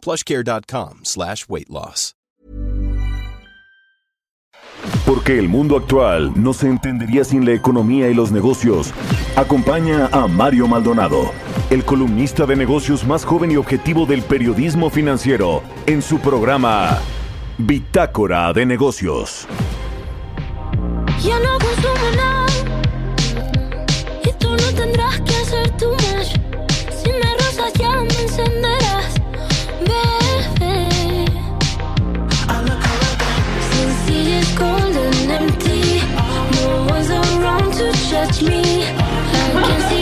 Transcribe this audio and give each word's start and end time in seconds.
plushcare.com 0.00 1.00
slash 1.04 1.46
weight 1.48 1.68
loss. 1.68 2.14
Porque 5.06 5.38
el 5.38 5.48
mundo 5.48 5.76
actual 5.76 6.32
no 6.36 6.52
se 6.52 6.68
entendería 6.68 7.24
sin 7.24 7.44
la 7.44 7.52
economía 7.52 8.08
y 8.08 8.14
los 8.14 8.30
negocios. 8.30 8.92
Acompaña 9.36 10.08
a 10.12 10.26
Mario 10.26 10.68
Maldonado, 10.68 11.32
el 11.70 11.84
columnista 11.84 12.46
de 12.46 12.56
negocios 12.56 13.04
más 13.04 13.24
joven 13.24 13.50
y 13.50 13.56
objetivo 13.56 14.06
del 14.06 14.22
periodismo 14.22 14.88
financiero, 14.88 15.62
en 15.86 16.00
su 16.00 16.18
programa 16.18 16.98
Bitácora 17.58 18.52
de 18.52 18.66
Negocios. 18.66 19.46
Ya 21.22 21.38
no 21.40 21.58
consumo 21.58 22.16
nada 22.16 22.46
Y 24.24 24.32
tú 24.38 24.48
no 24.50 24.74
tendrás 24.74 25.20
que 25.20 25.34
hacer 25.36 25.76
tu 25.76 26.09
to 37.80 37.92
judge 38.10 38.42
me. 38.42 38.84
I 38.84 39.62
can 39.64 39.80
see 39.88 39.99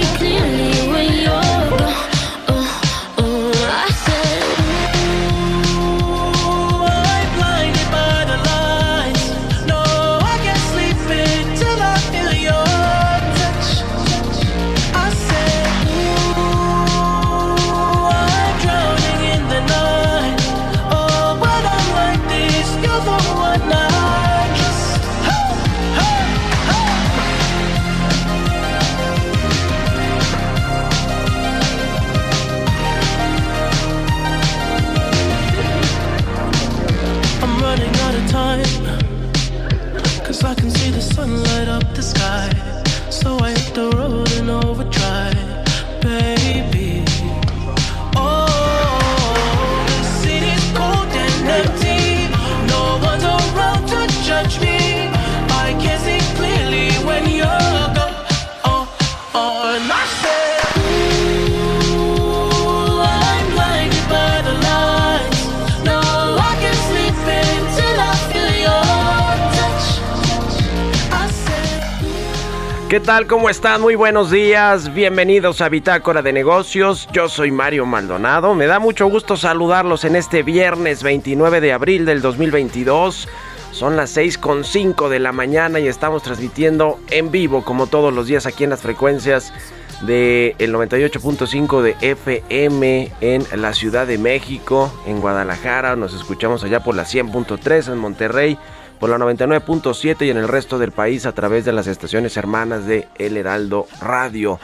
¿Qué 72.88 73.00
tal? 73.00 73.26
¿Cómo 73.26 73.50
están? 73.50 73.82
Muy 73.82 73.96
buenos 73.96 74.30
días. 74.30 74.94
Bienvenidos 74.94 75.60
a 75.60 75.68
Bitácora 75.68 76.22
de 76.22 76.32
Negocios. 76.32 77.06
Yo 77.12 77.28
soy 77.28 77.50
Mario 77.50 77.84
Maldonado. 77.84 78.54
Me 78.54 78.66
da 78.66 78.78
mucho 78.78 79.06
gusto 79.08 79.36
saludarlos 79.36 80.04
en 80.04 80.16
este 80.16 80.42
viernes 80.42 81.02
29 81.02 81.60
de 81.60 81.74
abril 81.74 82.06
del 82.06 82.22
2022. 82.22 83.28
Son 83.72 83.94
las 83.98 84.16
6.5 84.16 85.10
de 85.10 85.18
la 85.18 85.32
mañana 85.32 85.80
y 85.80 85.86
estamos 85.86 86.22
transmitiendo 86.22 86.98
en 87.10 87.30
vivo 87.30 87.62
como 87.62 87.88
todos 87.88 88.10
los 88.10 88.26
días 88.26 88.46
aquí 88.46 88.64
en 88.64 88.70
las 88.70 88.80
frecuencias 88.80 89.52
del 90.00 90.56
98.5 90.56 91.82
de 91.82 91.94
FM 92.00 93.12
en 93.20 93.44
la 93.60 93.74
Ciudad 93.74 94.06
de 94.06 94.16
México, 94.16 94.90
en 95.06 95.20
Guadalajara. 95.20 95.94
Nos 95.94 96.14
escuchamos 96.14 96.64
allá 96.64 96.82
por 96.82 96.96
la 96.96 97.02
100.3 97.02 97.92
en 97.92 97.98
Monterrey 97.98 98.58
por 98.98 99.10
la 99.10 99.18
99.7 99.18 100.26
y 100.26 100.30
en 100.30 100.36
el 100.36 100.48
resto 100.48 100.78
del 100.78 100.92
país 100.92 101.26
a 101.26 101.32
través 101.32 101.64
de 101.64 101.72
las 101.72 101.86
estaciones 101.86 102.36
hermanas 102.36 102.86
de 102.86 103.08
El 103.16 103.36
Heraldo 103.36 103.86
Radio. 104.00 104.58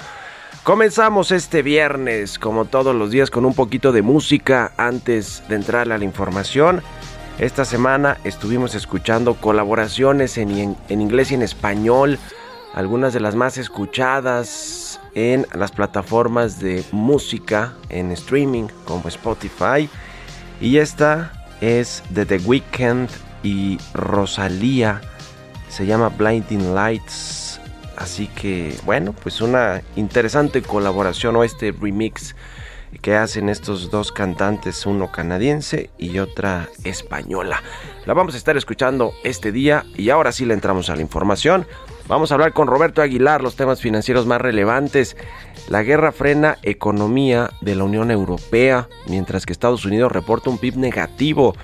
Comenzamos 0.64 1.30
este 1.30 1.62
viernes, 1.62 2.38
como 2.38 2.64
todos 2.64 2.96
los 2.96 3.10
días, 3.10 3.30
con 3.30 3.44
un 3.44 3.54
poquito 3.54 3.92
de 3.92 4.02
música 4.02 4.72
antes 4.76 5.42
de 5.48 5.56
entrar 5.56 5.92
a 5.92 5.98
la 5.98 6.04
información. 6.04 6.82
Esta 7.38 7.64
semana 7.64 8.16
estuvimos 8.24 8.74
escuchando 8.74 9.34
colaboraciones 9.34 10.38
en, 10.38 10.76
inglés 10.88 11.32
y 11.32 11.34
en 11.34 11.42
español, 11.42 12.18
algunas 12.74 13.12
de 13.12 13.20
las 13.20 13.34
más 13.34 13.58
escuchadas 13.58 15.00
en 15.14 15.46
las 15.52 15.70
plataformas 15.70 16.60
de 16.60 16.82
música, 16.92 17.74
en 17.90 18.10
streaming 18.12 18.68
como 18.86 19.08
Spotify. 19.08 19.88
Y 20.60 20.78
esta 20.78 21.30
es 21.60 22.02
de 22.08 22.24
The 22.24 22.38
Weeknd 22.38 23.10
y 23.44 23.78
Rosalía. 23.92 25.00
Se 25.68 25.86
llama 25.86 26.08
Blinding 26.08 26.74
Lights. 26.74 27.60
Así 27.96 28.26
que, 28.26 28.74
bueno, 28.84 29.12
pues 29.12 29.40
una 29.40 29.82
interesante 29.94 30.62
colaboración 30.62 31.36
o 31.36 31.44
este 31.44 31.70
remix 31.70 32.34
que 33.00 33.14
hacen 33.14 33.48
estos 33.48 33.90
dos 33.90 34.12
cantantes, 34.12 34.86
uno 34.86 35.10
canadiense 35.12 35.90
y 35.98 36.18
otra 36.18 36.68
española. 36.84 37.62
La 38.06 38.14
vamos 38.14 38.34
a 38.34 38.38
estar 38.38 38.56
escuchando 38.56 39.12
este 39.24 39.52
día 39.52 39.84
y 39.96 40.10
ahora 40.10 40.32
sí 40.32 40.44
le 40.44 40.54
entramos 40.54 40.90
a 40.90 40.96
la 40.96 41.02
información. 41.02 41.66
Vamos 42.06 42.30
a 42.30 42.34
hablar 42.34 42.52
con 42.52 42.68
Roberto 42.68 43.00
Aguilar 43.00 43.42
los 43.42 43.56
temas 43.56 43.80
financieros 43.80 44.26
más 44.26 44.40
relevantes. 44.40 45.16
La 45.68 45.82
guerra 45.82 46.12
frena 46.12 46.58
economía 46.62 47.50
de 47.62 47.74
la 47.74 47.84
Unión 47.84 48.10
Europea, 48.10 48.88
mientras 49.08 49.46
que 49.46 49.52
Estados 49.52 49.84
Unidos 49.84 50.12
reporta 50.12 50.50
un 50.50 50.58
PIB 50.58 50.76
negativo. 50.76 51.54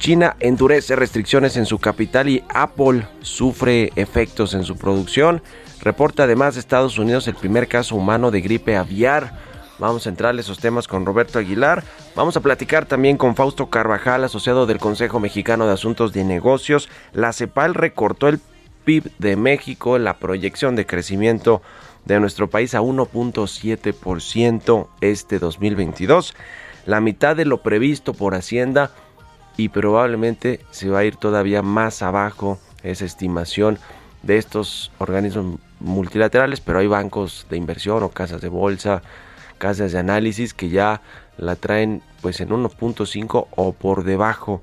China 0.00 0.36
endurece 0.40 0.96
restricciones 0.96 1.56
en 1.58 1.66
su 1.66 1.78
capital 1.78 2.30
y 2.30 2.42
Apple 2.48 3.06
sufre 3.20 3.92
efectos 3.96 4.54
en 4.54 4.64
su 4.64 4.76
producción. 4.76 5.42
Reporta 5.82 6.22
además 6.22 6.56
Estados 6.56 6.98
Unidos 6.98 7.28
el 7.28 7.34
primer 7.34 7.68
caso 7.68 7.96
humano 7.96 8.30
de 8.30 8.40
gripe 8.40 8.78
aviar. 8.78 9.38
Vamos 9.78 10.06
a 10.06 10.08
entrar 10.08 10.34
a 10.34 10.40
esos 10.40 10.58
temas 10.58 10.88
con 10.88 11.04
Roberto 11.04 11.38
Aguilar. 11.38 11.84
Vamos 12.16 12.34
a 12.38 12.40
platicar 12.40 12.86
también 12.86 13.18
con 13.18 13.36
Fausto 13.36 13.68
Carvajal, 13.68 14.24
asociado 14.24 14.64
del 14.64 14.78
Consejo 14.78 15.20
Mexicano 15.20 15.66
de 15.66 15.74
Asuntos 15.74 16.14
de 16.14 16.24
Negocios. 16.24 16.88
La 17.12 17.34
CEPAL 17.34 17.74
recortó 17.74 18.28
el 18.28 18.40
PIB 18.86 19.12
de 19.18 19.36
México, 19.36 19.98
la 19.98 20.18
proyección 20.18 20.76
de 20.76 20.86
crecimiento 20.86 21.60
de 22.06 22.20
nuestro 22.20 22.48
país 22.48 22.74
a 22.74 22.80
1.7% 22.80 24.88
este 25.02 25.38
2022. 25.38 26.34
La 26.86 27.02
mitad 27.02 27.36
de 27.36 27.44
lo 27.44 27.62
previsto 27.62 28.14
por 28.14 28.34
Hacienda 28.34 28.92
y 29.60 29.68
probablemente 29.68 30.60
se 30.70 30.88
va 30.88 31.00
a 31.00 31.04
ir 31.04 31.16
todavía 31.16 31.60
más 31.60 32.00
abajo 32.00 32.58
esa 32.82 33.04
estimación 33.04 33.78
de 34.22 34.38
estos 34.38 34.90
organismos 34.96 35.60
multilaterales, 35.80 36.62
pero 36.62 36.78
hay 36.78 36.86
bancos 36.86 37.46
de 37.50 37.58
inversión 37.58 38.02
o 38.02 38.08
casas 38.08 38.40
de 38.40 38.48
bolsa, 38.48 39.02
casas 39.58 39.92
de 39.92 39.98
análisis 39.98 40.54
que 40.54 40.70
ya 40.70 41.02
la 41.36 41.56
traen 41.56 42.02
pues 42.22 42.40
en 42.40 42.48
1.5 42.48 43.48
o 43.50 43.72
por 43.72 44.04
debajo 44.04 44.62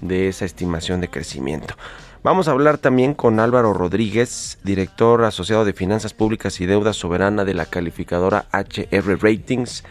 de 0.00 0.28
esa 0.28 0.46
estimación 0.46 1.02
de 1.02 1.08
crecimiento. 1.08 1.74
Vamos 2.22 2.48
a 2.48 2.52
hablar 2.52 2.78
también 2.78 3.12
con 3.12 3.40
Álvaro 3.40 3.74
Rodríguez, 3.74 4.58
director 4.64 5.24
asociado 5.24 5.66
de 5.66 5.74
Finanzas 5.74 6.14
Públicas 6.14 6.58
y 6.62 6.66
Deuda 6.66 6.94
Soberana 6.94 7.44
de 7.44 7.52
la 7.52 7.66
calificadora 7.66 8.46
HR 8.52 9.18
Ratings 9.20 9.84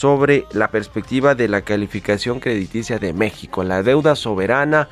sobre 0.00 0.44
la 0.52 0.68
perspectiva 0.68 1.34
de 1.34 1.48
la 1.48 1.62
calificación 1.62 2.38
crediticia 2.38 2.98
de 2.98 3.12
México, 3.12 3.64
la 3.64 3.82
deuda 3.82 4.14
soberana, 4.14 4.88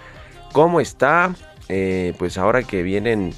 cómo 0.53 0.81
está, 0.81 1.35
Eh, 1.69 2.15
pues 2.19 2.39
ahora 2.39 2.63
que 2.63 2.85
vienen 2.85 3.35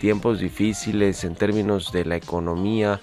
tiempos 0.00 0.40
difíciles 0.40 1.24
en 1.24 1.34
términos 1.34 1.92
de 1.92 2.06
la 2.06 2.16
economía 2.16 3.00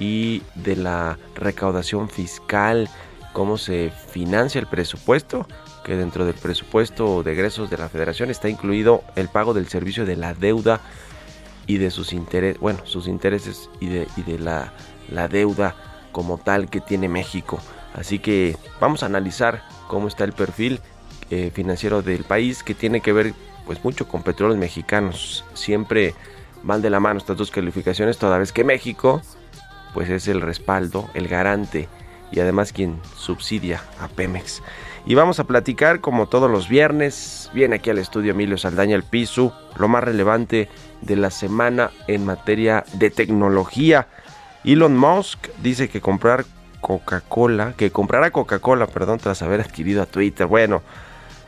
y 0.00 0.42
de 0.56 0.74
la 0.74 1.18
recaudación 1.36 2.08
fiscal, 2.08 2.88
cómo 3.32 3.56
se 3.58 3.92
financia 4.10 4.60
el 4.60 4.66
presupuesto, 4.66 5.46
que 5.84 5.94
dentro 5.94 6.24
del 6.24 6.34
presupuesto 6.34 7.22
de 7.22 7.30
egresos 7.32 7.70
de 7.70 7.78
la 7.78 7.88
federación 7.88 8.28
está 8.28 8.48
incluido 8.48 9.04
el 9.14 9.28
pago 9.28 9.54
del 9.54 9.68
servicio 9.68 10.04
de 10.04 10.16
la 10.16 10.34
deuda 10.34 10.80
y 11.68 11.78
de 11.78 11.90
sus 11.92 12.12
intereses, 12.12 12.58
bueno, 12.60 12.80
sus 12.84 13.06
intereses 13.06 13.70
y 13.78 13.86
de, 13.86 14.08
y 14.16 14.22
de 14.22 14.38
la, 14.40 14.72
la 15.08 15.28
deuda 15.28 15.76
como 16.12 16.38
tal 16.38 16.68
que 16.68 16.80
tiene 16.80 17.08
México. 17.08 17.58
Así 17.94 18.18
que 18.18 18.56
vamos 18.80 19.02
a 19.02 19.06
analizar 19.06 19.62
cómo 19.88 20.08
está 20.08 20.24
el 20.24 20.32
perfil 20.32 20.80
eh, 21.30 21.50
financiero 21.52 22.02
del 22.02 22.24
país 22.24 22.62
que 22.62 22.74
tiene 22.74 23.00
que 23.00 23.12
ver 23.12 23.34
pues 23.66 23.82
mucho 23.84 24.08
con 24.08 24.22
petróleos 24.22 24.58
mexicanos. 24.58 25.44
Siempre 25.54 26.14
van 26.62 26.82
de 26.82 26.90
la 26.90 27.00
mano 27.00 27.18
estas 27.18 27.36
dos 27.36 27.50
calificaciones, 27.50 28.18
toda 28.18 28.38
vez 28.38 28.52
que 28.52 28.64
México 28.64 29.22
pues 29.94 30.10
es 30.10 30.28
el 30.28 30.40
respaldo, 30.40 31.08
el 31.14 31.28
garante 31.28 31.88
y 32.30 32.40
además 32.40 32.72
quien 32.72 33.00
subsidia 33.16 33.82
a 34.00 34.08
Pemex. 34.08 34.62
Y 35.06 35.14
vamos 35.14 35.40
a 35.40 35.44
platicar 35.44 36.00
como 36.00 36.28
todos 36.28 36.50
los 36.50 36.68
viernes, 36.68 37.50
viene 37.54 37.76
aquí 37.76 37.90
al 37.90 37.98
estudio 37.98 38.32
Emilio 38.32 38.58
Saldaña 38.58 38.94
el 38.94 39.02
piso, 39.02 39.54
lo 39.78 39.88
más 39.88 40.04
relevante 40.04 40.68
de 41.00 41.16
la 41.16 41.30
semana 41.30 41.90
en 42.06 42.26
materia 42.26 42.84
de 42.94 43.10
tecnología. 43.10 44.08
Elon 44.68 44.98
Musk 44.98 45.48
dice 45.62 45.88
que 45.88 46.02
comprar 46.02 46.44
Coca-Cola, 46.82 47.72
que 47.74 47.90
comprará 47.90 48.30
Coca-Cola, 48.30 48.86
perdón, 48.86 49.18
tras 49.18 49.40
haber 49.40 49.62
adquirido 49.62 50.02
a 50.02 50.06
Twitter. 50.06 50.46
Bueno, 50.46 50.82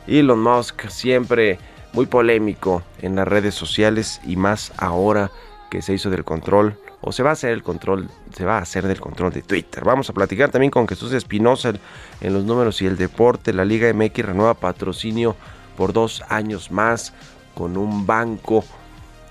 Elon 0.07 0.41
Musk 0.41 0.89
siempre 0.89 1.59
muy 1.93 2.07
polémico 2.07 2.81
en 2.99 3.15
las 3.15 3.27
redes 3.27 3.53
sociales 3.53 4.21
y 4.25 4.37
más 4.37 4.73
ahora 4.75 5.29
que 5.69 5.83
se 5.83 5.93
hizo 5.93 6.09
del 6.09 6.23
control 6.23 6.79
o 7.01 7.11
se 7.11 7.21
va 7.21 7.29
a 7.29 7.33
hacer 7.33 7.51
el 7.51 7.61
control, 7.61 8.09
se 8.35 8.43
va 8.43 8.57
a 8.57 8.61
hacer 8.63 8.87
del 8.87 8.99
control 8.99 9.31
de 9.31 9.43
Twitter. 9.43 9.83
Vamos 9.85 10.09
a 10.09 10.13
platicar 10.13 10.49
también 10.49 10.71
con 10.71 10.87
Jesús 10.87 11.13
Espinosa 11.13 11.73
en 12.21 12.33
los 12.33 12.43
números 12.43 12.81
y 12.81 12.87
el 12.87 12.97
deporte. 12.97 13.53
La 13.53 13.65
Liga 13.65 13.93
MX 13.93 14.25
renueva 14.25 14.55
patrocinio 14.55 15.35
por 15.77 15.93
dos 15.93 16.23
años 16.27 16.71
más 16.71 17.13
con 17.53 17.77
un 17.77 18.07
banco. 18.07 18.65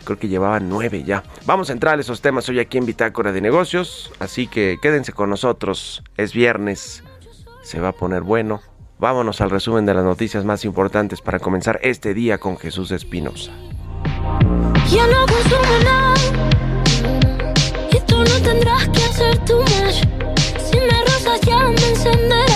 Creo 0.05 0.19
que 0.19 0.29
llevaba 0.29 0.61
nueve 0.61 1.05
ya. 1.05 1.23
Vamos 1.47 1.70
a 1.70 1.73
entrar 1.73 1.99
a 1.99 2.00
esos 2.00 2.20
temas 2.20 2.49
hoy 2.49 2.58
aquí 2.58 2.79
en 2.79 2.87
Bitácora 2.87 3.32
de 3.32 3.41
Negocios. 3.41 4.12
Así 4.19 4.47
que 4.47 4.79
quédense 4.81 5.12
con 5.12 5.31
nosotros. 5.31 6.02
Es 6.17 6.32
viernes. 6.32 7.02
Se 7.62 7.81
va 7.81 7.88
a 7.88 7.93
poner 7.93 8.23
bueno. 8.23 8.61
Vámonos 8.99 9.41
al 9.41 9.50
resumen 9.50 9.87
de 9.87 9.94
las 9.94 10.05
noticias 10.05 10.44
más 10.44 10.64
importantes 10.64 11.23
para 11.23 11.38
comenzar 11.38 11.81
este 11.82 12.12
día 12.12 12.38
con 12.38 12.58
Jesús 12.58 12.91
Espinosa. 12.91 13.50
Ya 14.91 15.06
no 15.06 15.25
consumo 15.26 15.79
nada 15.85 16.14
Y 17.93 18.00
tú 18.00 18.19
no 18.19 18.43
tendrás 18.43 18.88
que 18.88 19.05
hacer 19.05 19.38
tu 19.44 19.62
Si 19.67 20.76
me 20.76 21.05
rozas 21.05 21.41
ya 21.43 21.58
me 21.69 22.50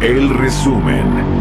El 0.00 0.30
resumen. 0.30 1.39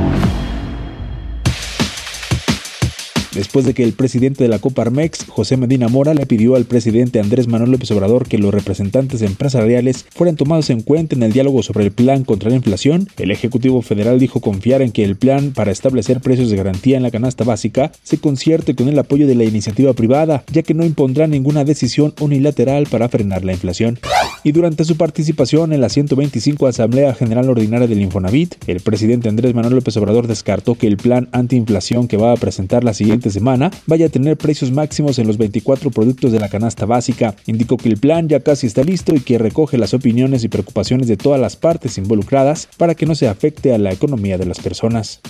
Después 3.39 3.65
de 3.65 3.73
que 3.73 3.85
el 3.85 3.93
presidente 3.93 4.43
de 4.43 4.49
la 4.49 4.59
Coparmex, 4.59 5.27
José 5.29 5.55
Medina 5.55 5.87
Mora, 5.87 6.13
le 6.13 6.25
pidió 6.25 6.57
al 6.57 6.65
presidente 6.65 7.21
Andrés 7.21 7.47
Manuel 7.47 7.71
López 7.71 7.89
Obrador 7.91 8.27
que 8.27 8.37
los 8.37 8.53
representantes 8.53 9.21
empresariales 9.21 10.05
fueran 10.13 10.35
tomados 10.35 10.69
en 10.69 10.81
cuenta 10.81 11.15
en 11.15 11.23
el 11.23 11.31
diálogo 11.31 11.63
sobre 11.63 11.85
el 11.85 11.91
plan 11.93 12.25
contra 12.25 12.49
la 12.49 12.57
inflación, 12.57 13.07
el 13.17 13.31
Ejecutivo 13.31 13.81
Federal 13.81 14.19
dijo 14.19 14.41
confiar 14.41 14.81
en 14.81 14.91
que 14.91 15.05
el 15.05 15.15
plan 15.15 15.53
para 15.55 15.71
establecer 15.71 16.19
precios 16.19 16.49
de 16.49 16.57
garantía 16.57 16.97
en 16.97 17.03
la 17.03 17.11
canasta 17.11 17.45
básica 17.45 17.93
se 18.03 18.17
concierte 18.17 18.75
con 18.75 18.89
el 18.89 18.99
apoyo 18.99 19.25
de 19.25 19.35
la 19.35 19.45
iniciativa 19.45 19.93
privada, 19.93 20.43
ya 20.51 20.61
que 20.61 20.73
no 20.73 20.83
impondrá 20.83 21.25
ninguna 21.25 21.63
decisión 21.63 22.13
unilateral 22.19 22.87
para 22.91 23.07
frenar 23.07 23.45
la 23.45 23.53
inflación. 23.53 23.99
Y 24.43 24.51
durante 24.51 24.83
su 24.83 24.97
participación 24.97 25.71
en 25.71 25.79
la 25.79 25.87
125 25.87 26.67
Asamblea 26.67 27.13
General 27.13 27.49
Ordinaria 27.49 27.87
del 27.87 28.01
Infonavit, 28.01 28.55
el 28.67 28.81
presidente 28.81 29.29
Andrés 29.29 29.53
Manuel 29.53 29.75
López 29.75 29.95
Obrador 29.95 30.27
descartó 30.27 30.75
que 30.75 30.87
el 30.87 30.97
plan 30.97 31.29
antiinflación 31.31 32.07
que 32.07 32.17
va 32.17 32.33
a 32.33 32.37
presentar 32.37 32.83
la 32.83 32.93
siguiente 32.93 33.28
semana 33.31 33.71
vaya 33.85 34.07
a 34.07 34.09
tener 34.09 34.37
precios 34.37 34.71
máximos 34.71 35.19
en 35.19 35.27
los 35.27 35.37
24 35.37 35.91
productos 35.91 36.31
de 36.31 36.39
la 36.39 36.49
canasta 36.49 36.85
básica. 36.85 37.35
Indicó 37.45 37.77
que 37.77 37.89
el 37.89 37.97
plan 37.97 38.27
ya 38.27 38.39
casi 38.39 38.67
está 38.67 38.83
listo 38.83 39.13
y 39.13 39.19
que 39.19 39.37
recoge 39.37 39.77
las 39.77 39.93
opiniones 39.93 40.43
y 40.43 40.49
preocupaciones 40.49 41.07
de 41.07 41.17
todas 41.17 41.39
las 41.39 41.55
partes 41.55 41.97
involucradas 41.97 42.67
para 42.77 42.95
que 42.95 43.05
no 43.05 43.15
se 43.15 43.27
afecte 43.27 43.73
a 43.73 43.77
la 43.77 43.91
economía 43.91 44.37
de 44.37 44.45
las 44.45 44.59
personas. 44.59 45.21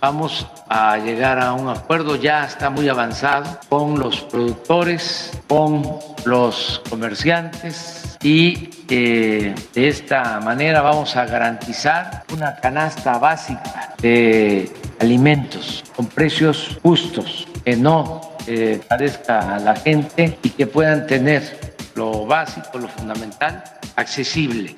Vamos 0.00 0.46
a 0.68 0.98
llegar 0.98 1.38
a 1.38 1.52
un 1.52 1.68
acuerdo, 1.68 2.16
ya 2.16 2.44
está 2.44 2.70
muy 2.70 2.88
avanzado, 2.88 3.58
con 3.68 3.98
los 3.98 4.20
productores, 4.22 5.30
con 5.48 5.82
los 6.24 6.82
comerciantes 6.88 8.18
y 8.22 8.70
eh, 8.88 9.54
de 9.74 9.88
esta 9.88 10.40
manera 10.40 10.80
vamos 10.80 11.16
a 11.16 11.26
garantizar 11.26 12.24
una 12.32 12.54
canasta 12.56 13.18
básica 13.18 13.94
de 14.00 14.70
alimentos 15.02 15.82
con 15.96 16.06
precios 16.06 16.78
justos, 16.80 17.48
que 17.64 17.76
no 17.76 18.20
eh, 18.46 18.80
parezca 18.88 19.56
a 19.56 19.58
la 19.58 19.74
gente 19.74 20.38
y 20.42 20.50
que 20.50 20.66
puedan 20.66 21.08
tener 21.08 21.74
lo 21.96 22.24
básico, 22.24 22.78
lo 22.78 22.88
fundamental, 22.88 23.64
accesible. 23.96 24.76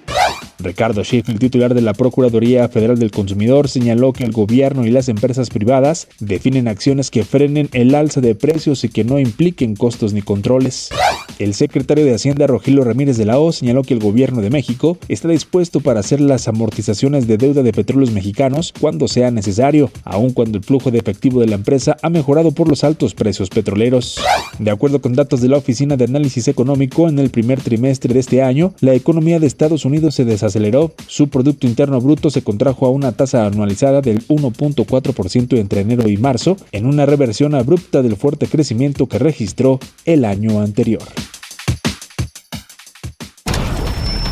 Ricardo 0.58 1.04
Schiff, 1.04 1.28
el 1.28 1.38
titular 1.38 1.74
de 1.74 1.82
la 1.82 1.92
Procuraduría 1.92 2.68
Federal 2.68 2.98
del 2.98 3.10
Consumidor, 3.10 3.68
señaló 3.68 4.12
que 4.12 4.24
el 4.24 4.32
gobierno 4.32 4.86
y 4.86 4.90
las 4.90 5.08
empresas 5.08 5.50
privadas 5.50 6.08
definen 6.20 6.68
acciones 6.68 7.10
que 7.10 7.24
frenen 7.24 7.68
el 7.72 7.94
alza 7.94 8.20
de 8.20 8.34
precios 8.34 8.84
y 8.84 8.88
que 8.88 9.04
no 9.04 9.18
impliquen 9.18 9.76
costos 9.76 10.12
ni 10.12 10.22
controles. 10.22 10.90
El 11.38 11.54
secretario 11.54 12.04
de 12.04 12.14
Hacienda, 12.14 12.46
Rogelio 12.46 12.84
Ramírez 12.84 13.16
de 13.16 13.24
la 13.24 13.38
O, 13.38 13.52
señaló 13.52 13.82
que 13.82 13.92
el 13.94 14.00
gobierno 14.00 14.40
de 14.40 14.50
México 14.50 14.98
está 15.08 15.28
dispuesto 15.28 15.80
para 15.80 16.00
hacer 16.00 16.20
las 16.20 16.46
amortizaciones 16.46 17.26
de 17.26 17.36
deuda 17.36 17.62
de 17.62 17.72
petróleos 17.72 18.12
mexicanos 18.12 18.72
cuando 18.80 19.08
sea 19.08 19.30
necesario, 19.30 19.90
aun 20.04 20.32
cuando 20.32 20.58
el 20.58 20.64
flujo 20.64 20.90
de 20.90 20.98
efectivo 20.98 21.40
de 21.40 21.48
la 21.48 21.56
empresa 21.56 21.96
ha 22.02 22.08
mejorado 22.08 22.52
por 22.52 22.68
los 22.68 22.84
altos 22.84 23.14
precios 23.14 23.50
petroleros. 23.50 24.20
De 24.58 24.70
acuerdo 24.70 25.00
con 25.00 25.14
datos 25.14 25.40
de 25.40 25.48
la 25.48 25.56
Oficina 25.56 25.96
de 25.96 26.04
Análisis 26.04 26.46
Económico, 26.48 27.08
en 27.08 27.18
el 27.18 27.30
primer 27.30 27.60
trimestre 27.60 28.14
de 28.14 28.20
este 28.20 28.42
año, 28.42 28.72
la 28.80 28.94
de 29.04 29.46
Estados 29.46 29.84
Unidos 29.84 30.14
se 30.14 30.24
desaceleró, 30.24 30.92
su 31.06 31.28
Producto 31.28 31.66
Interno 31.66 32.00
Bruto 32.00 32.30
se 32.30 32.42
contrajo 32.42 32.86
a 32.86 32.90
una 32.90 33.12
tasa 33.12 33.46
anualizada 33.46 34.00
del 34.00 34.26
1.4% 34.28 35.58
entre 35.58 35.80
enero 35.80 36.08
y 36.08 36.16
marzo, 36.16 36.56
en 36.72 36.86
una 36.86 37.04
reversión 37.06 37.54
abrupta 37.54 38.02
del 38.02 38.16
fuerte 38.16 38.46
crecimiento 38.46 39.06
que 39.06 39.18
registró 39.18 39.78
el 40.04 40.24
año 40.24 40.60
anterior. 40.60 41.02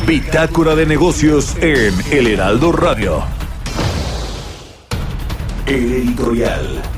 Bitácora 0.07 0.75
de 0.75 0.85
negocios 0.85 1.55
en 1.61 1.93
El 2.11 2.27
Heraldo 2.27 2.71
Radio. 2.71 3.23
El 5.65 5.93
editorial. 5.93 6.92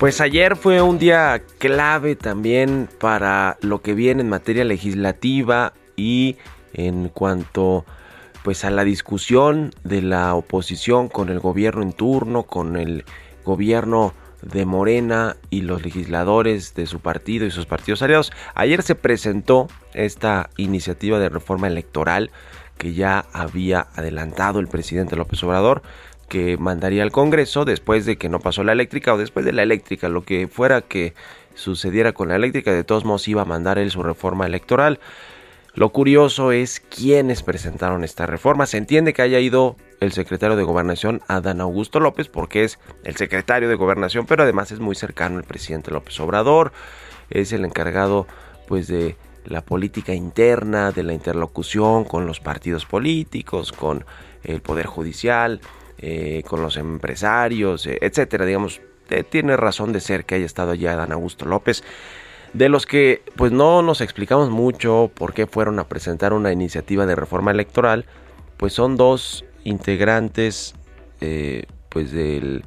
Pues 0.00 0.22
ayer 0.22 0.56
fue 0.56 0.80
un 0.80 0.98
día 0.98 1.42
clave 1.58 2.16
también 2.16 2.88
para 2.98 3.58
lo 3.60 3.82
que 3.82 3.92
viene 3.92 4.22
en 4.22 4.30
materia 4.30 4.64
legislativa 4.64 5.74
y 5.94 6.38
en 6.72 7.10
cuanto 7.10 7.84
pues 8.42 8.64
a 8.64 8.70
la 8.70 8.84
discusión 8.84 9.74
de 9.84 10.00
la 10.00 10.34
oposición 10.34 11.08
con 11.08 11.28
el 11.28 11.38
gobierno 11.38 11.82
en 11.82 11.92
turno, 11.92 12.44
con 12.44 12.78
el 12.78 13.04
gobierno 13.44 14.14
de 14.40 14.64
Morena 14.64 15.36
y 15.50 15.60
los 15.60 15.84
legisladores 15.84 16.74
de 16.74 16.86
su 16.86 17.00
partido 17.00 17.44
y 17.44 17.50
sus 17.50 17.66
partidos 17.66 18.00
aliados. 18.00 18.32
Ayer 18.54 18.82
se 18.82 18.94
presentó 18.94 19.68
esta 19.92 20.48
iniciativa 20.56 21.18
de 21.18 21.28
reforma 21.28 21.66
electoral 21.66 22.30
que 22.78 22.94
ya 22.94 23.26
había 23.34 23.88
adelantado 23.94 24.60
el 24.60 24.68
presidente 24.68 25.14
López 25.14 25.42
Obrador 25.44 25.82
que 26.30 26.56
mandaría 26.56 27.02
al 27.02 27.10
Congreso 27.10 27.64
después 27.64 28.06
de 28.06 28.16
que 28.16 28.28
no 28.28 28.38
pasó 28.38 28.62
la 28.62 28.70
eléctrica 28.70 29.12
o 29.12 29.18
después 29.18 29.44
de 29.44 29.52
la 29.52 29.64
eléctrica, 29.64 30.08
lo 30.08 30.22
que 30.22 30.46
fuera 30.46 30.80
que 30.80 31.12
sucediera 31.56 32.12
con 32.12 32.28
la 32.28 32.36
eléctrica, 32.36 32.72
de 32.72 32.84
todos 32.84 33.04
modos 33.04 33.26
iba 33.26 33.42
a 33.42 33.44
mandar 33.44 33.78
él 33.78 33.90
su 33.90 34.02
reforma 34.04 34.46
electoral. 34.46 35.00
Lo 35.74 35.90
curioso 35.90 36.52
es 36.52 36.78
quiénes 36.78 37.42
presentaron 37.42 38.04
esta 38.04 38.26
reforma. 38.26 38.66
Se 38.66 38.76
entiende 38.76 39.12
que 39.12 39.22
haya 39.22 39.40
ido 39.40 39.76
el 39.98 40.12
secretario 40.12 40.56
de 40.56 40.62
Gobernación, 40.62 41.20
Adán 41.26 41.60
Augusto 41.60 41.98
López, 41.98 42.28
porque 42.28 42.62
es 42.62 42.78
el 43.02 43.16
secretario 43.16 43.68
de 43.68 43.74
Gobernación, 43.74 44.24
pero 44.26 44.44
además 44.44 44.70
es 44.70 44.78
muy 44.78 44.94
cercano 44.94 45.38
al 45.38 45.44
presidente 45.44 45.90
López 45.90 46.18
Obrador. 46.20 46.72
Es 47.28 47.52
el 47.52 47.64
encargado, 47.64 48.28
pues, 48.68 48.86
de 48.86 49.16
la 49.46 49.62
política 49.62 50.14
interna, 50.14 50.92
de 50.92 51.02
la 51.02 51.12
interlocución 51.12 52.04
con 52.04 52.26
los 52.26 52.38
partidos 52.38 52.86
políticos, 52.86 53.72
con 53.72 54.04
el 54.44 54.60
Poder 54.60 54.86
Judicial, 54.86 55.60
eh, 56.02 56.42
con 56.46 56.62
los 56.62 56.76
empresarios, 56.76 57.86
eh, 57.86 57.98
etcétera. 58.00 58.46
Digamos, 58.46 58.80
tiene 59.28 59.56
razón 59.56 59.92
de 59.92 60.00
ser 60.00 60.24
que 60.24 60.36
haya 60.36 60.46
estado 60.46 60.72
allá 60.72 60.96
Dan 60.96 61.12
Augusto 61.12 61.44
López. 61.44 61.82
de 62.52 62.68
los 62.68 62.86
que 62.86 63.22
pues 63.36 63.52
no 63.52 63.82
nos 63.82 64.00
explicamos 64.00 64.50
mucho 64.50 65.10
por 65.14 65.34
qué 65.34 65.46
fueron 65.46 65.78
a 65.78 65.88
presentar 65.88 66.32
una 66.32 66.52
iniciativa 66.52 67.06
de 67.06 67.14
reforma 67.14 67.50
electoral, 67.52 68.06
pues 68.56 68.72
son 68.72 68.96
dos 68.96 69.44
integrantes 69.64 70.74
eh, 71.20 71.66
pues 71.88 72.12
del 72.12 72.64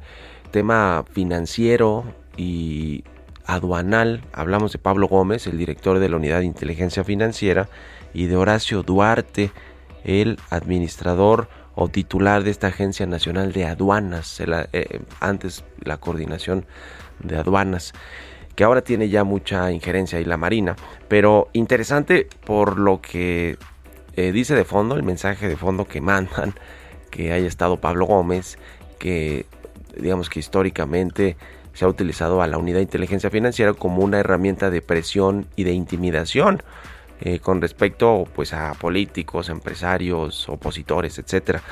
tema 0.50 1.04
financiero 1.10 2.04
y 2.36 3.04
aduanal. 3.46 4.22
Hablamos 4.32 4.72
de 4.72 4.78
Pablo 4.78 5.08
Gómez, 5.08 5.46
el 5.46 5.58
director 5.58 5.98
de 5.98 6.08
la 6.08 6.16
Unidad 6.16 6.38
de 6.40 6.46
Inteligencia 6.46 7.04
Financiera, 7.04 7.68
y 8.12 8.26
de 8.26 8.36
Horacio 8.36 8.82
Duarte, 8.82 9.50
el 10.04 10.38
administrador 10.50 11.48
o 11.74 11.88
titular 11.88 12.44
de 12.44 12.50
esta 12.50 12.68
Agencia 12.68 13.06
Nacional 13.06 13.52
de 13.52 13.66
Aduanas, 13.66 14.40
eh, 14.72 15.00
antes 15.20 15.64
la 15.82 15.96
coordinación 15.96 16.66
de 17.20 17.36
aduanas, 17.36 17.92
que 18.54 18.64
ahora 18.64 18.82
tiene 18.82 19.08
ya 19.08 19.24
mucha 19.24 19.72
injerencia 19.72 20.20
y 20.20 20.24
la 20.24 20.36
Marina, 20.36 20.76
pero 21.08 21.48
interesante 21.52 22.28
por 22.44 22.78
lo 22.78 23.00
que 23.00 23.56
eh, 24.16 24.32
dice 24.32 24.54
de 24.54 24.64
fondo, 24.64 24.94
el 24.94 25.02
mensaje 25.02 25.48
de 25.48 25.56
fondo 25.56 25.86
que 25.86 26.00
mandan, 26.00 26.54
que 27.10 27.32
haya 27.32 27.46
estado 27.46 27.80
Pablo 27.80 28.06
Gómez, 28.06 28.58
que 28.98 29.46
digamos 29.96 30.28
que 30.28 30.40
históricamente 30.40 31.36
se 31.72 31.84
ha 31.84 31.88
utilizado 31.88 32.42
a 32.42 32.46
la 32.46 32.58
unidad 32.58 32.78
de 32.78 32.82
inteligencia 32.82 33.30
financiera 33.30 33.74
como 33.74 34.02
una 34.02 34.20
herramienta 34.20 34.70
de 34.70 34.80
presión 34.80 35.46
y 35.56 35.64
de 35.64 35.72
intimidación 35.72 36.62
eh, 37.20 37.38
con 37.38 37.60
respecto 37.60 38.26
pues 38.34 38.52
a 38.52 38.74
políticos, 38.74 39.48
empresarios, 39.48 40.48
opositores, 40.48 41.18
etcétera. 41.18 41.62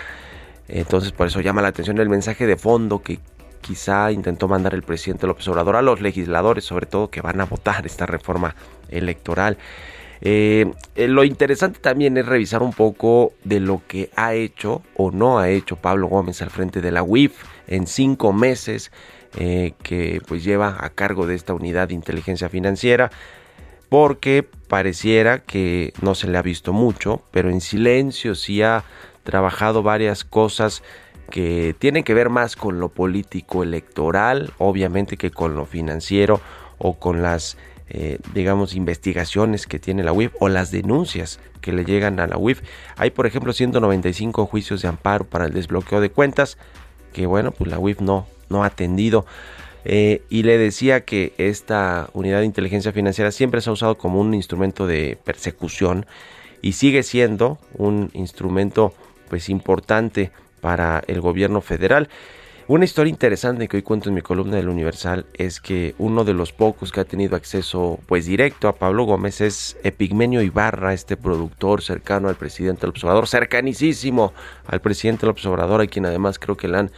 Entonces 0.69 1.13
por 1.13 1.27
eso 1.27 1.41
llama 1.41 1.63
la 1.63 1.69
atención 1.69 1.99
el 1.99 2.09
mensaje 2.09 2.47
de 2.47 2.57
fondo 2.57 3.03
que 3.03 3.19
quizá 3.61 4.13
intentó 4.13 4.47
mandar 4.47 4.75
el 4.75 4.83
presidente 4.83 5.27
López 5.27 5.47
Obrador 5.49 5.77
a 5.77 5.83
los 5.83 6.01
legisladores, 6.01 6.65
sobre 6.65 6.87
todo 6.87 7.11
que 7.11 7.21
van 7.21 7.41
a 7.41 7.45
votar 7.45 7.85
esta 7.87 8.07
reforma 8.07 8.55
electoral. 8.89 9.59
Eh, 10.21 10.71
eh, 10.95 11.09
lo 11.09 11.25
interesante 11.25 11.81
también 11.81 12.17
es 12.17 12.25
revisar 12.25 12.63
un 12.63 12.73
poco 12.73 13.33
de 13.43 13.59
lo 13.59 13.83
que 13.89 14.11
ha 14.15 14.35
hecho 14.35 14.83
o 14.95 15.11
no 15.11 15.41
ha 15.41 15.51
hecho 15.51 15.75
Pablo 15.75 16.07
Gómez 16.07 16.41
al 16.41 16.51
frente 16.51 16.81
de 16.81 16.93
la 16.93 17.03
UIF 17.03 17.45
en 17.67 17.89
cinco 17.89 18.33
meses 18.33 18.93
que 19.35 20.21
pues 20.29 20.45
lleva 20.45 20.77
a 20.79 20.91
cargo 20.91 21.27
de 21.27 21.35
esta 21.35 21.55
unidad 21.55 21.89
de 21.89 21.95
inteligencia 21.95 22.51
financiera 22.51 23.11
porque 23.93 24.43
pareciera 24.69 25.41
que 25.41 25.93
no 26.01 26.15
se 26.15 26.27
le 26.27 26.39
ha 26.39 26.43
visto 26.43 26.73
mucho, 26.73 27.21
pero 27.31 27.51
en 27.51 27.61
silencio 27.61 28.35
sí 28.35 28.63
ha 28.63 28.85
trabajado 29.23 29.83
varias 29.83 30.25
cosas 30.25 30.83
que 31.29 31.77
tienen 31.79 32.03
que 32.03 32.15
ver 32.15 32.31
más 32.31 32.57
con 32.57 32.81
lo 32.81 32.89
político 32.89 33.63
electoral, 33.63 34.55
obviamente 34.57 35.19
que 35.19 35.31
con 35.31 35.57
lo 35.57 35.67
financiero 35.67 36.41
o 36.79 36.99
con 36.99 37.21
las 37.21 37.59
eh, 37.91 38.17
digamos 38.33 38.75
investigaciones 38.75 39.67
que 39.67 39.79
tiene 39.79 40.03
la 40.03 40.15
UIF 40.15 40.33
o 40.41 40.49
las 40.49 40.71
denuncias 40.71 41.39
que 41.61 41.75
le 41.75 41.85
llegan 41.85 42.19
a 42.19 42.27
la 42.27 42.39
UIF. 42.39 42.63
Hay 42.97 43.11
por 43.11 43.27
ejemplo 43.27 43.53
195 43.53 44.47
juicios 44.47 44.81
de 44.81 44.89
amparo 44.89 45.27
para 45.27 45.45
el 45.45 45.53
desbloqueo 45.53 46.01
de 46.01 46.11
cuentas 46.11 46.57
que 47.13 47.27
bueno 47.27 47.51
pues 47.51 47.71
la 47.71 47.79
UIF 47.79 48.01
no 48.01 48.27
no 48.49 48.65
ha 48.65 48.69
atendido. 48.69 49.27
Eh, 49.85 50.23
y 50.31 50.45
le 50.45 50.59
decía 50.59 51.05
que 51.05 51.33
esta 51.39 52.09
unidad 52.13 52.41
de 52.41 52.47
inteligencia 52.47 52.93
financiera 52.93 53.33
siempre 53.33 53.61
se 53.61 53.71
ha 53.71 53.73
usado 53.73 53.99
como 53.99 54.21
un 54.21 54.35
instrumento 54.35 54.87
de 54.87 55.19
persecución 55.25 56.07
y 56.61 56.73
sigue 56.73 57.03
siendo 57.03 57.59
un 57.75 58.11
instrumento 58.13 58.95
pues 59.29 59.49
importante 59.49 60.31
para 60.61 61.03
el 61.09 61.21
gobierno 61.21 61.61
federal. 61.61 62.09
Una 62.69 62.85
historia 62.85 63.11
interesante 63.11 63.67
que 63.67 63.79
hoy 63.79 63.83
cuento 63.83 64.09
en 64.09 64.15
mi 64.15 64.23
columna 64.23 64.57
del 64.57 64.69
Universal 64.69 65.27
es 65.35 65.61
que 65.61 65.97
uno 65.99 66.23
de 66.23 66.33
los 66.33 66.53
pocos 66.53 66.93
que 66.93 67.01
ha 67.01 67.05
tenido 67.05 67.35
acceso 67.35 67.99
pues 68.07 68.25
directo 68.25 68.69
a 68.69 68.77
Pablo 68.77 69.05
Gómez 69.05 69.41
es 69.41 69.77
Epigmenio 69.83 70.43
Ibarra, 70.43 70.95
este 70.95 71.17
productor 71.17 71.83
cercano 71.83 72.29
al 72.29 72.37
presidente 72.37 72.87
López 72.87 73.03
Obrador, 73.03 73.27
cercanísimo 73.27 74.33
al 74.69 74.81
presidente 74.81 75.27
López 75.27 75.45
Obrador, 75.47 75.81
a 75.81 75.87
quien 75.89 76.07
además 76.07 76.39
creo 76.39 76.57
que 76.57 76.69
le 76.69 76.79
han 76.79 76.91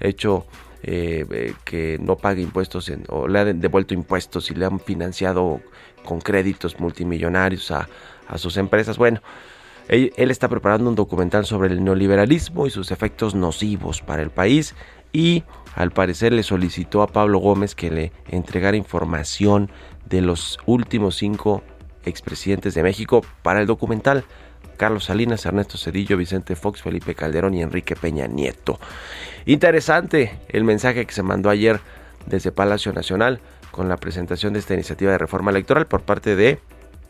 hecho 0.00 0.46
eh, 0.82 1.26
eh, 1.30 1.54
que 1.64 1.98
no 2.00 2.16
pague 2.16 2.40
impuestos 2.40 2.90
o 3.08 3.28
le 3.28 3.38
han 3.38 3.60
devuelto 3.60 3.92
impuestos 3.92 4.50
y 4.50 4.54
le 4.54 4.64
han 4.64 4.80
financiado 4.80 5.60
con 6.04 6.20
créditos 6.20 6.80
multimillonarios 6.80 7.70
a, 7.70 7.88
sus 8.36 8.56
empresas. 8.56 8.96
Bueno, 8.96 9.20
él, 9.88 10.12
está 10.16 10.48
preparando 10.48 10.88
un 10.88 10.94
documental 10.94 11.44
sobre 11.44 11.68
el 11.68 11.82
neoliberalismo 11.82 12.66
y 12.66 12.70
sus 12.70 12.92
efectos 12.92 13.34
nocivos 13.34 14.00
para 14.02 14.22
el 14.22 14.30
país 14.30 14.76
y 15.12 15.42
al 15.74 15.90
parecer 15.90 16.32
le 16.32 16.44
solicitó 16.44 17.02
a 17.02 17.08
Pablo 17.08 17.40
Gómez 17.40 17.74
que 17.74 17.90
le 17.90 18.12
entregara 18.28 18.76
información 18.76 19.68
de 20.08 20.20
los 20.20 20.58
últimos 20.64 21.16
cinco 21.16 21.62
expresidentes 22.04 22.74
de 22.74 22.82
México 22.84 23.22
para 23.42 23.60
el 23.60 23.66
documental. 23.66 24.24
Carlos 24.80 25.04
Salinas, 25.04 25.44
Ernesto 25.44 25.76
Cedillo, 25.76 26.16
Vicente 26.16 26.56
Fox, 26.56 26.80
Felipe 26.80 27.14
Calderón 27.14 27.52
y 27.52 27.60
Enrique 27.60 27.96
Peña 27.96 28.26
Nieto. 28.26 28.80
Interesante 29.44 30.40
el 30.48 30.64
mensaje 30.64 31.04
que 31.04 31.12
se 31.12 31.22
mandó 31.22 31.50
ayer 31.50 31.80
desde 32.24 32.50
Palacio 32.50 32.90
Nacional 32.94 33.40
con 33.72 33.90
la 33.90 33.98
presentación 33.98 34.54
de 34.54 34.60
esta 34.60 34.72
iniciativa 34.72 35.12
de 35.12 35.18
reforma 35.18 35.50
electoral 35.50 35.86
por 35.86 36.00
parte 36.00 36.34
de 36.34 36.60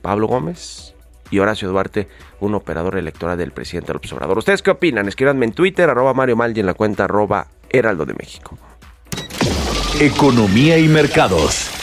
Pablo 0.03 0.27
Gómez 0.27 0.97
y 1.31 1.39
Horacio 1.39 1.69
Duarte, 1.69 2.09
un 2.41 2.57
operador 2.57 2.97
electoral 2.97 3.39
del 3.39 3.53
presidente 3.53 3.93
López 3.93 4.12
Obrador. 4.15 4.39
¿Ustedes 4.39 4.62
qué 4.62 4.73
opinan? 4.73 5.07
Escríbanme 5.07 5.47
en 5.47 5.53
Twitter, 5.53 5.89
arroba 5.89 6.12
Mario 6.12 6.35
Mal 6.35 6.57
y 6.57 6.59
en 6.59 6.67
la 6.67 6.75
cuenta 6.75 7.05
arroba 7.05 7.47
Heraldo 7.69 8.05
de 8.05 8.15
México. 8.15 8.59
Economía 10.00 10.77
y 10.77 10.89
mercados. 10.89 11.79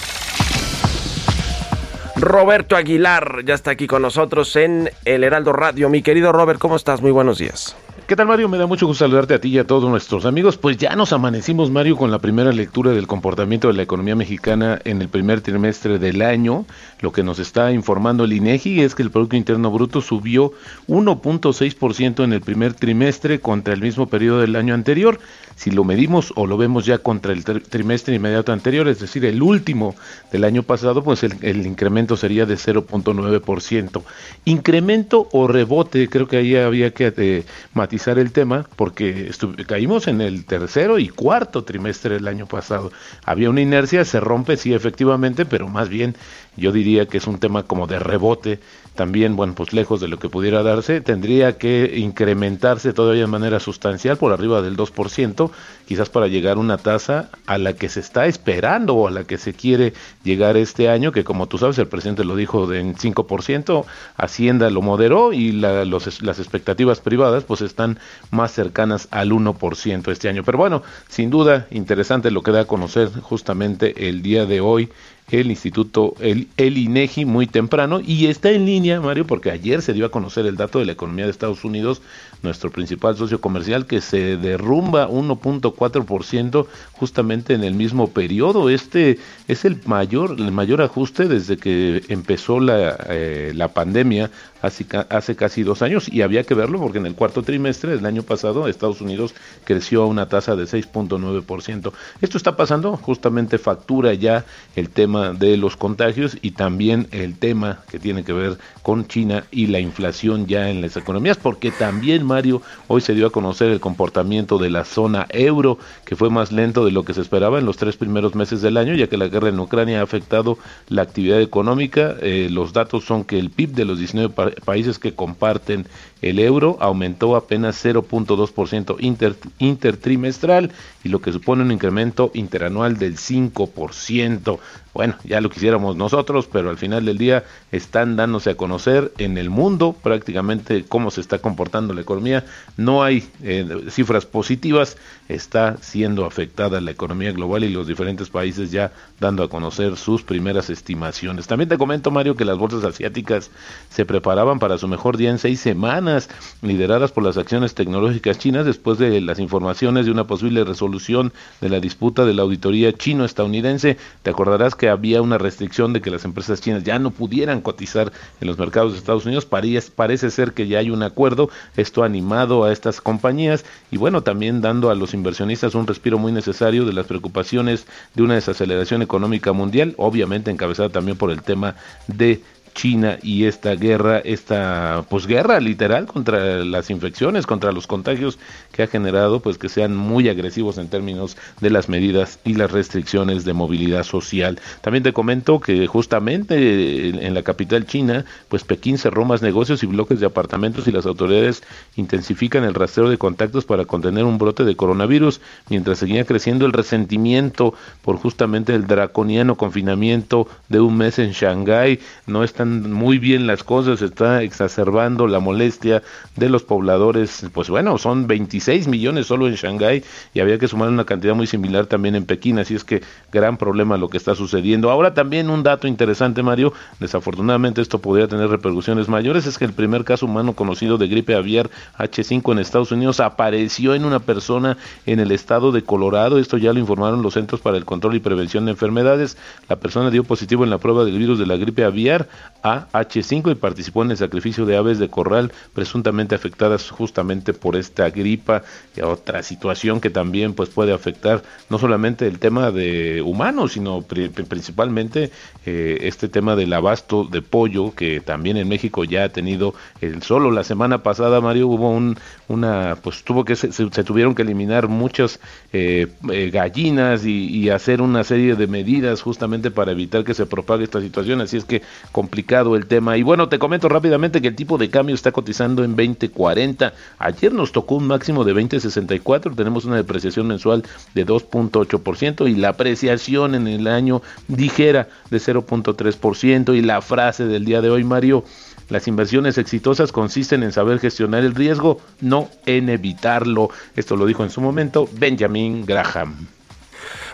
Roberto 2.19 2.75
Aguilar 2.75 3.43
ya 3.45 3.53
está 3.53 3.71
aquí 3.71 3.85
con 3.85 4.01
nosotros 4.01 4.55
en 4.55 4.89
el 5.05 5.23
Heraldo 5.23 5.53
Radio. 5.53 5.87
Mi 5.89 6.01
querido 6.01 6.31
Robert, 6.31 6.59
¿cómo 6.59 6.75
estás? 6.75 7.01
Muy 7.01 7.11
buenos 7.11 7.37
días. 7.37 7.75
¿Qué 8.07 8.15
tal 8.15 8.27
Mario? 8.27 8.47
Me 8.47 8.57
da 8.57 8.67
mucho 8.67 8.87
gusto 8.87 9.03
saludarte 9.03 9.33
a 9.33 9.41
ti 9.41 9.49
y 9.49 9.57
a 9.59 9.67
todos 9.67 9.89
nuestros 9.89 10.23
amigos. 10.23 10.55
Pues 10.55 10.77
ya 10.77 10.95
nos 10.95 11.11
amanecimos 11.11 11.71
Mario 11.71 11.97
con 11.97 12.09
la 12.09 12.19
primera 12.19 12.53
lectura 12.53 12.91
del 12.91 13.05
comportamiento 13.05 13.67
de 13.67 13.73
la 13.73 13.81
economía 13.81 14.15
mexicana 14.15 14.79
en 14.85 15.01
el 15.01 15.09
primer 15.09 15.41
trimestre 15.41 15.99
del 15.99 16.21
año. 16.21 16.65
Lo 17.01 17.11
que 17.11 17.21
nos 17.21 17.37
está 17.37 17.73
informando 17.73 18.23
el 18.23 18.31
INEGI 18.31 18.79
es 18.79 18.95
que 18.95 19.03
el 19.03 19.11
Producto 19.11 19.35
Interno 19.35 19.71
Bruto 19.71 19.99
subió 19.99 20.53
1.6% 20.87 22.23
en 22.23 22.31
el 22.31 22.39
primer 22.39 22.75
trimestre 22.75 23.41
contra 23.41 23.73
el 23.73 23.81
mismo 23.81 24.07
periodo 24.07 24.39
del 24.39 24.55
año 24.55 24.73
anterior. 24.73 25.19
Si 25.57 25.71
lo 25.71 25.83
medimos 25.83 26.31
o 26.35 26.47
lo 26.47 26.55
vemos 26.55 26.85
ya 26.85 26.99
contra 26.99 27.33
el 27.33 27.43
trimestre 27.43 28.15
inmediato 28.15 28.53
anterior, 28.53 28.87
es 28.87 28.99
decir, 28.99 29.25
el 29.25 29.41
último 29.41 29.95
del 30.31 30.45
año 30.45 30.63
pasado, 30.63 31.03
pues 31.03 31.23
el, 31.23 31.65
incremento 31.65 32.15
sería 32.15 32.45
de 32.45 32.55
0.9%. 32.55 34.01
Incremento 34.45 35.27
o 35.33 35.47
rebote, 35.47 36.07
creo 36.09 36.27
que 36.27 36.37
ahí 36.37 36.55
había 36.55 36.93
que 36.93 37.11
eh, 37.17 37.43
matizar 37.73 37.96
el 38.05 38.31
tema, 38.31 38.65
porque 38.75 39.31
caímos 39.67 40.07
en 40.07 40.21
el 40.21 40.45
tercero 40.45 40.99
y 40.99 41.09
cuarto 41.09 41.63
trimestre 41.63 42.15
del 42.15 42.27
año 42.27 42.45
pasado. 42.45 42.91
Había 43.25 43.49
una 43.49 43.61
inercia, 43.61 44.05
se 44.05 44.19
rompe, 44.19 44.57
sí, 44.57 44.73
efectivamente, 44.73 45.45
pero 45.45 45.67
más 45.67 45.89
bien 45.89 46.15
yo 46.57 46.71
diría 46.71 47.05
que 47.05 47.17
es 47.17 47.27
un 47.27 47.39
tema 47.39 47.63
como 47.63 47.87
de 47.87 47.99
rebote 47.99 48.59
también, 48.97 49.35
bueno, 49.35 49.53
pues 49.53 49.73
lejos 49.73 50.01
de 50.01 50.07
lo 50.07 50.17
que 50.17 50.27
pudiera 50.27 50.63
darse, 50.63 51.01
tendría 51.01 51.57
que 51.57 51.93
incrementarse 51.97 52.93
todavía 52.93 53.21
de 53.21 53.27
manera 53.27 53.59
sustancial 53.59 54.17
por 54.17 54.33
arriba 54.33 54.61
del 54.61 54.75
2%, 54.75 55.51
quizás 55.87 56.09
para 56.09 56.27
llegar 56.27 56.57
a 56.57 56.59
una 56.59 56.79
tasa 56.79 57.29
a 57.45 57.59
la 57.59 57.73
que 57.73 57.89
se 57.89 57.99
está 57.99 58.25
esperando 58.25 58.95
o 58.95 59.07
a 59.07 59.11
la 59.11 59.23
que 59.23 59.37
se 59.37 59.53
quiere 59.53 59.93
llegar 60.23 60.57
este 60.57 60.89
año, 60.89 61.11
que 61.11 61.23
como 61.23 61.47
tú 61.47 61.59
sabes, 61.59 61.77
el 61.77 61.87
presidente 61.87 62.25
lo 62.25 62.35
dijo 62.35 62.73
en 62.73 62.95
5%, 62.95 63.85
Hacienda 64.17 64.69
lo 64.71 64.81
moderó 64.81 65.31
y 65.31 65.51
las 65.51 66.39
expectativas 66.39 66.99
privadas 66.99 67.43
pues 67.43 67.61
están 67.61 67.99
más 68.31 68.51
cercanas 68.51 69.07
al 69.11 69.31
1% 69.31 70.11
este 70.11 70.27
año. 70.27 70.43
Pero 70.43 70.57
bueno, 70.57 70.81
sin 71.07 71.29
duda, 71.29 71.67
interesante 71.69 72.31
lo 72.31 72.41
que 72.41 72.51
da 72.51 72.61
a 72.61 72.65
conocer 72.65 73.09
justamente 73.21 74.09
el 74.09 74.23
día 74.23 74.47
de 74.47 74.59
hoy 74.59 74.89
el 75.29 75.51
Instituto, 75.51 76.13
el, 76.21 76.47
el 76.55 76.77
INEGI 76.77 77.25
muy 77.25 77.47
temprano 77.47 77.99
y 77.99 78.27
está 78.27 78.51
en 78.51 78.65
línea, 78.65 79.01
Mario, 79.01 79.27
porque 79.27 79.51
ayer 79.51 79.81
se 79.81 79.93
dio 79.93 80.05
a 80.05 80.11
conocer 80.11 80.45
el 80.45 80.55
dato 80.55 80.79
de 80.79 80.85
la 80.85 80.93
economía 80.93 81.25
de 81.25 81.31
Estados 81.31 81.65
Unidos, 81.65 82.01
nuestro 82.43 82.71
principal 82.71 83.15
socio 83.17 83.41
comercial, 83.41 83.85
que 83.85 84.01
se 84.01 84.37
derrumba 84.37 85.09
1.4% 85.09 86.67
justamente 86.93 87.53
en 87.53 87.63
el 87.63 87.73
mismo 87.73 88.09
periodo. 88.09 88.69
Este 88.69 89.19
es 89.47 89.65
el 89.65 89.79
mayor, 89.85 90.35
el 90.37 90.51
mayor 90.51 90.81
ajuste 90.81 91.27
desde 91.27 91.57
que 91.57 92.03
empezó 92.09 92.59
la, 92.59 92.97
eh, 93.09 93.51
la 93.55 93.69
pandemia 93.69 94.31
hace, 94.61 94.85
hace 95.09 95.35
casi 95.35 95.63
dos 95.63 95.81
años 95.81 96.11
y 96.11 96.21
había 96.21 96.43
que 96.43 96.53
verlo 96.53 96.79
porque 96.79 96.97
en 96.97 97.05
el 97.05 97.15
cuarto 97.15 97.43
trimestre 97.43 97.95
del 97.95 98.05
año 98.05 98.23
pasado 98.23 98.67
Estados 98.67 99.01
Unidos 99.01 99.33
creció 99.63 100.03
a 100.03 100.05
una 100.05 100.27
tasa 100.27 100.55
de 100.55 100.63
6.9%. 100.63 101.91
Esto 102.21 102.37
está 102.37 102.55
pasando, 102.55 102.97
justamente 102.97 103.57
factura 103.57 104.13
ya 104.13 104.45
el 104.75 104.89
tema 104.89 105.33
de 105.33 105.57
los 105.57 105.77
contagios 105.77 106.37
y 106.41 106.51
también 106.51 107.07
el 107.11 107.37
tema 107.37 107.83
que 107.89 107.99
tiene 107.99 108.23
que 108.23 108.33
ver 108.33 108.57
con 108.81 109.07
China 109.07 109.45
y 109.51 109.67
la 109.67 109.79
inflación 109.79 110.47
ya 110.47 110.69
en 110.69 110.81
las 110.81 110.97
economías, 110.97 111.37
porque 111.37 111.71
también, 111.71 112.26
Mario, 112.27 112.61
hoy 112.87 113.01
se 113.01 113.15
dio 113.15 113.25
a 113.27 113.31
conocer 113.31 113.71
el 113.71 113.79
comportamiento 113.79 114.59
de 114.59 114.69
la 114.69 114.85
zona 114.85 115.25
euro, 115.29 115.79
que 116.05 116.15
fue 116.15 116.29
más 116.29 116.51
lento 116.51 116.85
de 116.85 116.91
lo 116.91 117.03
que 117.03 117.13
se 117.15 117.21
esperaba 117.21 117.57
en 117.57 117.65
los 117.65 117.77
tres 117.77 117.97
primeros 117.97 118.35
meses 118.35 118.61
del 118.61 118.77
año, 118.77 118.93
ya 118.93 119.07
que 119.07 119.17
la 119.17 119.27
guerra 119.27 119.49
en 119.49 119.59
Ucrania 119.59 120.01
ha 120.01 120.03
afectado 120.03 120.59
la 120.89 121.01
actividad 121.01 121.41
económica. 121.41 122.15
Eh, 122.21 122.49
los 122.51 122.73
datos 122.73 123.05
son 123.05 123.23
que 123.23 123.39
el 123.39 123.49
PIB 123.49 123.71
de 123.73 123.85
los 123.85 123.97
19 123.97 124.33
pa- 124.33 124.51
países 124.63 124.99
que 124.99 125.13
comparten 125.15 125.87
el 126.21 126.39
euro 126.39 126.77
aumentó 126.81 127.35
apenas 127.35 127.83
0.2% 127.85 128.95
inter, 128.99 129.35
intertrimestral 129.59 130.71
y 131.03 131.09
lo 131.09 131.21
que 131.21 131.31
supone 131.31 131.63
un 131.63 131.71
incremento 131.71 132.31
interanual 132.33 132.97
del 132.97 133.17
5%. 133.17 134.59
Bueno, 134.97 135.13
ya 135.23 135.41
lo 135.41 135.51
quisiéramos 135.51 135.95
nosotros, 135.95 136.49
pero 136.51 136.71
al 136.71 136.77
final 136.79 137.05
del 137.05 137.19
día 137.19 137.43
están 137.71 138.15
dándose 138.15 138.49
a 138.49 138.57
conocer 138.57 139.11
en 139.19 139.37
el 139.37 139.51
mundo 139.51 139.93
prácticamente 139.93 140.85
cómo 140.89 141.11
se 141.11 141.21
está 141.21 141.37
comportando 141.37 141.93
la 141.93 142.01
economía. 142.01 142.45
No 142.77 143.03
hay 143.03 143.29
eh, 143.43 143.83
cifras 143.91 144.25
positivas, 144.25 144.97
está 145.29 145.77
siendo 145.81 146.25
afectada 146.25 146.81
la 146.81 146.89
economía 146.89 147.31
global 147.31 147.63
y 147.63 147.69
los 147.69 147.85
diferentes 147.85 148.31
países 148.31 148.71
ya 148.71 148.91
dando 149.19 149.43
a 149.43 149.49
conocer 149.49 149.97
sus 149.97 150.23
primeras 150.23 150.71
estimaciones. 150.71 151.45
También 151.45 151.69
te 151.69 151.77
comento, 151.77 152.09
Mario, 152.09 152.35
que 152.35 152.43
las 152.43 152.57
bolsas 152.57 152.83
asiáticas 152.83 153.51
se 153.91 154.03
preparaban 154.03 154.57
para 154.57 154.79
su 154.79 154.87
mejor 154.87 155.15
día 155.15 155.29
en 155.29 155.37
seis 155.37 155.59
semanas, 155.59 156.27
lideradas 156.63 157.11
por 157.11 157.23
las 157.23 157.37
acciones 157.37 157.75
tecnológicas 157.75 158.39
chinas 158.39 158.65
después 158.65 158.97
de 158.97 159.21
las 159.21 159.37
informaciones 159.37 160.07
de 160.07 160.11
una 160.11 160.25
posible 160.25 160.63
resolución 160.63 161.33
de 161.61 161.69
la 161.69 161.79
disputa 161.79 162.25
de 162.25 162.33
la 162.33 162.41
auditoría 162.41 162.93
chino-estadounidense. 162.93 163.97
Te 164.23 164.31
acordarás 164.31 164.73
que 164.73 164.86
había 164.89 165.21
una 165.21 165.37
restricción 165.37 165.93
de 165.93 166.01
que 166.01 166.09
las 166.09 166.25
empresas 166.25 166.61
chinas 166.61 166.83
ya 166.83 166.99
no 166.99 167.11
pudieran 167.11 167.61
cotizar 167.61 168.11
en 168.41 168.47
los 168.47 168.57
mercados 168.57 168.93
de 168.93 168.99
Estados 168.99 169.25
Unidos. 169.25 169.45
Parece, 169.45 169.91
parece 169.91 170.31
ser 170.31 170.53
que 170.53 170.67
ya 170.67 170.79
hay 170.79 170.89
un 170.89 171.03
acuerdo, 171.03 171.49
esto 171.75 172.03
ha 172.03 172.05
animado 172.05 172.63
a 172.63 172.71
estas 172.71 173.01
compañías 173.01 173.65
y 173.91 173.97
bueno, 173.97 174.23
también 174.23 174.61
dando 174.61 174.89
a 174.89 174.95
los 174.95 175.13
inversionistas 175.13 175.75
un 175.75 175.87
respiro 175.87 176.17
muy 176.17 176.31
necesario 176.31 176.85
de 176.85 176.93
las 176.93 177.07
preocupaciones 177.07 177.87
de 178.13 178.23
una 178.23 178.35
desaceleración 178.35 179.01
económica 179.01 179.53
mundial, 179.53 179.93
obviamente 179.97 180.51
encabezada 180.51 180.89
también 180.89 181.17
por 181.17 181.31
el 181.31 181.41
tema 181.41 181.75
de 182.07 182.41
China 182.77 183.17
y 183.23 183.45
esta 183.45 183.73
guerra, 183.73 184.19
esta 184.19 185.03
posguerra 185.09 185.59
literal 185.59 186.05
contra 186.05 186.63
las 186.63 186.91
infecciones, 186.91 187.47
contra 187.47 187.71
los 187.71 187.87
contagios 187.87 188.37
que 188.71 188.83
ha 188.83 188.87
generado 188.87 189.39
pues 189.39 189.57
que 189.57 189.67
sean 189.67 189.95
muy 189.97 190.29
agresivos 190.29 190.77
en 190.77 190.87
términos 190.87 191.37
de 191.59 191.71
las 191.71 191.89
medidas 191.89 192.39
y 192.45 192.53
las 192.53 192.71
restricciones 192.71 193.45
de 193.45 193.53
movilidad 193.53 194.03
social. 194.03 194.59
También 194.81 195.03
te 195.03 195.11
comento 195.11 195.59
que 195.59 195.87
justamente 195.87 197.09
en, 197.09 197.33
la 197.33 197.41
capital 197.41 197.87
china, 197.87 198.25
pues 198.47 198.63
Pekín 198.63 198.99
cerró 198.99 199.25
más 199.25 199.41
negocios 199.41 199.81
y 199.81 199.87
bloques 199.87 200.19
de 200.19 200.27
apartamentos 200.27 200.87
y 200.87 200.91
las 200.91 201.07
autoridades 201.07 201.63
intensifican 201.95 202.63
el 202.63 202.75
rastreo 202.75 203.09
de 203.09 203.17
contactos 203.17 203.65
para 203.65 203.85
contener 203.85 204.23
un 204.23 204.37
brote 204.37 204.65
de 204.65 204.75
coronavirus, 204.75 205.41
mientras 205.69 205.97
seguía 205.97 206.25
creciendo 206.25 206.67
el 206.67 206.73
resentimiento 206.73 207.73
por 208.03 208.17
justamente 208.17 208.75
el 208.75 208.85
draconiano 208.85 209.55
confinamiento 209.55 210.47
de 210.69 210.79
un 210.79 210.95
mes 210.95 211.17
en 211.17 211.31
Shanghái. 211.31 211.99
No 212.27 212.43
están 212.43 212.66
muy 212.67 213.17
bien 213.17 213.47
las 213.47 213.63
cosas, 213.63 214.01
está 214.01 214.43
exacerbando 214.43 215.27
la 215.27 215.39
molestia 215.39 216.03
de 216.35 216.49
los 216.49 216.63
pobladores. 216.63 217.45
Pues 217.53 217.69
bueno, 217.69 217.97
son 217.97 218.27
26 218.27 218.87
millones 218.87 219.27
solo 219.27 219.47
en 219.47 219.55
Shanghái 219.55 220.03
y 220.33 220.39
había 220.39 220.57
que 220.57 220.67
sumar 220.67 220.89
una 220.89 221.05
cantidad 221.05 221.35
muy 221.35 221.47
similar 221.47 221.85
también 221.85 222.15
en 222.15 222.25
Pekín, 222.25 222.59
así 222.59 222.75
es 222.75 222.83
que 222.83 223.01
gran 223.31 223.57
problema 223.57 223.97
lo 223.97 224.09
que 224.09 224.17
está 224.17 224.35
sucediendo. 224.35 224.91
Ahora 224.91 225.13
también 225.13 225.49
un 225.49 225.63
dato 225.63 225.87
interesante, 225.87 226.43
Mario, 226.43 226.73
desafortunadamente 226.99 227.81
esto 227.81 227.99
podría 227.99 228.27
tener 228.27 228.49
repercusiones 228.49 229.07
mayores, 229.07 229.45
es 229.45 229.57
que 229.57 229.65
el 229.65 229.73
primer 229.73 230.03
caso 230.03 230.25
humano 230.25 230.53
conocido 230.53 230.97
de 230.97 231.07
gripe 231.07 231.35
aviar 231.35 231.69
H5 231.97 232.51
en 232.51 232.59
Estados 232.59 232.91
Unidos 232.91 233.19
apareció 233.19 233.95
en 233.95 234.05
una 234.05 234.19
persona 234.19 234.77
en 235.05 235.19
el 235.19 235.31
estado 235.31 235.71
de 235.71 235.83
Colorado, 235.83 236.39
esto 236.39 236.57
ya 236.57 236.73
lo 236.73 236.79
informaron 236.79 237.21
los 237.21 237.33
Centros 237.33 237.61
para 237.61 237.77
el 237.77 237.85
Control 237.85 238.15
y 238.15 238.19
Prevención 238.19 238.65
de 238.65 238.71
Enfermedades. 238.71 239.37
La 239.69 239.77
persona 239.77 240.09
dio 240.09 240.23
positivo 240.23 240.63
en 240.63 240.69
la 240.69 240.77
prueba 240.77 241.05
del 241.05 241.17
virus 241.17 241.39
de 241.39 241.45
la 241.45 241.57
gripe 241.57 241.83
aviar 241.83 242.27
AH5 242.63 243.51
y 243.51 243.55
participó 243.55 244.03
en 244.03 244.11
el 244.11 244.17
sacrificio 244.17 244.65
de 244.65 244.77
aves 244.77 244.99
de 244.99 245.09
corral 245.09 245.51
presuntamente 245.73 246.35
afectadas 246.35 246.89
justamente 246.89 247.53
por 247.53 247.75
esta 247.75 248.09
gripa 248.09 248.63
y 248.95 249.01
otra 249.01 249.43
situación 249.43 250.01
que 250.01 250.09
también 250.09 250.53
pues 250.53 250.69
puede 250.69 250.93
afectar 250.93 251.43
no 251.69 251.77
solamente 251.79 252.27
el 252.27 252.39
tema 252.39 252.71
de 252.71 253.21
humanos 253.21 253.73
sino 253.73 254.01
pri- 254.01 254.29
principalmente 254.29 255.31
eh, 255.65 255.99
este 256.01 256.27
tema 256.29 256.55
del 256.55 256.73
abasto 256.73 257.23
de 257.25 257.41
pollo 257.41 257.93
que 257.93 258.19
también 258.21 258.57
en 258.57 258.67
México 258.67 259.03
ya 259.03 259.25
ha 259.25 259.29
tenido 259.29 259.73
el 260.01 260.23
solo. 260.23 260.51
La 260.51 260.63
semana 260.63 261.03
pasada 261.03 261.41
Mario 261.41 261.67
hubo 261.67 261.89
un 261.91 262.17
una 262.47 262.97
pues 263.01 263.23
tuvo 263.23 263.45
que 263.45 263.55
se, 263.55 263.71
se- 263.71 263.89
se 263.91 264.03
tuvieron 264.03 264.33
que 264.35 264.41
eliminar 264.41 264.87
muchas 264.87 265.39
eh, 265.73 266.07
eh, 266.31 266.49
gallinas 266.51 267.25
y, 267.25 267.47
y 267.49 267.69
hacer 267.69 268.01
una 268.01 268.23
serie 268.23 268.55
de 268.55 268.67
medidas 268.67 269.21
justamente 269.21 269.71
para 269.71 269.91
evitar 269.91 270.23
que 270.23 270.33
se 270.33 270.45
propague 270.45 270.83
esta 270.83 271.01
situación. 271.01 271.41
Así 271.41 271.57
es 271.57 271.65
que 271.65 271.81
complicado 272.11 272.46
el 272.49 272.85
tema 272.87 273.17
y 273.17 273.23
bueno 273.23 273.49
te 273.49 273.59
comento 273.59 273.89
rápidamente 273.89 274.41
que 274.41 274.47
el 274.47 274.55
tipo 274.55 274.77
de 274.77 274.89
cambio 274.89 275.13
está 275.13 275.33
cotizando 275.33 275.83
en 275.83 275.97
20.40 275.97 276.93
ayer 277.19 277.53
nos 277.53 277.73
tocó 277.73 277.95
un 277.95 278.07
máximo 278.07 278.45
de 278.45 278.55
20.64 278.55 279.53
tenemos 279.53 279.83
una 279.83 279.97
depreciación 279.97 280.47
mensual 280.47 280.83
de 281.13 281.25
2.8% 281.25 282.49
y 282.49 282.55
la 282.55 282.69
apreciación 282.69 283.53
en 283.53 283.67
el 283.67 283.87
año 283.87 284.21
ligera 284.47 285.09
de 285.29 285.37
0.3% 285.39 286.77
y 286.77 286.81
la 286.81 287.01
frase 287.01 287.45
del 287.45 287.65
día 287.65 287.81
de 287.81 287.89
hoy 287.89 288.05
Mario 288.05 288.45
las 288.89 289.09
inversiones 289.09 289.57
exitosas 289.57 290.13
consisten 290.13 290.63
en 290.63 290.71
saber 290.71 290.99
gestionar 290.99 291.43
el 291.43 291.53
riesgo, 291.53 291.99
no 292.21 292.47
en 292.65 292.87
evitarlo. 292.87 293.69
Esto 293.97 294.15
lo 294.15 294.25
dijo 294.25 294.45
en 294.45 294.49
su 294.49 294.61
momento 294.61 295.09
Benjamin 295.11 295.85
Graham. 295.85 296.47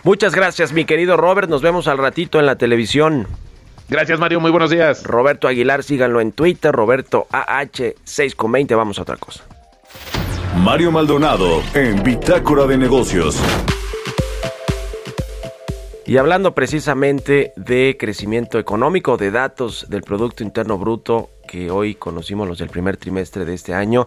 Muchas 0.02 0.34
gracias, 0.34 0.72
mi 0.72 0.84
querido 0.84 1.16
Robert. 1.16 1.48
Nos 1.48 1.62
vemos 1.62 1.86
al 1.86 1.98
ratito 1.98 2.40
en 2.40 2.46
la 2.46 2.56
televisión. 2.56 3.28
Gracias, 3.88 4.18
Mario. 4.18 4.40
Muy 4.40 4.50
buenos 4.50 4.70
días. 4.70 5.04
Roberto 5.04 5.46
Aguilar, 5.46 5.82
síganlo 5.82 6.20
en 6.20 6.32
Twitter, 6.32 6.72
Roberto 6.72 7.26
AH6 7.30 8.34
con 8.34 8.52
20. 8.52 8.74
Vamos 8.74 8.98
a 8.98 9.02
otra 9.02 9.16
cosa. 9.16 9.44
Mario 10.56 10.90
Maldonado 10.90 11.62
en 11.74 12.02
Bitácora 12.02 12.66
de 12.66 12.78
Negocios. 12.78 13.38
Y 16.06 16.18
hablando 16.18 16.54
precisamente 16.54 17.52
de 17.56 17.96
crecimiento 17.98 18.58
económico, 18.58 19.16
de 19.16 19.30
datos 19.30 19.86
del 19.88 20.02
Producto 20.02 20.42
Interno 20.42 20.76
Bruto 20.78 21.30
que 21.48 21.70
hoy 21.70 21.94
conocimos 21.94 22.48
los 22.48 22.58
del 22.58 22.68
primer 22.68 22.96
trimestre 22.96 23.44
de 23.44 23.54
este 23.54 23.74
año, 23.74 24.06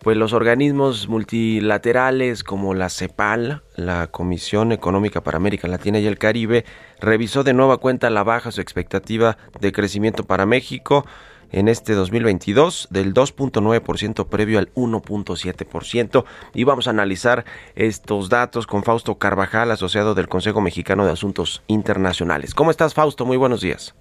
pues 0.00 0.16
los 0.16 0.32
organismos 0.32 1.08
multilaterales 1.08 2.44
como 2.44 2.74
la 2.74 2.88
CEPAL, 2.88 3.62
la 3.76 4.06
Comisión 4.08 4.72
Económica 4.72 5.22
para 5.22 5.36
América 5.36 5.68
Latina 5.68 5.98
y 5.98 6.06
el 6.06 6.18
Caribe, 6.18 6.64
revisó 7.00 7.44
de 7.44 7.54
nueva 7.54 7.78
cuenta 7.78 8.10
la 8.10 8.22
baja 8.22 8.52
su 8.52 8.60
expectativa 8.60 9.36
de 9.60 9.72
crecimiento 9.72 10.24
para 10.24 10.46
México 10.46 11.04
en 11.52 11.68
este 11.68 11.94
2022 11.94 12.88
del 12.90 13.14
2.9% 13.14 14.28
previo 14.28 14.58
al 14.58 14.72
1.7% 14.74 16.24
y 16.54 16.64
vamos 16.64 16.86
a 16.86 16.90
analizar 16.90 17.44
estos 17.74 18.28
datos 18.28 18.66
con 18.66 18.82
Fausto 18.82 19.16
Carvajal, 19.16 19.70
asociado 19.70 20.14
del 20.14 20.28
Consejo 20.28 20.60
Mexicano 20.60 21.04
de 21.04 21.12
Asuntos 21.12 21.62
Internacionales. 21.66 22.54
¿Cómo 22.54 22.70
estás, 22.70 22.94
Fausto? 22.94 23.24
Muy 23.24 23.36
buenos 23.36 23.60
días. 23.60 23.94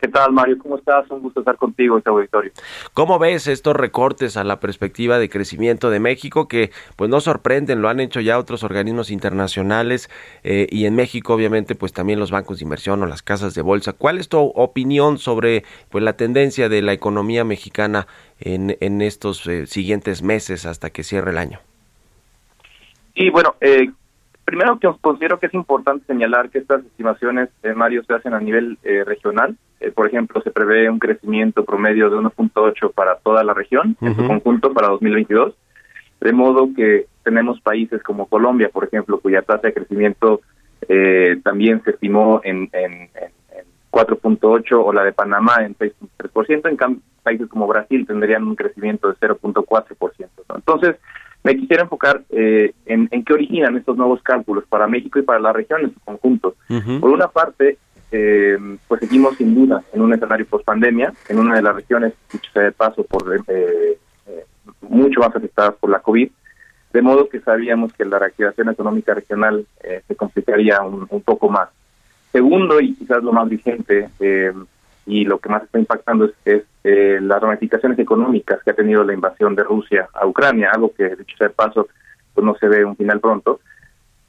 ¿Qué 0.00 0.08
tal, 0.08 0.32
Mario? 0.32 0.58
¿Cómo 0.58 0.76
estás? 0.76 1.10
Un 1.10 1.20
gusto 1.20 1.40
estar 1.40 1.56
contigo 1.56 1.94
en 1.94 1.98
este 1.98 2.10
auditorio. 2.10 2.52
¿Cómo 2.94 3.18
ves 3.18 3.46
estos 3.46 3.76
recortes 3.76 4.36
a 4.36 4.44
la 4.44 4.58
perspectiva 4.58 5.18
de 5.18 5.28
crecimiento 5.28 5.90
de 5.90 6.00
México 6.00 6.48
que 6.48 6.70
pues 6.96 7.10
no 7.10 7.20
sorprenden, 7.20 7.82
lo 7.82 7.88
han 7.88 8.00
hecho 8.00 8.20
ya 8.20 8.38
otros 8.38 8.64
organismos 8.64 9.10
internacionales 9.10 10.08
eh, 10.42 10.66
y 10.70 10.86
en 10.86 10.96
México 10.96 11.34
obviamente 11.34 11.74
pues 11.74 11.92
también 11.92 12.18
los 12.18 12.30
bancos 12.30 12.58
de 12.58 12.64
inversión 12.64 13.02
o 13.02 13.06
las 13.06 13.22
casas 13.22 13.54
de 13.54 13.62
bolsa? 13.62 13.92
¿Cuál 13.92 14.18
es 14.18 14.28
tu 14.28 14.38
opinión 14.38 15.18
sobre 15.18 15.64
pues 15.90 16.02
la 16.02 16.14
tendencia 16.14 16.68
de 16.68 16.82
la 16.82 16.92
economía 16.92 17.44
mexicana 17.44 18.06
en, 18.38 18.76
en 18.80 19.02
estos 19.02 19.46
eh, 19.46 19.66
siguientes 19.66 20.22
meses 20.22 20.64
hasta 20.64 20.90
que 20.90 21.02
cierre 21.02 21.32
el 21.32 21.38
año? 21.38 21.60
Y 23.14 23.28
bueno, 23.28 23.54
eh, 23.60 23.90
primero 24.44 24.78
que 24.78 24.88
considero 25.00 25.38
que 25.38 25.46
es 25.46 25.54
importante 25.54 26.06
señalar 26.06 26.50
que 26.50 26.58
estas 26.58 26.84
estimaciones, 26.84 27.50
eh, 27.62 27.74
Mario, 27.74 28.02
se 28.04 28.14
hacen 28.14 28.34
a 28.34 28.40
nivel 28.40 28.78
eh, 28.82 29.04
regional. 29.04 29.56
Eh, 29.80 29.90
por 29.90 30.06
ejemplo, 30.06 30.40
se 30.42 30.50
prevé 30.50 30.88
un 30.90 30.98
crecimiento 30.98 31.64
promedio 31.64 32.10
de 32.10 32.16
1.8 32.16 32.92
para 32.92 33.16
toda 33.16 33.42
la 33.44 33.54
región, 33.54 33.96
en 34.00 34.14
su 34.14 34.26
conjunto, 34.26 34.72
para 34.74 34.88
2022. 34.88 35.54
De 36.20 36.32
modo 36.32 36.68
que 36.76 37.06
tenemos 37.22 37.60
países 37.62 38.02
como 38.02 38.26
Colombia, 38.26 38.68
por 38.70 38.84
ejemplo, 38.84 39.18
cuya 39.20 39.42
tasa 39.42 39.68
de 39.68 39.74
crecimiento 39.74 40.40
eh, 40.88 41.38
también 41.42 41.82
se 41.84 41.90
estimó 41.90 42.40
en, 42.44 42.68
en, 42.72 42.92
en- 42.92 43.10
en 43.56 43.64
4.8 43.90 44.72
o 44.84 44.92
la 44.92 45.02
de 45.04 45.12
Panamá 45.12 45.56
en 45.64 45.74
6.3%. 45.76 46.68
En 46.68 46.76
cambio, 46.76 47.02
países 47.22 47.48
como 47.48 47.66
Brasil 47.66 48.06
tendrían 48.06 48.44
un 48.46 48.54
crecimiento 48.56 49.08
de 49.08 49.14
0.4%. 49.16 50.28
¿no? 50.48 50.56
Entonces, 50.56 50.96
me 51.42 51.56
quisiera 51.56 51.82
enfocar 51.84 52.22
eh, 52.30 52.72
en, 52.86 53.08
en 53.10 53.24
qué 53.24 53.32
originan 53.32 53.76
estos 53.76 53.96
nuevos 53.96 54.22
cálculos 54.22 54.64
para 54.68 54.86
México 54.86 55.18
y 55.18 55.22
para 55.22 55.40
la 55.40 55.52
región 55.52 55.80
en 55.82 55.94
su 55.94 56.00
conjunto. 56.00 56.54
Por 57.00 57.10
una 57.10 57.28
parte, 57.28 57.78
eh, 58.12 58.58
pues 58.88 59.00
seguimos 59.00 59.36
sin 59.36 59.54
duda 59.54 59.82
en 59.92 60.02
un 60.02 60.12
escenario 60.12 60.46
post 60.46 60.64
pandemia, 60.64 61.12
en 61.28 61.38
una 61.38 61.56
de 61.56 61.62
las 61.62 61.74
regiones, 61.74 62.12
dicho 62.32 62.50
sea 62.52 62.62
de 62.62 62.72
paso, 62.72 63.04
por 63.04 63.34
eh, 63.34 63.98
eh, 64.26 64.44
mucho 64.82 65.20
más 65.20 65.34
afectadas 65.34 65.74
por 65.80 65.90
la 65.90 66.00
COVID, 66.00 66.30
de 66.92 67.02
modo 67.02 67.28
que 67.28 67.40
sabíamos 67.40 67.92
que 67.92 68.04
la 68.04 68.18
reactivación 68.18 68.68
económica 68.68 69.14
regional 69.14 69.64
eh, 69.82 70.02
se 70.06 70.16
complicaría 70.16 70.82
un, 70.82 71.06
poco 71.22 71.48
más. 71.48 71.68
Segundo, 72.32 72.80
y 72.80 72.94
quizás 72.94 73.22
lo 73.22 73.32
más 73.32 73.48
vigente, 73.48 74.08
eh, 74.18 74.52
y 75.06 75.24
lo 75.24 75.38
que 75.38 75.48
más 75.48 75.62
está 75.62 75.78
impactando 75.78 76.26
es, 76.26 76.32
es 76.44 76.62
eh, 76.84 77.18
las 77.20 77.40
ramificaciones 77.40 77.98
económicas 77.98 78.60
que 78.62 78.70
ha 78.70 78.74
tenido 78.74 79.04
la 79.04 79.14
invasión 79.14 79.54
de 79.54 79.62
Rusia 79.62 80.08
a 80.14 80.26
Ucrania, 80.26 80.70
algo 80.72 80.92
que, 80.92 81.14
dicho 81.16 81.36
sea 81.36 81.48
de 81.48 81.54
paso, 81.54 81.88
pues 82.34 82.44
no 82.44 82.56
se 82.56 82.68
ve 82.68 82.84
un 82.84 82.96
final 82.96 83.20
pronto. 83.20 83.60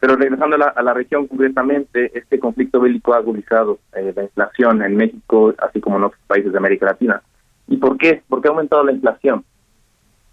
Pero 0.02 0.16
regresando 0.16 0.56
a 0.56 0.60
la, 0.60 0.66
a 0.70 0.82
la 0.82 0.96
región 0.96 1.28
concretamente, 1.28 2.12
este 2.18 2.40
conflicto 2.40 2.82
bélico 2.82 3.14
ha 3.14 3.18
agudizado 3.18 3.78
eh, 3.96 4.12
la 4.16 4.24
inflación 4.24 4.82
en 4.82 4.98
México, 4.98 5.54
así 5.60 5.80
como 5.80 5.98
en 5.98 6.06
otros 6.06 6.20
países 6.26 6.52
de 6.52 6.58
América 6.58 6.88
Latina. 6.88 7.22
¿Y 7.68 7.78
por 7.78 8.00
qué? 8.00 8.24
¿Por 8.28 8.42
qué 8.42 8.48
ha 8.48 8.52
aumentado 8.52 8.84
la 8.84 8.94
inflación? 8.94 9.46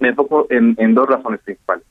Me 0.01 0.09
enfoco 0.09 0.47
en, 0.49 0.75
en 0.79 0.95
dos 0.95 1.07
razones 1.07 1.41
principales. 1.43 1.85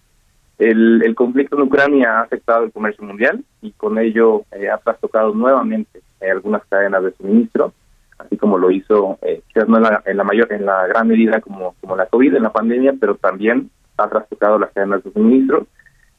El, 0.58 1.04
el, 1.04 1.14
conflicto 1.14 1.56
en 1.56 1.62
Ucrania 1.62 2.18
ha 2.18 2.22
afectado 2.22 2.64
el 2.64 2.72
comercio 2.72 3.06
mundial 3.06 3.44
y 3.62 3.72
con 3.74 4.00
ello 4.00 4.42
eh, 4.54 4.72
ha 4.72 4.80
trastocado 4.80 5.36
nuevamente 5.36 6.02
eh, 6.20 6.32
algunas 6.32 6.66
cadenas 6.66 7.04
de 7.04 7.12
suministro, 7.12 7.74
así 8.18 8.38
como 8.38 8.58
lo 8.58 8.72
hizo, 8.72 9.20
eh, 9.22 9.44
quizás 9.48 9.70
no 9.70 9.78
en 9.78 9.84
la, 9.84 10.02
en 10.04 10.18
la, 10.18 10.24
mayor, 10.24 10.52
en 10.52 10.66
la 10.66 10.88
gran 10.88 11.08
medida 11.08 11.42
como, 11.42 11.76
como 11.80 11.96
la 11.96 12.08
COVID, 12.08 12.34
en 12.34 12.42
la 12.42 12.52
pandemia, 12.52 12.96
pero 13.00 13.14
también 13.18 13.70
ha 13.98 14.10
trastocado 14.10 14.58
las 14.58 14.72
cadenas 14.72 15.04
de 15.04 15.12
suministro 15.12 15.68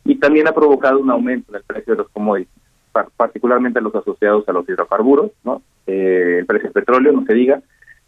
y 0.09 0.16
también 0.16 0.49
ha 0.49 0.53
provocado 0.53 0.99
un 0.99 1.11
aumento 1.11 1.53
en 1.53 1.57
el 1.57 1.62
precio 1.64 1.92
de 1.92 1.99
los 1.99 2.09
commodities, 2.09 2.49
particularmente 3.16 3.83
los 3.83 3.94
asociados 3.94 4.49
a 4.49 4.53
los 4.53 4.66
hidrocarburos, 4.66 5.33
¿no? 5.44 5.61
el 5.87 6.47
precio 6.47 6.71
del 6.71 6.73
petróleo, 6.73 7.12
no 7.12 7.27
se 7.27 7.35
diga, 7.35 7.61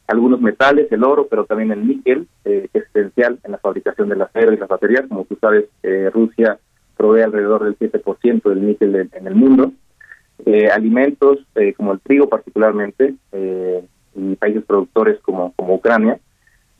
algunos 0.06 0.40
metales, 0.40 0.90
el 0.90 1.04
oro, 1.04 1.26
pero 1.28 1.44
también 1.44 1.72
el 1.72 1.86
níquel, 1.86 2.26
eh, 2.46 2.68
que 2.72 2.78
es 2.78 2.86
esencial 2.86 3.38
en 3.44 3.52
la 3.52 3.58
fabricación 3.58 4.08
del 4.08 4.22
acero 4.22 4.52
y 4.52 4.56
las 4.56 4.68
baterías. 4.68 5.06
Como 5.08 5.24
tú 5.24 5.36
sabes, 5.38 5.66
eh, 5.82 6.10
Rusia 6.12 6.58
provee 6.96 7.20
alrededor 7.20 7.64
del 7.64 7.78
7% 7.78 8.48
del 8.48 8.66
níquel 8.66 8.92
de, 8.92 9.08
en 9.12 9.26
el 9.26 9.34
mundo. 9.34 9.72
Eh, 10.46 10.68
alimentos 10.68 11.38
como 11.76 11.92
el 11.92 12.00
trigo 12.00 12.30
particularmente, 12.30 13.14
y 14.14 14.34
países 14.36 14.64
productores 14.64 15.20
como, 15.20 15.52
como 15.52 15.74
Ucrania, 15.74 16.18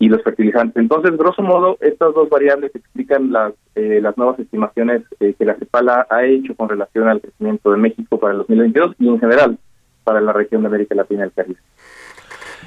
y 0.01 0.09
los 0.09 0.23
fertilizantes. 0.23 0.83
Entonces, 0.83 1.17
grosso 1.17 1.43
modo, 1.43 1.77
estas 1.81 2.15
dos 2.15 2.29
variables 2.31 2.75
explican 2.75 3.31
las, 3.31 3.53
las 3.75 4.17
nuevas 4.17 4.39
estimaciones 4.41 5.03
que 5.19 5.45
la 5.45 5.55
CEPAL 5.57 5.91
ha, 5.91 6.25
hecho 6.25 6.57
con 6.57 6.71
relación 6.71 7.07
al 7.07 7.21
crecimiento 7.21 7.71
de 7.71 7.77
México 7.77 8.19
para 8.19 8.33
el 8.33 8.39
2022 8.39 8.97
y 8.99 9.09
en 9.09 9.21
general 9.21 9.59
para 10.03 10.23
la 10.23 10.33
región 10.33 10.63
de 10.63 10.69
América 10.69 10.95
Latina 10.95 11.21
y 11.21 11.25
el 11.25 11.33
Caribe. 11.33 11.61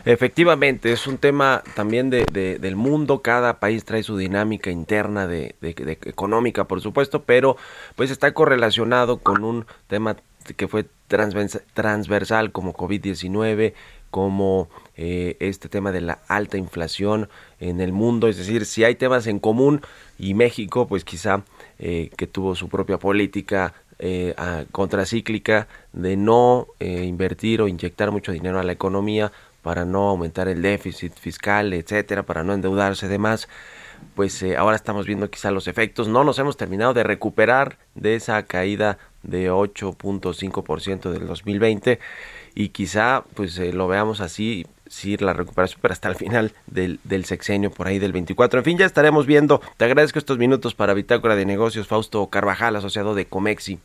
Efectivamente, 0.06 0.92
es 0.92 1.08
un 1.08 1.18
tema 1.18 1.64
también 1.76 2.12
de, 2.12 2.26
de, 2.32 2.60
del 2.60 2.76
mundo, 2.76 3.22
cada 3.24 3.60
país 3.60 3.84
trae 3.84 4.04
su 4.04 4.16
dinámica 4.16 4.70
interna 4.70 5.26
de, 5.26 5.56
de, 5.60 5.72
económica, 6.06 6.66
por 6.66 6.82
supuesto, 6.82 7.24
pero 7.24 7.58
pues 7.96 8.12
está 8.12 8.32
correlacionado 8.34 9.18
con 9.18 9.44
un 9.44 9.66
tema 9.88 10.18
que 10.56 10.68
fue 10.68 10.86
transversal 11.08 12.52
como 12.52 12.74
COVID-19, 12.74 13.74
como 14.14 14.70
eh, 14.96 15.38
este 15.40 15.70
tema 15.70 15.92
de 15.92 16.00
la 16.00 16.20
alta 16.28 16.60
inflación 16.60 17.30
en 17.60 17.82
el 17.82 17.94
mundo, 17.94 18.28
es 18.28 18.38
decir, 18.38 18.68
si 18.68 18.84
hay 18.84 18.94
temas 18.94 19.26
en 19.26 19.40
común 19.40 19.82
y 20.20 20.36
México, 20.36 20.86
pues 20.86 21.04
quizá 21.04 21.44
eh, 21.80 22.12
que 22.16 22.28
tuvo 22.28 22.54
su 22.54 22.70
propia 22.70 23.00
política 23.00 23.74
eh, 23.98 24.36
a, 24.38 24.66
contracíclica 24.72 25.68
de 25.94 26.16
no 26.16 26.68
eh, 26.80 27.06
invertir 27.06 27.60
o 27.64 27.68
inyectar 27.68 28.12
mucho 28.12 28.32
dinero 28.32 28.60
a 28.60 28.64
la 28.64 28.72
economía 28.72 29.32
para 29.64 29.84
no 29.84 30.10
aumentar 30.10 30.48
el 30.48 30.62
déficit 30.62 31.14
fiscal, 31.16 31.74
etcétera, 31.74 32.22
para 32.22 32.44
no 32.44 32.54
endeudarse 32.54 33.08
de 33.08 33.18
más, 33.18 33.48
pues 34.16 34.42
eh, 34.44 34.58
ahora 34.58 34.76
estamos 34.76 35.06
viendo 35.08 35.30
quizá 35.30 35.52
los 35.52 35.68
efectos. 35.68 36.08
No 36.08 36.24
nos 36.24 36.38
hemos 36.40 36.58
terminado 36.58 36.94
de 36.94 37.04
recuperar 37.04 37.78
de 37.96 38.16
esa 38.16 38.44
caída 38.44 39.00
de 39.24 39.52
8.5% 39.52 41.12
del 41.12 41.26
2020 41.28 42.00
y 42.56 42.70
quizá 42.70 43.24
pues 43.36 43.58
eh, 43.60 43.74
lo 43.74 43.88
veamos 43.88 44.22
así, 44.22 44.66
sí, 44.88 45.18
la 45.18 45.34
recuperación, 45.34 45.80
pero 45.82 45.92
hasta 45.92 46.10
el 46.10 46.16
final 46.16 46.54
del, 46.68 47.00
del, 47.04 47.26
sexenio, 47.26 47.72
por 47.72 47.88
ahí 47.88 48.00
del 48.00 48.12
24. 48.14 48.60
En 48.60 48.66
fin, 48.66 48.78
ya 48.78 48.86
estaremos 48.86 49.26
viendo. 49.26 49.62
Te 49.78 49.86
agradezco 49.86 50.20
estos 50.20 50.38
minutos 50.38 50.76
para 50.76 50.94
Bitácora 50.94 51.36
de 51.36 51.46
Negocios, 51.46 51.88
Fausto 51.88 52.28
Carvajal, 52.28 52.76
asociado 52.76 53.16
de 53.16 53.26
Comexi. 53.26 53.80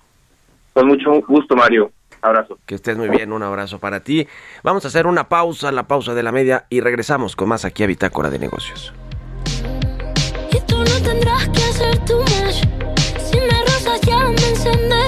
Con 0.74 0.88
mucho 0.88 1.20
gusto, 1.22 1.57
Mario. 1.57 1.90
Abrazo. 2.20 2.59
Que 2.66 2.74
estés 2.74 2.96
muy 2.96 3.09
bien, 3.09 3.33
un 3.33 3.42
abrazo 3.42 3.78
para 3.78 4.00
ti. 4.00 4.26
Vamos 4.62 4.85
a 4.85 4.88
hacer 4.88 5.07
una 5.07 5.28
pausa, 5.28 5.72
la 5.72 5.85
pausa 5.85 6.14
de 6.14 6.22
la 6.22 6.33
media, 6.33 6.66
y 6.68 6.81
regresamos 6.81 7.37
con 7.37 7.48
más 7.48 7.64
aquí 7.64 7.85
a 7.85 7.87
Bitácora 7.87 8.31
de 8.31 8.38
Negocios. 8.38 8.92
Y 10.50 10.61
tú 10.66 10.78
no 10.78 11.02
tendrás 11.02 11.48
que 11.48 11.62
hacer 11.64 12.04
tu 12.04 12.18
match. 12.18 12.64
Si 13.20 13.38
me 13.38 13.62
rozas 13.62 14.00
ya 14.02 14.24
me 14.24 14.48
encenderás, 14.48 15.08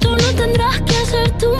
tú 0.00 0.10
no 0.10 0.34
tendrás 0.34 0.80
que 0.82 0.96
hacer 0.96 1.30
tu 1.38 1.59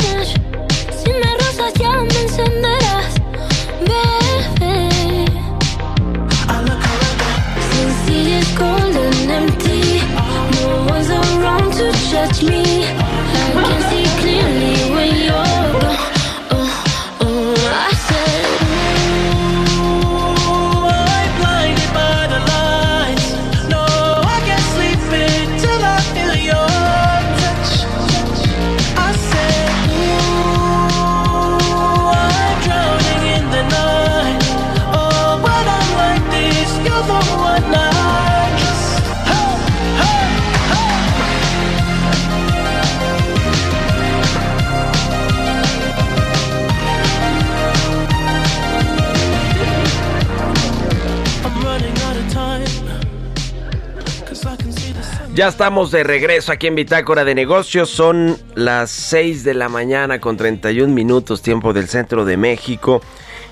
Ya 55.41 55.49
estamos 55.49 55.91
de 55.91 56.05
regreso 56.05 56.53
aquí 56.53 56.67
en 56.67 56.75
Bitácora 56.75 57.25
de 57.25 57.35
Negocios. 57.35 57.89
Son 57.89 58.37
las 58.57 58.91
6 58.91 59.43
de 59.43 59.55
la 59.55 59.71
mañana 59.71 60.21
con 60.21 60.37
31 60.37 60.93
minutos 60.93 61.41
tiempo 61.41 61.73
del 61.73 61.89
centro 61.89 62.27
de 62.27 62.37
México. 62.37 63.01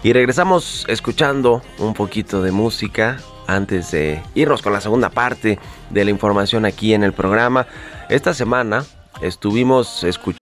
Y 0.03 0.13
regresamos 0.13 0.85
escuchando 0.87 1.63
un 1.79 1.95
poquito 1.95 2.43
de 2.43 2.53
música 2.53 3.17
antes 3.47 3.91
de 3.93 4.21
irnos 4.35 4.61
con 4.61 4.75
la 4.75 4.83
segunda 4.83 5.09
parte 5.09 5.59
de 5.89 6.05
la 6.05 6.11
información 6.11 6.67
aquí 6.67 6.93
en 6.93 7.05
el 7.05 7.15
programa. 7.15 7.67
Esta 8.11 8.35
semana 8.35 8.85
estuvimos 9.23 10.05
escuchando 10.05 10.37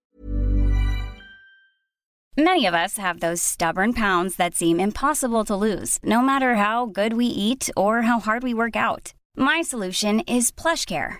Many 2.35 2.67
of 2.67 2.73
us 2.73 2.97
have 2.97 3.21
those 3.21 3.41
stubborn 3.41 3.93
pounds 3.93 4.35
that 4.35 4.53
seem 4.53 4.81
impossible 4.81 5.45
to 5.45 5.55
lose, 5.55 5.97
no 6.03 6.21
matter 6.21 6.55
how 6.55 6.85
good 6.85 7.13
we 7.13 7.27
eat 7.27 7.69
or 7.77 8.01
how 8.01 8.19
hard 8.19 8.43
we 8.43 8.53
work 8.53 8.75
out. 8.75 9.13
My 9.37 9.61
solution 9.61 10.19
is 10.27 10.51
PlushCare. 10.51 11.19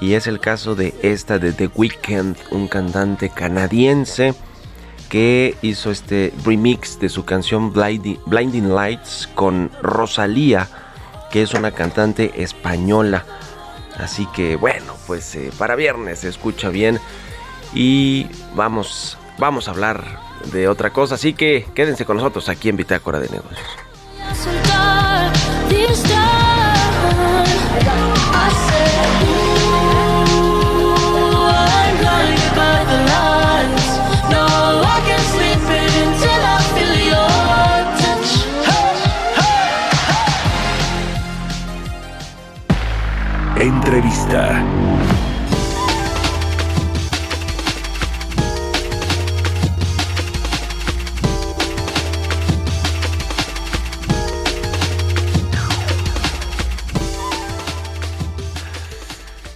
Y 0.00 0.14
es 0.14 0.26
el 0.26 0.40
caso 0.40 0.74
de 0.74 0.94
esta 1.02 1.38
de 1.38 1.52
The 1.52 1.70
Weeknd, 1.74 2.36
un 2.50 2.68
cantante 2.68 3.30
canadiense 3.30 4.34
que 5.08 5.56
hizo 5.62 5.90
este 5.90 6.32
remix 6.44 6.98
de 6.98 7.08
su 7.08 7.24
canción 7.24 7.72
Blinding, 7.72 8.74
Lights 8.74 9.28
con 9.34 9.70
Rosalía, 9.80 10.68
que 11.30 11.42
es 11.42 11.54
una 11.54 11.70
cantante 11.70 12.42
española. 12.42 13.24
Así 13.96 14.26
que 14.34 14.56
bueno, 14.56 14.94
pues 15.06 15.34
eh, 15.34 15.50
para 15.56 15.76
viernes 15.76 16.20
se 16.20 16.28
escucha 16.28 16.68
bien 16.68 17.00
y 17.74 18.26
vamos, 18.54 19.16
vamos 19.38 19.68
a 19.68 19.70
hablar 19.70 20.20
de 20.52 20.68
otra 20.68 20.90
cosa. 20.90 21.14
Así 21.14 21.32
que 21.32 21.66
quédense 21.74 22.04
con 22.04 22.18
nosotros 22.18 22.48
aquí 22.48 22.68
en 22.68 22.76
Bitácora 22.76 23.18
de 23.18 23.28
Negocios. 23.28 23.66
Entrevista. 43.58 44.62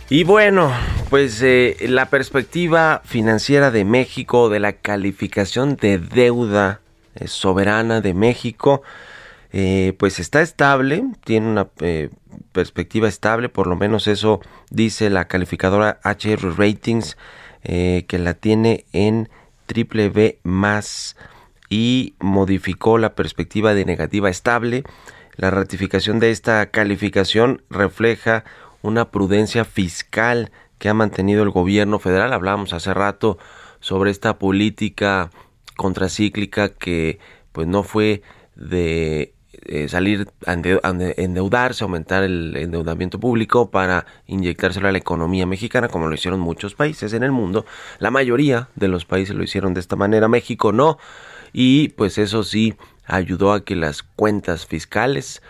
Y 0.09 0.25
bueno, 0.25 0.73
pues 1.09 1.41
eh, 1.43 1.77
la 1.83 2.07
perspectiva 2.11 3.03
financiera 3.05 3.71
de 3.71 3.85
México, 3.85 4.49
de 4.49 4.61
la 4.61 4.73
calificación 4.73 5.77
de 5.77 5.99
deuda 5.99 6.81
eh, 7.17 7.29
soberana 7.29 8.01
de 8.01 8.15
México, 8.15 8.83
eh, 9.53 9.95
pues 9.99 10.21
está 10.21 10.43
estable, 10.43 11.05
tiene 11.25 11.49
una 11.49 11.69
eh, 11.81 12.11
perspectiva 12.53 13.09
estable, 13.09 13.49
por 13.49 13.67
lo 13.67 13.77
menos 13.77 14.07
eso 14.07 14.41
dice 14.71 15.11
la 15.11 15.27
calificadora 15.27 15.99
HR 16.05 16.57
Ratings, 16.57 17.17
eh, 17.63 18.05
que 18.09 18.19
la 18.19 18.35
tiene 18.35 18.85
en 18.93 19.29
triple 19.67 20.09
B 20.09 20.39
más 20.45 21.17
y 21.69 22.15
modificó 22.21 22.99
la 22.99 23.15
perspectiva 23.15 23.75
de 23.75 23.85
negativa 23.85 24.31
estable. 24.31 24.85
La 25.37 25.51
ratificación 25.51 26.21
de 26.21 26.31
esta 26.31 26.71
calificación 26.71 27.63
refleja 27.71 28.45
una 28.83 29.11
prudencia 29.11 29.65
fiscal 29.65 30.51
que 30.79 30.89
ha 30.89 30.95
mantenido 30.95 31.43
el 31.43 31.51
gobierno 31.51 31.99
federal. 31.99 32.33
Hablábamos 32.33 32.73
hace 32.73 32.95
rato 32.95 33.39
sobre 33.81 34.11
esta 34.11 34.39
política 34.39 35.31
contracíclica 35.77 36.71
que 36.71 37.19
pues 37.53 37.67
no 37.67 37.83
fue 37.83 38.23
de 38.57 39.35
eh, 39.65 39.89
salir 39.89 40.29
a 40.47 40.53
ende- 40.55 40.81
a 40.83 40.91
ende- 40.91 41.15
endeudarse, 41.19 41.85
aumentar 41.85 42.23
el 42.23 42.57
endeudamiento 42.57 43.19
público 43.21 43.71
para 43.71 44.07
inyectárselo 44.27 44.89
a 44.89 44.93
la 44.93 44.99
economía 44.99 45.47
mexicana, 45.47 45.89
como 45.89 46.09
lo 46.09 46.15
hicieron 46.15 46.41
muchos 46.41 46.75
países 46.75 47.13
en 47.13 47.23
el 47.23 47.33
mundo. 47.33 47.67
La 47.99 48.11
mayoría 48.11 48.69
de 48.77 48.89
los 48.89 49.05
países 49.05 49.35
lo 49.35 49.43
hicieron 49.43 49.75
de 49.75 49.81
esta 49.81 49.97
manera, 49.97 50.29
México 50.29 50.73
no. 50.73 50.99
Y 51.53 51.89
pues 51.91 52.19
eso 52.19 52.45
sí 52.45 52.75
ayudó 53.07 53.53
a 53.53 53.65
que 53.65 53.75
las 53.77 54.03
cuentas 54.03 54.67
fiscales 54.67 55.43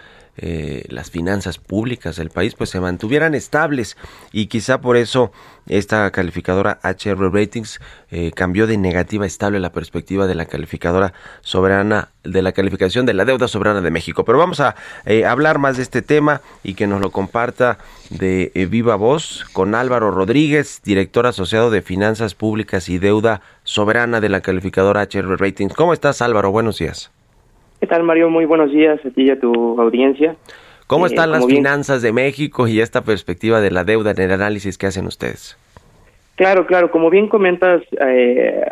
eh, 0.42 0.84
las 0.88 1.10
finanzas 1.10 1.58
públicas 1.58 2.16
del 2.16 2.30
país 2.30 2.54
pues 2.54 2.70
se 2.70 2.80
mantuvieran 2.80 3.34
estables 3.34 3.96
y 4.32 4.46
quizá 4.46 4.80
por 4.80 4.96
eso 4.96 5.32
esta 5.70 6.10
calificadora 6.10 6.80
HR 6.82 7.32
Ratings 7.32 7.80
eh, 8.10 8.32
cambió 8.34 8.66
de 8.66 8.76
negativa 8.76 9.24
a 9.24 9.26
estable 9.26 9.60
la 9.60 9.72
perspectiva 9.72 10.26
de 10.26 10.34
la 10.34 10.46
calificadora 10.46 11.12
soberana 11.42 12.08
de 12.24 12.42
la 12.42 12.52
calificación 12.52 13.06
de 13.06 13.14
la 13.14 13.24
deuda 13.24 13.48
soberana 13.48 13.80
de 13.80 13.90
México. 13.90 14.24
Pero 14.24 14.38
vamos 14.38 14.60
a 14.60 14.74
eh, 15.04 15.24
hablar 15.24 15.58
más 15.58 15.76
de 15.76 15.82
este 15.82 16.02
tema 16.02 16.40
y 16.62 16.74
que 16.74 16.86
nos 16.86 17.00
lo 17.00 17.10
comparta 17.10 17.78
de 18.10 18.50
eh, 18.54 18.66
viva 18.66 18.96
voz 18.96 19.46
con 19.52 19.74
Álvaro 19.74 20.10
Rodríguez, 20.10 20.80
director 20.82 21.26
asociado 21.26 21.70
de 21.70 21.82
finanzas 21.82 22.34
públicas 22.34 22.88
y 22.88 22.98
deuda 22.98 23.40
soberana 23.62 24.20
de 24.20 24.28
la 24.28 24.40
calificadora 24.40 25.02
HR 25.02 25.38
Ratings. 25.38 25.74
¿Cómo 25.74 25.92
estás 25.92 26.20
Álvaro? 26.20 26.50
Buenos 26.50 26.78
días. 26.78 27.10
¿Qué 27.80 27.86
tal, 27.86 28.02
Mario? 28.02 28.28
Muy 28.30 28.44
buenos 28.44 28.70
días 28.72 29.00
a 29.04 29.10
ti 29.10 29.22
y 29.24 29.30
a 29.30 29.40
tu 29.40 29.80
audiencia. 29.80 30.36
¿Cómo 30.86 31.06
Eh, 31.06 31.08
están 31.08 31.30
las 31.30 31.46
bien- 31.46 31.58
finanzas 31.58 32.02
de 32.02 32.12
México 32.12 32.68
y 32.68 32.80
esta 32.80 33.02
perspectiva 33.02 33.60
de 33.60 33.70
la 33.70 33.84
deuda 33.84 34.10
en 34.10 34.20
el 34.20 34.32
análisis 34.32 34.76
que 34.76 34.86
hacen 34.86 35.06
ustedes? 35.06 35.56
Claro, 36.36 36.66
claro. 36.66 36.90
Como 36.90 37.10
bien 37.10 37.28
comentas, 37.28 37.82
eh, 38.00 38.62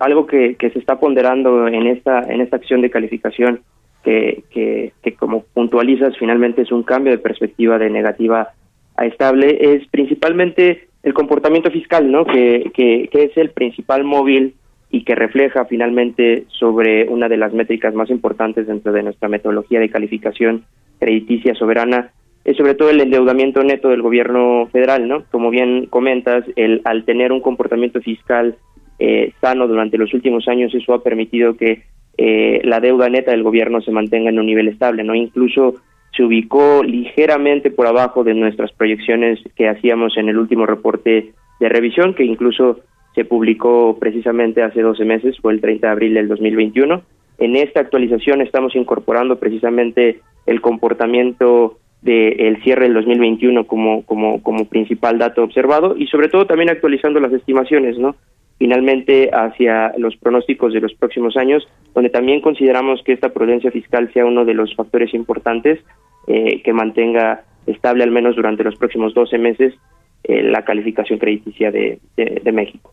algo 0.00 0.26
que, 0.26 0.56
que 0.56 0.70
se 0.70 0.78
está 0.78 0.98
ponderando 0.98 1.68
en 1.68 1.86
esta 1.86 2.20
en 2.22 2.40
esta 2.40 2.56
acción 2.56 2.80
de 2.82 2.90
calificación, 2.90 3.60
que, 4.02 4.42
que, 4.50 4.92
que 5.02 5.14
como 5.14 5.42
puntualizas, 5.54 6.16
finalmente 6.18 6.62
es 6.62 6.72
un 6.72 6.82
cambio 6.82 7.12
de 7.12 7.18
perspectiva 7.18 7.78
de 7.78 7.90
negativa 7.90 8.50
a 8.96 9.06
estable, 9.06 9.58
es 9.74 9.86
principalmente 9.88 10.88
el 11.04 11.14
comportamiento 11.14 11.70
fiscal, 11.70 12.10
¿no? 12.10 12.24
Que, 12.24 12.70
que, 12.74 13.08
que 13.12 13.24
es 13.24 13.36
el 13.36 13.50
principal 13.50 14.02
móvil 14.02 14.54
y 14.90 15.04
que 15.04 15.14
refleja 15.14 15.66
finalmente 15.66 16.44
sobre 16.48 17.08
una 17.08 17.28
de 17.28 17.36
las 17.36 17.52
métricas 17.52 17.94
más 17.94 18.10
importantes 18.10 18.66
dentro 18.66 18.92
de 18.92 19.02
nuestra 19.02 19.28
metodología 19.28 19.80
de 19.80 19.90
calificación 19.90 20.64
crediticia 20.98 21.54
soberana, 21.54 22.10
es 22.44 22.56
sobre 22.56 22.74
todo 22.74 22.90
el 22.90 23.00
endeudamiento 23.00 23.62
neto 23.62 23.88
del 23.88 24.00
gobierno 24.00 24.68
federal, 24.72 25.06
¿no? 25.06 25.24
Como 25.30 25.50
bien 25.50 25.86
comentas, 25.86 26.44
el 26.56 26.80
al 26.84 27.04
tener 27.04 27.32
un 27.32 27.40
comportamiento 27.40 28.00
fiscal 28.00 28.56
eh, 28.98 29.32
sano 29.40 29.68
durante 29.68 29.98
los 29.98 30.14
últimos 30.14 30.48
años, 30.48 30.74
eso 30.74 30.94
ha 30.94 31.02
permitido 31.02 31.56
que 31.56 31.82
eh, 32.16 32.60
la 32.64 32.80
deuda 32.80 33.08
neta 33.08 33.32
del 33.32 33.42
gobierno 33.42 33.80
se 33.80 33.92
mantenga 33.92 34.30
en 34.30 34.38
un 34.38 34.46
nivel 34.46 34.68
estable, 34.68 35.04
¿no? 35.04 35.14
Incluso 35.14 35.74
se 36.16 36.24
ubicó 36.24 36.82
ligeramente 36.82 37.70
por 37.70 37.86
abajo 37.86 38.24
de 38.24 38.34
nuestras 38.34 38.72
proyecciones 38.72 39.38
que 39.54 39.68
hacíamos 39.68 40.16
en 40.16 40.28
el 40.28 40.38
último 40.38 40.66
reporte 40.66 41.32
de 41.60 41.68
revisión, 41.68 42.14
que 42.14 42.24
incluso 42.24 42.80
se 43.14 43.24
publicó 43.24 43.96
precisamente 43.98 44.62
hace 44.62 44.82
12 44.82 45.04
meses, 45.04 45.36
fue 45.40 45.52
el 45.52 45.60
30 45.60 45.86
de 45.86 45.92
abril 45.92 46.14
del 46.14 46.28
2021. 46.28 47.02
En 47.38 47.56
esta 47.56 47.80
actualización 47.80 48.40
estamos 48.40 48.74
incorporando 48.74 49.38
precisamente 49.38 50.20
el 50.46 50.60
comportamiento 50.60 51.78
del 52.02 52.62
cierre 52.62 52.84
del 52.84 52.94
2021 52.94 53.66
como, 53.66 54.04
como, 54.04 54.42
como 54.42 54.66
principal 54.66 55.18
dato 55.18 55.42
observado 55.42 55.96
y 55.96 56.06
sobre 56.06 56.28
todo 56.28 56.46
también 56.46 56.70
actualizando 56.70 57.18
las 57.18 57.32
estimaciones, 57.32 57.98
¿no? 57.98 58.14
Finalmente 58.58 59.30
hacia 59.32 59.92
los 59.98 60.16
pronósticos 60.16 60.72
de 60.72 60.80
los 60.80 60.94
próximos 60.94 61.36
años, 61.36 61.66
donde 61.94 62.10
también 62.10 62.40
consideramos 62.40 63.02
que 63.04 63.12
esta 63.12 63.32
prudencia 63.32 63.70
fiscal 63.70 64.12
sea 64.12 64.26
uno 64.26 64.44
de 64.44 64.54
los 64.54 64.74
factores 64.74 65.12
importantes 65.14 65.80
eh, 66.26 66.62
que 66.62 66.72
mantenga 66.72 67.44
estable 67.66 68.04
al 68.04 68.10
menos 68.10 68.36
durante 68.36 68.64
los 68.64 68.76
próximos 68.76 69.14
12 69.14 69.38
meses 69.38 69.74
la 70.24 70.64
calificación 70.64 71.18
crediticia 71.18 71.70
de, 71.70 72.00
México. 72.52 72.92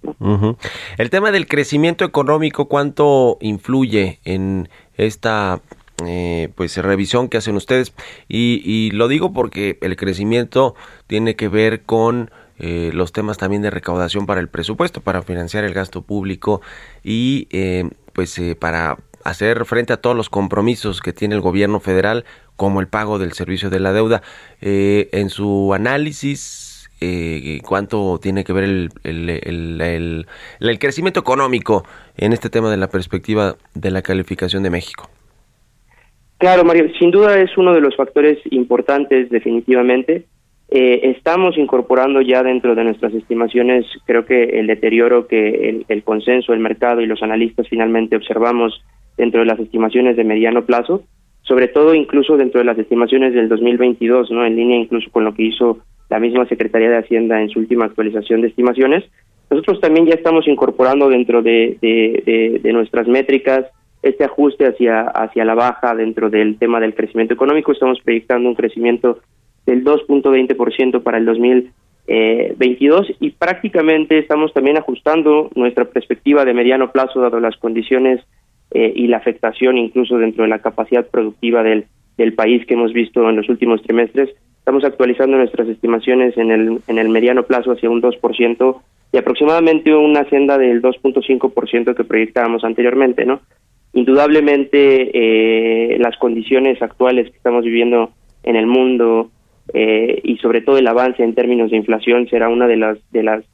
El 0.98 1.10
tema 1.10 1.32
del 1.32 1.48
crecimiento 1.48 2.06
económico, 2.06 2.68
¿cuánto 2.68 3.38
influye 3.42 4.20
en 4.24 4.70
esta 4.96 5.62
eh, 6.06 6.50
pues 6.56 6.78
revisión 6.78 7.28
que 7.28 7.38
hacen 7.38 7.56
ustedes? 7.56 7.94
Y, 8.28 8.92
lo 8.92 9.08
digo 9.08 9.34
porque 9.34 9.78
el 9.82 9.96
crecimiento 9.96 10.76
tiene 11.08 11.36
que 11.36 11.50
ver 11.50 11.84
con 11.84 12.32
eh, 12.58 12.92
los 12.94 13.12
temas 13.12 13.38
también 13.38 13.62
de 13.62 13.70
recaudación 13.70 14.26
para 14.26 14.40
el 14.40 14.48
presupuesto, 14.48 15.02
para 15.02 15.22
financiar 15.22 15.66
el 15.66 15.74
gasto 15.74 16.04
público 16.04 16.62
y 17.04 17.48
eh, 17.52 17.90
pues 18.14 18.40
eh, 18.40 18.56
para 18.56 18.98
hacer 19.26 19.66
frente 19.66 19.92
a 19.92 19.98
todos 19.98 20.16
los 20.16 20.30
compromisos 20.30 21.02
que 21.02 21.12
tiene 21.12 21.36
el 21.36 21.42
gobierno 21.42 21.80
federal, 21.82 22.24
como 22.56 22.80
el 22.80 22.88
pago 22.88 23.20
del 23.20 23.34
servicio 23.34 23.70
de 23.70 23.80
la 23.80 23.92
deuda. 23.92 24.22
Eh, 24.62 25.10
en 25.12 25.30
su 25.30 25.74
análisis, 25.74 26.75
eh, 27.02 27.60
¿cuánto 27.68 28.20
tiene 28.22 28.44
que 28.44 28.54
ver 28.54 28.64
el, 28.64 28.90
el, 29.04 30.26
el, 30.60 30.80
crecimiento 30.80 31.20
económico 31.20 31.84
en 32.18 32.34
este 32.34 32.50
tema 32.50 32.72
de 32.72 32.78
la 32.78 32.88
perspectiva 32.88 33.56
de 33.74 33.92
la 33.92 34.02
calificación 34.02 34.64
de 34.64 34.70
México? 34.70 35.10
Claro, 36.38 36.64
Mario, 36.64 36.90
sin 37.00 37.12
duda 37.12 37.40
es 37.40 37.58
uno 37.58 37.74
de 37.74 37.82
los 37.82 37.96
factores 37.96 38.40
importantes 38.52 39.30
definitivamente. 39.30 40.26
Eh, 40.70 41.12
estamos 41.16 41.58
incorporando 41.58 42.22
ya 42.22 42.44
dentro 42.44 42.76
de 42.76 42.84
nuestras 42.84 43.14
estimaciones, 43.14 43.86
creo 44.06 44.26
que 44.26 44.60
el 44.60 44.68
deterioro 44.68 45.28
que 45.28 45.70
el, 45.70 45.86
el 45.88 46.04
consenso, 46.04 46.54
el 46.54 46.60
mercado 46.60 47.02
y 47.02 47.06
los 47.06 47.22
analistas 47.22 47.68
finalmente 47.70 48.16
observamos 48.16 48.84
dentro 49.16 49.42
de 49.42 49.46
las 49.46 49.60
estimaciones 49.60 50.18
de 50.18 50.24
mediano 50.24 50.66
plazo, 50.66 51.04
sobre 51.44 51.68
todo 51.68 51.94
incluso 51.94 52.36
dentro 52.36 52.60
de 52.60 52.66
las 52.66 52.80
estimaciones 52.80 53.34
del 53.34 53.48
2022, 53.48 54.32
¿no? 54.32 54.46
En 54.46 54.56
línea 54.56 54.78
incluso 54.78 55.12
con 55.12 55.24
lo 55.24 55.34
que 55.34 55.44
hizo 55.44 55.80
la 56.10 56.20
misma 56.20 56.46
Secretaría 56.48 56.90
de 56.90 56.98
Hacienda 56.98 57.42
en 57.42 57.50
su 57.50 57.60
última 57.60 57.86
actualización 57.86 58.42
de 58.42 58.48
estimaciones. 58.48 59.04
Nosotros 59.50 59.80
también 59.80 60.06
ya 60.08 60.16
estamos 60.16 60.48
incorporando 60.48 61.10
dentro 61.10 61.42
de, 61.42 61.78
de, 61.82 62.74
nuestras 62.74 63.08
métricas 63.08 63.66
este 64.02 64.24
ajuste 64.24 64.68
hacia, 64.68 65.02
hacia 65.02 65.46
la 65.46 65.56
baja 65.56 65.96
dentro 65.96 66.30
del 66.30 66.58
tema 66.58 66.80
del 66.80 66.94
crecimiento 66.94 67.34
económico. 67.34 67.72
Estamos 67.72 68.00
proyectando 68.02 68.50
un 68.50 68.56
crecimiento 68.56 69.20
del 69.66 69.84
2.20% 69.84 71.02
para 71.02 71.18
el 71.18 71.26
2022 71.26 73.14
y 73.20 73.32
prácticamente 73.32 74.20
estamos 74.20 74.54
también 74.54 74.78
ajustando 74.78 75.50
nuestra 75.56 75.86
perspectiva 75.86 76.46
de 76.46 76.54
mediano 76.54 76.92
plazo 76.92 77.20
dado 77.20 77.40
las 77.40 77.58
condiciones 77.58 78.22
eh, 78.72 78.94
y 78.96 79.08
la 79.08 79.18
afectación 79.18 79.78
incluso 79.78 80.18
dentro 80.18 80.44
de 80.44 80.50
la 80.50 80.60
capacidad 80.60 81.08
productiva 81.08 81.64
del, 81.64 81.86
del 82.18 82.34
país 82.34 82.66
que 82.66 82.74
hemos 82.76 82.94
visto 82.94 83.28
en 83.30 83.36
los 83.36 83.50
últimos 83.50 83.82
trimestres. 83.82 84.30
Estamos 84.66 84.84
actualizando 84.84 85.38
nuestras 85.38 85.70
estimaciones 85.70 86.36
en 86.40 86.50
el, 86.50 86.80
en 86.88 86.98
el 86.98 87.10
mediano 87.10 87.44
plazo 87.44 87.74
hacia 87.74 87.88
un 87.88 88.02
2% 88.02 88.82
y 89.12 89.18
aproximadamente 89.20 89.94
una 89.94 90.28
senda 90.28 90.58
del 90.58 90.82
2.5% 90.82 91.94
que 91.94 92.04
proyectábamos 92.04 92.64
anteriormente, 92.64 93.28
¿no? 93.28 93.42
Indudablemente 93.94 95.12
eh, 95.14 96.00
las 96.00 96.18
condiciones 96.18 96.82
actuales 96.82 97.30
que 97.30 97.38
estamos 97.38 97.64
viviendo 97.64 98.10
en 98.42 98.56
el 98.56 98.66
mundo 98.66 99.30
eh, 99.72 100.20
y 100.24 100.38
sobre 100.38 100.62
todo 100.62 100.80
el 100.80 100.88
avance 100.88 101.24
en 101.24 101.36
términos 101.36 101.70
de 101.70 101.78
inflación 101.78 102.28
será 102.28 102.50
una 102.50 102.66
de 102.66 102.78
las 102.78 102.98
de 103.12 103.22
las 103.22 103.46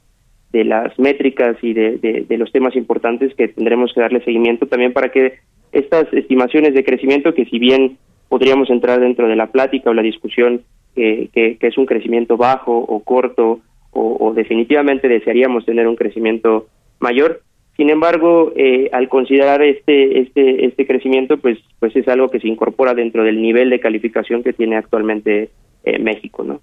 de 0.50 0.64
las 0.64 0.98
métricas 0.98 1.58
y 1.60 1.74
de, 1.74 1.98
de, 2.26 2.38
los 2.38 2.50
temas 2.52 2.74
importantes 2.74 3.34
que 3.34 3.48
tendremos 3.48 3.92
que 3.92 4.00
darle 4.00 4.24
seguimiento 4.24 4.66
también 4.66 4.94
para 4.94 5.10
que 5.10 5.34
estas 5.72 6.10
estimaciones 6.14 6.72
de 6.72 6.84
crecimiento 6.84 7.34
que 7.34 7.44
si 7.44 7.58
bien 7.58 7.98
podríamos 8.30 8.70
entrar 8.70 8.98
dentro 8.98 9.28
de 9.28 9.36
la 9.36 9.48
plática 9.48 9.90
o 9.90 9.94
la 9.94 10.02
discusión 10.02 10.62
que, 10.94 11.30
que, 11.32 11.66
es 11.66 11.78
un 11.78 11.86
crecimiento 11.86 12.36
bajo 12.36 12.76
o 12.76 13.00
corto 13.00 13.60
o, 13.90 14.32
definitivamente 14.34 15.06
desearíamos 15.08 15.66
tener 15.66 15.86
un 15.86 15.96
crecimiento 15.96 16.66
mayor. 16.98 17.42
Sin 17.76 17.90
embargo 17.90 18.52
eh, 18.56 18.88
al 18.92 19.08
considerar 19.08 19.62
este 19.62 20.20
este 20.20 20.66
este 20.66 20.86
crecimiento 20.86 21.38
pues 21.38 21.58
pues 21.78 21.94
es 21.96 22.06
algo 22.08 22.30
que 22.30 22.40
se 22.40 22.48
incorpora 22.48 22.94
dentro 22.94 23.24
del 23.24 23.40
nivel 23.40 23.70
de 23.70 23.80
calificación 23.80 24.42
que 24.42 24.52
tiene 24.52 24.76
actualmente 24.76 25.50
eh, 25.84 25.98
México 25.98 26.44
no 26.44 26.60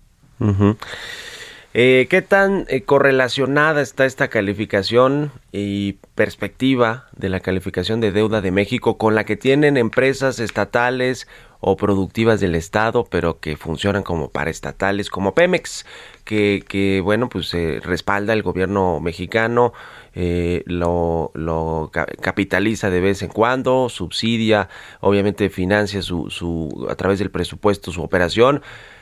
eh, 1.75 2.07
¿Qué 2.09 2.23
tan 2.23 2.65
eh, 2.67 2.81
correlacionada 2.81 3.81
está 3.81 4.05
esta 4.05 4.27
calificación 4.27 5.31
y 5.51 5.93
perspectiva 6.15 7.05
de 7.15 7.29
la 7.29 7.41
calificación 7.41 8.01
de 8.01 8.11
deuda 8.11 8.41
de 8.41 8.49
México 8.49 8.97
con 8.97 9.13
la 9.13 9.23
que 9.23 9.37
tienen 9.37 9.77
empresas 9.77 10.39
estatales 10.39 11.27
o 11.59 11.75
productivas 11.75 12.39
del 12.39 12.55
Estado, 12.55 13.05
pero 13.09 13.39
que 13.39 13.57
funcionan 13.57 14.03
como 14.03 14.29
paraestatales, 14.29 15.09
como 15.09 15.35
Pemex, 15.35 15.85
que, 16.23 16.63
que 16.67 17.01
bueno, 17.01 17.27
pues 17.27 17.51
respalda 17.81 18.33
el 18.33 18.43
gobierno 18.43 18.99
mexicano, 18.99 19.73
eh, 20.15 20.63
lo, 20.65 21.31
lo 21.33 21.91
capitaliza 22.21 22.89
de 22.89 23.01
vez 23.01 23.21
en 23.21 23.29
cuando, 23.29 23.89
subsidia, 23.89 24.69
obviamente 25.01 25.49
financia 25.49 26.01
su, 26.01 26.29
su, 26.29 26.87
a 26.89 26.95
través 26.95 27.19
del 27.19 27.31
presupuesto 27.31 27.91
su 27.91 28.01
operación, 28.01 28.61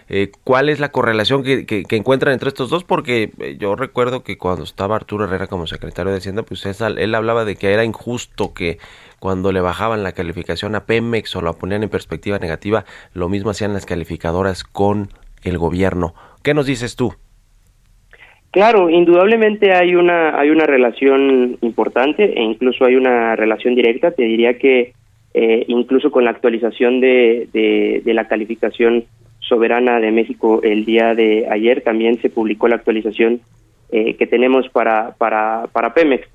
eh, 0.09 0.31
¿Cuál 0.43 0.69
es 0.69 0.79
la 0.79 0.89
correlación 0.89 1.43
que, 1.43 1.83
encuentran 1.91 2.33
entre 2.33 2.47
estos 2.47 2.69
dos? 2.69 2.85
Porque 2.85 3.31
eh, 3.39 3.57
yo 3.59 3.75
recuerdo 3.75 4.23
que 4.23 4.37
cuando 4.37 4.63
estaba 4.63 4.95
Arturo 4.95 5.25
Herrera 5.25 5.47
como 5.47 5.67
secretario 5.67 6.11
de 6.11 6.19
Hacienda, 6.19 6.43
pues 6.43 6.65
él 6.65 7.15
hablaba 7.15 7.43
de 7.43 7.55
que 7.55 7.73
era 7.73 7.83
injusto 7.83 8.53
que 8.53 8.77
cuando 9.19 9.51
le 9.51 9.59
bajaban 9.59 10.03
la 10.03 10.13
calificación 10.13 10.75
a 10.75 10.85
Pemex 10.85 11.35
o 11.35 11.41
lo 11.41 11.53
ponían 11.57 11.83
en 11.83 11.89
perspectiva 11.89 12.39
negativa, 12.39 12.85
lo 13.13 13.27
mismo 13.27 13.49
hacían 13.49 13.73
las 13.73 13.85
calificadoras 13.85 14.63
con 14.63 15.09
el 15.43 15.57
gobierno. 15.57 16.13
¿Qué 16.41 16.53
nos 16.53 16.67
dices 16.67 16.95
tú? 16.95 17.13
Claro, 18.51 18.89
indudablemente 18.89 19.73
hay 19.73 19.95
una 19.95 20.39
hay 20.39 20.49
una 20.49 20.65
relación 20.65 21.57
importante 21.61 22.23
e 22.23 22.41
incluso 22.41 22.85
hay 22.85 22.95
una 22.95 23.35
relación 23.35 23.75
directa. 23.75 24.11
Te 24.11 24.23
diría 24.23 24.57
que 24.57 24.93
eh, 25.33 25.65
incluso 25.67 26.11
con 26.11 26.23
la 26.23 26.31
actualización 26.31 27.01
de, 27.01 27.49
de 27.51 28.13
la 28.13 28.29
calificación 28.29 29.03
soberana 29.47 29.99
de 29.99 30.11
México 30.11 30.61
el 30.63 30.85
día 30.85 31.15
de 31.15 31.47
ayer 31.49 31.81
también 31.81 32.19
se 32.21 32.29
publicó 32.29 32.67
la 32.67 32.75
actualización 32.75 33.41
eh, 33.91 34.15
que 34.15 34.27
tenemos 34.27 34.67
para, 34.69 35.15
para, 35.17 35.67
para 35.71 35.93
Pemex. 35.93 36.27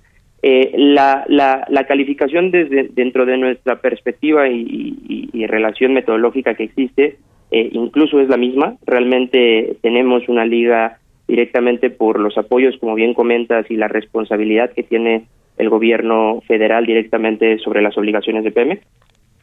Eh, 0.43 0.73
la, 0.77 1.25
la, 1.29 1.65
la, 1.69 1.87
calificación 1.87 2.51
desde 2.51 2.89
dentro 2.89 3.27
de 3.27 3.39
nuestra 3.39 3.81
perspectiva 3.81 4.49
y, 4.49 5.47
relación 5.47 5.93
metodológica 5.93 6.55
que 6.55 6.65
existe 6.65 7.19
eh, 7.51 7.69
incluso 7.73 8.21
es 8.21 8.29
la 8.29 8.39
misma. 8.39 8.77
Realmente 8.87 9.77
tenemos 9.83 10.29
una 10.29 10.47
liga 10.47 10.99
directamente 11.29 11.91
por 11.91 12.19
los 12.19 12.39
apoyos, 12.39 12.77
como 12.79 12.95
bien 12.95 13.13
comentas, 13.13 13.71
y 13.71 13.77
la 13.77 13.89
responsabilidad 13.89 14.71
que 14.73 14.83
tiene 14.83 15.27
el 15.59 15.69
gobierno 15.69 16.41
federal 16.47 16.87
directamente 16.87 17.59
sobre 17.59 17.83
las 17.83 17.99
obligaciones 17.99 18.45
de 18.45 18.53
Pemex. 18.53 18.83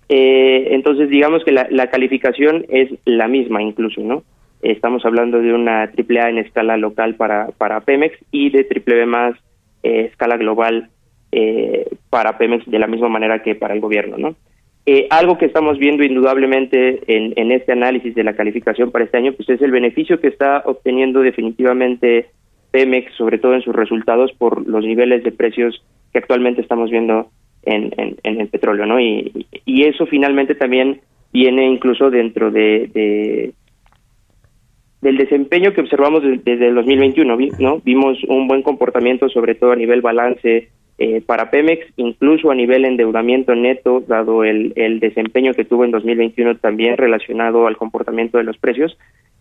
Eh, 0.10 0.70
entonces, 0.72 1.10
digamos 1.10 1.44
que 1.44 1.52
la, 1.52 1.88
calificación 1.88 2.66
es 2.70 2.90
la 3.06 3.28
misma 3.28 3.62
incluso, 3.62 4.02
¿no? 4.02 4.24
Estamos 4.62 5.06
hablando 5.06 5.40
de 5.40 5.54
una 5.54 5.84
AAA 5.84 6.30
en 6.32 6.40
escala 6.40 6.76
local 6.78 7.16
para, 7.16 7.50
para 7.58 7.82
Pemex 7.82 8.18
y 8.32 8.50
de 8.50 8.64
triple 8.64 9.06
más 9.06 9.36
eh, 9.84 10.10
escala 10.12 10.36
global 10.38 10.90
eh, 11.32 11.88
para 12.10 12.38
Pemex 12.38 12.66
de 12.66 12.80
la 12.80 12.88
misma 12.88 13.08
manera 13.08 13.44
que 13.44 13.56
para 13.56 13.76
el 13.76 13.80
gobierno, 13.80 14.18
¿no? 14.18 14.36
Eh, 14.86 15.08
algo 15.12 15.38
que 15.38 15.46
estamos 15.46 15.78
viendo 15.78 16.04
indudablemente 16.04 17.02
en, 17.06 17.34
en 17.36 17.52
este 17.52 17.74
análisis 17.74 18.16
de 18.16 18.24
la 18.24 18.34
calificación 18.34 18.90
para 18.90 19.06
este 19.06 19.18
año, 19.18 19.34
pues 19.34 19.48
es 19.50 19.62
el 19.62 19.70
beneficio 19.70 20.20
que 20.20 20.28
está 20.30 20.64
obteniendo 20.66 21.22
definitivamente 21.22 22.32
Pemex, 22.72 23.14
sobre 23.14 23.38
todo 23.38 23.54
en 23.54 23.62
sus 23.62 23.76
resultados 23.76 24.32
por 24.34 24.68
los 24.68 24.84
niveles 24.84 25.24
de 25.24 25.32
precios 25.32 25.84
que 26.12 26.18
actualmente 26.18 26.62
estamos 26.62 26.90
viendo 26.90 27.30
en, 27.64 27.92
el 28.24 28.48
petróleo, 28.48 28.86
¿no? 28.86 29.00
Y, 29.00 29.48
y, 29.66 29.84
eso 29.84 30.06
finalmente 30.06 30.56
también 30.56 31.02
viene 31.32 31.68
incluso 31.68 32.10
dentro 32.10 32.52
de, 32.52 33.54
del 35.02 35.18
desempeño 35.18 35.74
que 35.74 35.82
observamos 35.82 36.24
desde 36.44 36.68
el 36.68 36.76
2021, 36.76 37.38
¿no? 37.60 37.82
Vimos 37.84 38.18
un 38.28 38.48
buen 38.48 38.62
comportamiento, 38.62 39.30
sobre 39.30 39.56
todo 39.56 39.72
a 39.72 39.76
nivel 39.76 40.02
balance 40.02 40.70
eh, 40.98 41.22
para 41.26 41.50
Pemex, 41.50 41.86
incluso 41.96 42.52
a 42.52 42.56
nivel 42.56 42.84
endeudamiento 42.84 43.56
neto, 43.56 44.04
dado 44.06 44.44
el, 44.44 44.74
el 44.76 45.00
desempeño 45.00 45.54
que 45.54 45.64
tuvo 45.64 45.86
en 45.86 45.92
2021 45.92 46.58
también 46.58 46.98
relacionado 46.98 47.68
al 47.68 47.78
comportamiento 47.78 48.38
de 48.38 48.44
los 48.44 48.58
precios. 48.58 48.98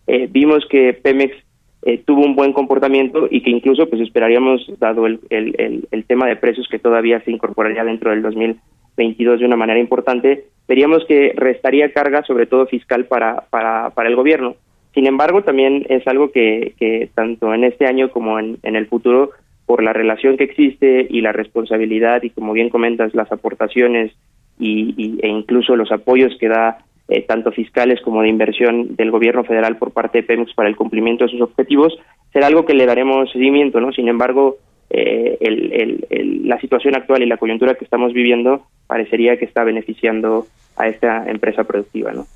Eh, 0.07 0.27
vimos 0.31 0.65
que 0.69 0.93
Pemex 0.93 1.35
eh, 1.83 2.01
tuvo 2.05 2.25
un 2.25 2.35
buen 2.35 2.53
comportamiento 2.53 3.27
y 3.29 3.41
que 3.41 3.49
incluso 3.49 3.89
pues 3.89 4.01
esperaríamos, 4.01 4.65
dado 4.79 5.07
el, 5.07 5.19
el, 5.29 5.87
el, 5.89 6.05
tema 6.05 6.27
de 6.27 6.35
precios 6.35 6.67
que 6.69 6.79
todavía 6.79 7.21
se 7.21 7.31
incorporaría 7.31 7.83
dentro 7.83 8.11
del 8.11 8.21
2022 8.21 9.39
de 9.39 9.45
una 9.45 9.55
manera 9.55 9.79
importante, 9.79 10.45
veríamos 10.67 11.05
que 11.05 11.33
restaría 11.35 11.93
carga, 11.93 12.23
sobre 12.23 12.47
todo 12.47 12.67
fiscal, 12.67 13.05
para, 13.05 13.45
para, 13.49 13.91
para 13.91 14.09
el 14.09 14.15
gobierno. 14.15 14.55
Sin 14.93 15.07
embargo, 15.07 15.43
también 15.43 15.85
es 15.87 16.05
algo 16.07 16.31
que, 16.31 16.73
que 16.77 17.09
tanto 17.13 17.53
en 17.53 17.63
este 17.63 17.85
año 17.85 18.09
como 18.11 18.39
en, 18.39 18.57
en 18.63 18.75
el 18.75 18.87
futuro, 18.87 19.31
por 19.69 19.83
la 19.83 19.93
relación 19.93 20.35
que 20.35 20.45
existe 20.45 21.05
y 21.07 21.21
la 21.21 21.31
responsabilidad 21.31 22.23
y 22.23 22.31
como 22.31 22.53
bien 22.53 22.69
comentas, 22.69 23.13
las 23.13 23.31
aportaciones 23.31 24.11
y, 24.59 25.19
e 25.21 25.27
incluso 25.27 25.75
los 25.75 25.91
apoyos 25.91 26.35
que 26.39 26.47
da 26.47 26.79
eh, 27.11 27.25
tanto 27.27 27.51
fiscales 27.51 27.99
como 28.01 28.21
de 28.21 28.29
inversión 28.29 28.95
del 28.95 29.09
gobierno 29.09 29.43
federal 29.43 29.77
por 29.77 29.91
parte 29.91 30.19
de 30.19 30.23
Pemex 30.25 30.53
para 30.53 30.69
el 30.69 30.75
cumplimiento 30.75 31.25
de 31.25 31.31
sus 31.31 31.41
objetivos, 31.41 31.97
será 32.31 32.45
algo 32.45 32.67
que 32.67 32.75
le 32.75 32.85
daremos 32.85 33.31
seguimiento, 33.31 33.81
¿no? 33.81 33.91
Sin 33.91 34.07
embargo, 34.07 34.57
eh, 34.91 35.35
el, 35.41 36.45
la 36.47 36.59
situación 36.61 36.95
actual 36.95 37.23
y 37.23 37.25
la 37.25 37.37
coyuntura 37.37 37.73
que 37.73 37.83
estamos 37.83 38.13
viviendo 38.13 38.67
parecería 38.85 39.37
que 39.39 39.45
está 39.45 39.63
beneficiando 39.63 40.45
a 40.77 40.87
esta 40.87 41.27
empresa 41.27 41.63
productiva, 41.63 42.11
¿no? 42.11 42.27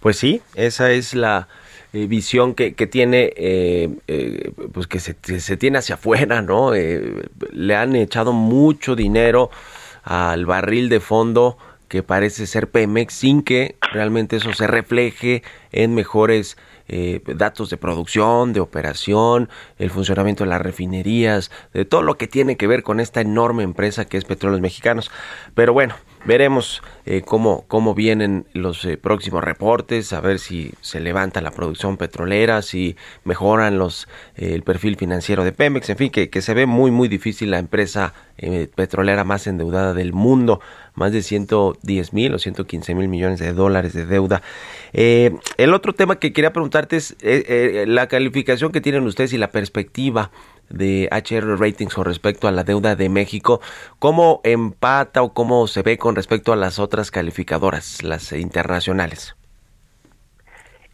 Pues 0.00 0.18
sí, 0.18 0.42
esa 0.54 0.90
es 0.92 1.14
la 1.14 1.48
eh, 1.94 2.06
visión 2.06 2.54
que, 2.54 2.74
que 2.74 2.86
tiene, 2.86 3.30
pues 4.74 4.86
que 4.86 4.98
se, 4.98 5.14
se, 5.40 5.56
tiene 5.56 5.78
hacia 5.78 5.94
afuera, 5.94 6.42
¿no? 6.42 6.72
le 6.74 7.74
han 7.74 7.96
echado 7.96 8.34
mucho 8.34 8.96
dinero 8.96 9.48
al 10.04 10.44
barril 10.44 10.90
de 10.90 11.00
fondo 11.00 11.56
que 11.92 12.02
parece 12.02 12.46
ser 12.46 12.70
Pemex 12.70 13.12
sin 13.12 13.42
que 13.42 13.76
realmente 13.92 14.36
eso 14.36 14.54
se 14.54 14.66
refleje 14.66 15.42
en 15.72 15.94
mejores 15.94 16.56
eh, 16.88 17.20
datos 17.26 17.68
de 17.68 17.76
producción, 17.76 18.54
de 18.54 18.60
operación, 18.60 19.50
el 19.76 19.90
funcionamiento 19.90 20.44
de 20.44 20.48
las 20.48 20.62
refinerías, 20.62 21.50
de 21.74 21.84
todo 21.84 22.00
lo 22.00 22.16
que 22.16 22.28
tiene 22.28 22.56
que 22.56 22.66
ver 22.66 22.82
con 22.82 22.98
esta 22.98 23.20
enorme 23.20 23.62
empresa 23.62 24.06
que 24.06 24.16
es 24.16 24.24
Petróleos 24.24 24.62
Mexicanos. 24.62 25.10
Pero 25.54 25.74
bueno, 25.74 25.94
veremos 26.24 26.82
eh, 27.04 27.22
cómo, 27.22 27.64
cómo 27.68 27.94
vienen 27.94 28.46
los 28.52 28.84
eh, 28.84 28.96
próximos 28.96 29.42
reportes, 29.42 30.12
a 30.12 30.20
ver 30.20 30.38
si 30.38 30.72
se 30.80 31.00
levanta 31.00 31.40
la 31.40 31.50
producción 31.50 31.96
petrolera, 31.96 32.62
si 32.62 32.96
mejoran 33.24 33.78
los 33.78 34.08
eh, 34.36 34.54
el 34.54 34.62
perfil 34.62 34.96
financiero 34.96 35.44
de 35.44 35.52
Pemex, 35.52 35.90
en 35.90 35.96
fin, 35.96 36.10
que, 36.10 36.30
que 36.30 36.42
se 36.42 36.54
ve 36.54 36.66
muy 36.66 36.90
muy 36.90 37.08
difícil 37.08 37.50
la 37.50 37.58
empresa 37.58 38.14
eh, 38.38 38.68
petrolera 38.74 39.22
más 39.22 39.46
endeudada 39.46 39.94
del 39.94 40.12
mundo, 40.12 40.60
más 40.94 41.12
de 41.12 41.22
110 41.22 42.12
mil 42.12 42.34
o 42.34 42.38
115 42.40 42.94
mil 42.94 43.06
millones 43.06 43.38
de 43.38 43.52
dólares 43.52 43.92
de 43.92 44.04
deuda. 44.04 44.42
Eh, 44.92 45.36
el 45.58 45.74
otro 45.74 45.92
tema 45.92 46.16
que 46.18 46.32
quería 46.32 46.52
preguntarte 46.52 46.96
es 46.96 47.14
eh, 47.20 47.84
la 47.86 48.08
calificación 48.08 48.72
que 48.72 48.80
tienen 48.80 49.04
ustedes 49.04 49.32
y 49.32 49.38
la 49.38 49.52
perspectiva 49.52 50.32
de 50.70 51.08
HR 51.10 51.58
Ratings 51.58 51.94
con 51.94 52.04
respecto 52.04 52.48
a 52.48 52.50
la 52.52 52.64
deuda 52.64 52.96
de 52.96 53.08
México, 53.08 53.60
¿cómo 53.98 54.40
empata 54.44 55.22
o 55.22 55.32
cómo 55.34 55.66
se 55.66 55.82
ve 55.82 55.98
con 55.98 56.16
respecto 56.16 56.52
a 56.52 56.56
las 56.56 56.78
otras 56.78 57.10
calificadoras, 57.10 58.02
las 58.02 58.32
internacionales? 58.32 59.36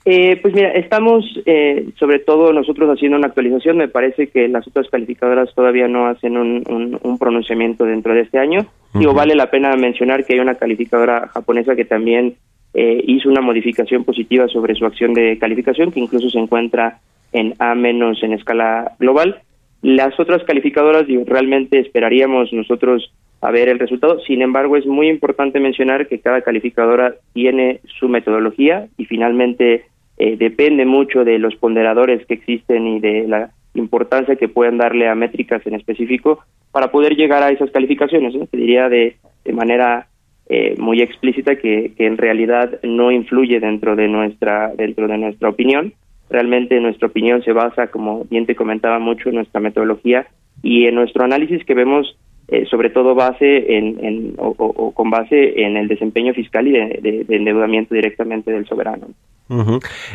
Eh, 0.05 0.39
pues 0.41 0.55
mira, 0.55 0.71
estamos 0.73 1.25
eh, 1.45 1.91
sobre 1.99 2.19
todo 2.21 2.53
nosotros 2.53 2.89
haciendo 2.89 3.19
una 3.19 3.27
actualización. 3.27 3.77
Me 3.77 3.89
parece 3.89 4.29
que 4.29 4.49
las 4.49 4.67
otras 4.67 4.89
calificadoras 4.89 5.55
todavía 5.55 5.87
no 5.87 6.07
hacen 6.07 6.39
un, 6.39 6.65
un- 6.69 6.99
un 7.03 7.19
pronunciamiento 7.19 7.85
dentro 7.85 8.15
de 8.15 8.23
este 8.23 8.39
año. 8.39 8.67
Digo, 8.95 9.13
vale 9.13 9.35
la 9.35 9.51
pena 9.51 9.77
mencionar 9.77 10.25
que 10.25 10.33
hay 10.33 10.41
una 10.41 10.55
calificadora 10.55 11.29
japonesa 11.29 11.77
que 11.77 11.85
también 11.85 12.37
eh, 12.73 13.03
hizo 13.07 13.29
una 13.29 13.43
modificación 13.43 14.05
positiva 14.05 14.49
sobre 14.49 14.75
su 14.75 14.87
acción 14.87 15.13
de 15.13 15.37
calificación, 15.39 15.93
que 15.93 16.01
incluso 16.01 16.31
se 16.31 16.39
encuentra 16.39 17.01
en 17.33 17.55
A 17.59 17.75
menos 17.75 18.23
en 18.23 18.33
escala 18.33 18.93
global. 18.99 19.43
Las 19.83 20.19
otras 20.19 20.43
calificadoras, 20.45 21.07
digo, 21.07 21.25
realmente 21.27 21.79
esperaríamos 21.79 22.53
nosotros 22.53 23.13
a 23.41 23.51
ver 23.51 23.69
el 23.69 23.79
resultado. 23.79 24.21
Sin 24.21 24.43
embargo, 24.43 24.77
es 24.77 24.87
muy 24.87 25.09
importante 25.09 25.61
mencionar 25.61 26.09
que 26.09 26.19
cada 26.19 26.43
calificadora 26.43 27.15
tiene 27.33 27.81
su 27.99 28.09
metodología 28.09 28.89
y 28.97 29.05
finalmente 29.05 29.85
eh, 30.19 30.37
depende 30.37 30.85
mucho 30.85 31.25
de 31.25 31.39
los 31.39 31.55
ponderadores 31.57 32.27
que 32.27 32.35
existen 32.35 32.87
y 32.89 33.01
de 33.01 33.29
la 33.29 33.51
importancia 33.75 34.37
que 34.37 34.49
pueden 34.49 34.79
darle 34.79 35.09
a 35.09 35.15
métricas 35.15 35.65
en 35.67 35.75
específico 35.75 36.41
para 36.73 36.91
poder 36.91 37.15
llegar 37.15 37.43
a 37.43 37.51
esas 37.51 37.71
calificaciones. 37.71 38.35
Te 38.51 38.57
diría 38.57 38.89
de, 38.89 39.17
de 39.45 39.53
manera 39.53 40.09
eh, 40.49 40.75
muy 40.79 41.03
explícita 41.03 41.57
que, 41.57 41.93
que 41.97 42.07
en 42.07 42.17
realidad 42.17 42.81
no 42.83 43.13
influye 43.13 43.61
dentro 43.61 43.95
de 43.95 44.09
nuestra 44.09 44.73
dentro 44.75 45.07
de 45.07 45.19
nuestra 45.19 45.49
opinión. 45.49 45.93
Realmente 46.31 46.79
nuestra 46.81 47.09
opinión 47.09 47.43
se 47.43 47.53
basa, 47.53 47.89
como 47.89 48.25
bien 48.31 48.47
te 48.47 48.55
comentaba 48.55 48.99
mucho, 48.99 49.29
en 49.29 49.37
nuestra 49.37 49.61
metodología 49.61 50.27
y 50.63 50.87
en 50.87 50.95
nuestro 50.95 51.25
análisis 51.25 51.65
que 51.65 51.75
vemos 51.75 52.17
eh, 52.51 52.65
sobre 52.71 52.89
todo 52.89 53.15
base 53.15 53.77
en, 53.77 54.03
en- 54.03 54.35
o, 54.39 54.55
o- 54.57 54.93
con 54.95 55.11
base 55.11 55.63
en 55.63 55.77
el 55.77 55.87
desempeño 55.87 56.33
fiscal 56.33 56.67
y 56.67 56.73
de, 56.73 56.99
de- 57.03 57.25
de 57.25 57.37
endeudamiento 57.37 57.95
directamente 57.95 58.51
del 58.51 58.67
soberano. 58.67 59.09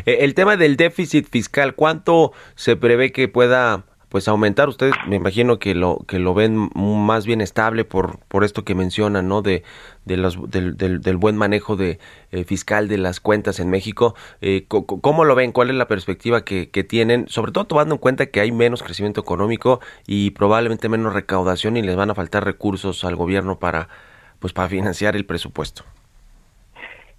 Eh, 0.05 0.17
El 0.21 0.33
tema 0.33 0.57
del 0.57 0.75
déficit 0.75 1.27
fiscal, 1.29 1.75
¿cuánto 1.75 2.31
se 2.55 2.75
prevé 2.75 3.11
que 3.11 3.27
pueda 3.27 3.83
pues 4.13 4.27
aumentar? 4.27 4.69
Ustedes 4.69 4.93
me 5.07 5.15
imagino 5.15 5.57
que 5.57 5.73
lo 5.73 6.05
que 6.07 6.19
lo 6.19 6.35
ven 6.35 6.69
más 6.75 7.25
bien 7.25 7.41
estable 7.41 7.83
por 7.83 8.19
por 8.27 8.43
esto 8.43 8.63
que 8.63 8.75
mencionan, 8.75 9.27
¿no? 9.27 9.41
De 9.41 9.63
de 10.05 10.17
del, 10.49 10.77
del, 10.77 11.01
del 11.01 11.17
buen 11.17 11.35
manejo 11.35 11.75
de 11.75 11.97
eh, 12.31 12.43
fiscal 12.43 12.87
de 12.87 12.99
las 12.99 13.19
cuentas 13.19 13.59
en 13.59 13.71
México. 13.71 14.13
Eh, 14.39 14.65
¿Cómo 14.67 15.25
lo 15.25 15.33
ven? 15.33 15.51
¿Cuál 15.51 15.71
es 15.71 15.75
la 15.77 15.87
perspectiva 15.87 16.45
que, 16.45 16.69
que 16.69 16.83
tienen? 16.83 17.27
Sobre 17.27 17.51
todo 17.51 17.65
tomando 17.65 17.95
en 17.95 17.99
cuenta 17.99 18.27
que 18.27 18.39
hay 18.39 18.51
menos 18.51 18.83
crecimiento 18.83 19.19
económico 19.19 19.79
y 20.05 20.29
probablemente 20.29 20.89
menos 20.89 21.11
recaudación 21.13 21.75
y 21.75 21.81
les 21.81 21.95
van 21.95 22.11
a 22.11 22.13
faltar 22.13 22.45
recursos 22.45 23.03
al 23.05 23.15
gobierno 23.15 23.57
para 23.57 23.89
pues 24.37 24.53
para 24.53 24.69
financiar 24.69 25.15
el 25.15 25.25
presupuesto. 25.25 25.85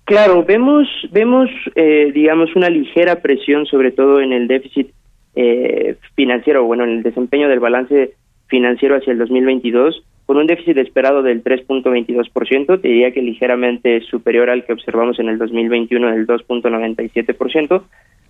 Claro, 0.05 0.45
vemos, 0.45 0.87
vemos, 1.11 1.51
eh, 1.75 2.13
digamos, 2.15 2.55
una 2.55 2.71
ligera 2.71 3.21
presión, 3.21 3.67
sobre 3.67 3.91
todo 3.91 4.21
en 4.21 4.33
el 4.33 4.47
déficit 4.47 4.93
eh, 5.37 5.97
financiero, 6.14 6.64
bueno, 6.64 6.85
en 6.85 6.91
el 6.91 7.03
desempeño 7.03 7.49
del 7.49 7.61
balance 7.61 8.14
financiero 8.47 8.97
hacia 8.97 9.12
el 9.12 9.18
2022, 9.18 10.05
con 10.26 10.37
un 10.39 10.47
déficit 10.47 10.78
esperado 10.78 11.22
del 11.22 11.43
3.22%, 11.45 12.80
te 12.80 12.89
diría 12.89 13.12
que 13.12 13.20
ligeramente 13.20 14.01
superior 14.03 14.49
al 14.49 14.64
que 14.64 14.72
observamos 14.72 15.18
en 15.18 15.28
el 15.28 15.39
2021 15.39 16.11
del 16.11 16.26
2.97%. 16.26 17.82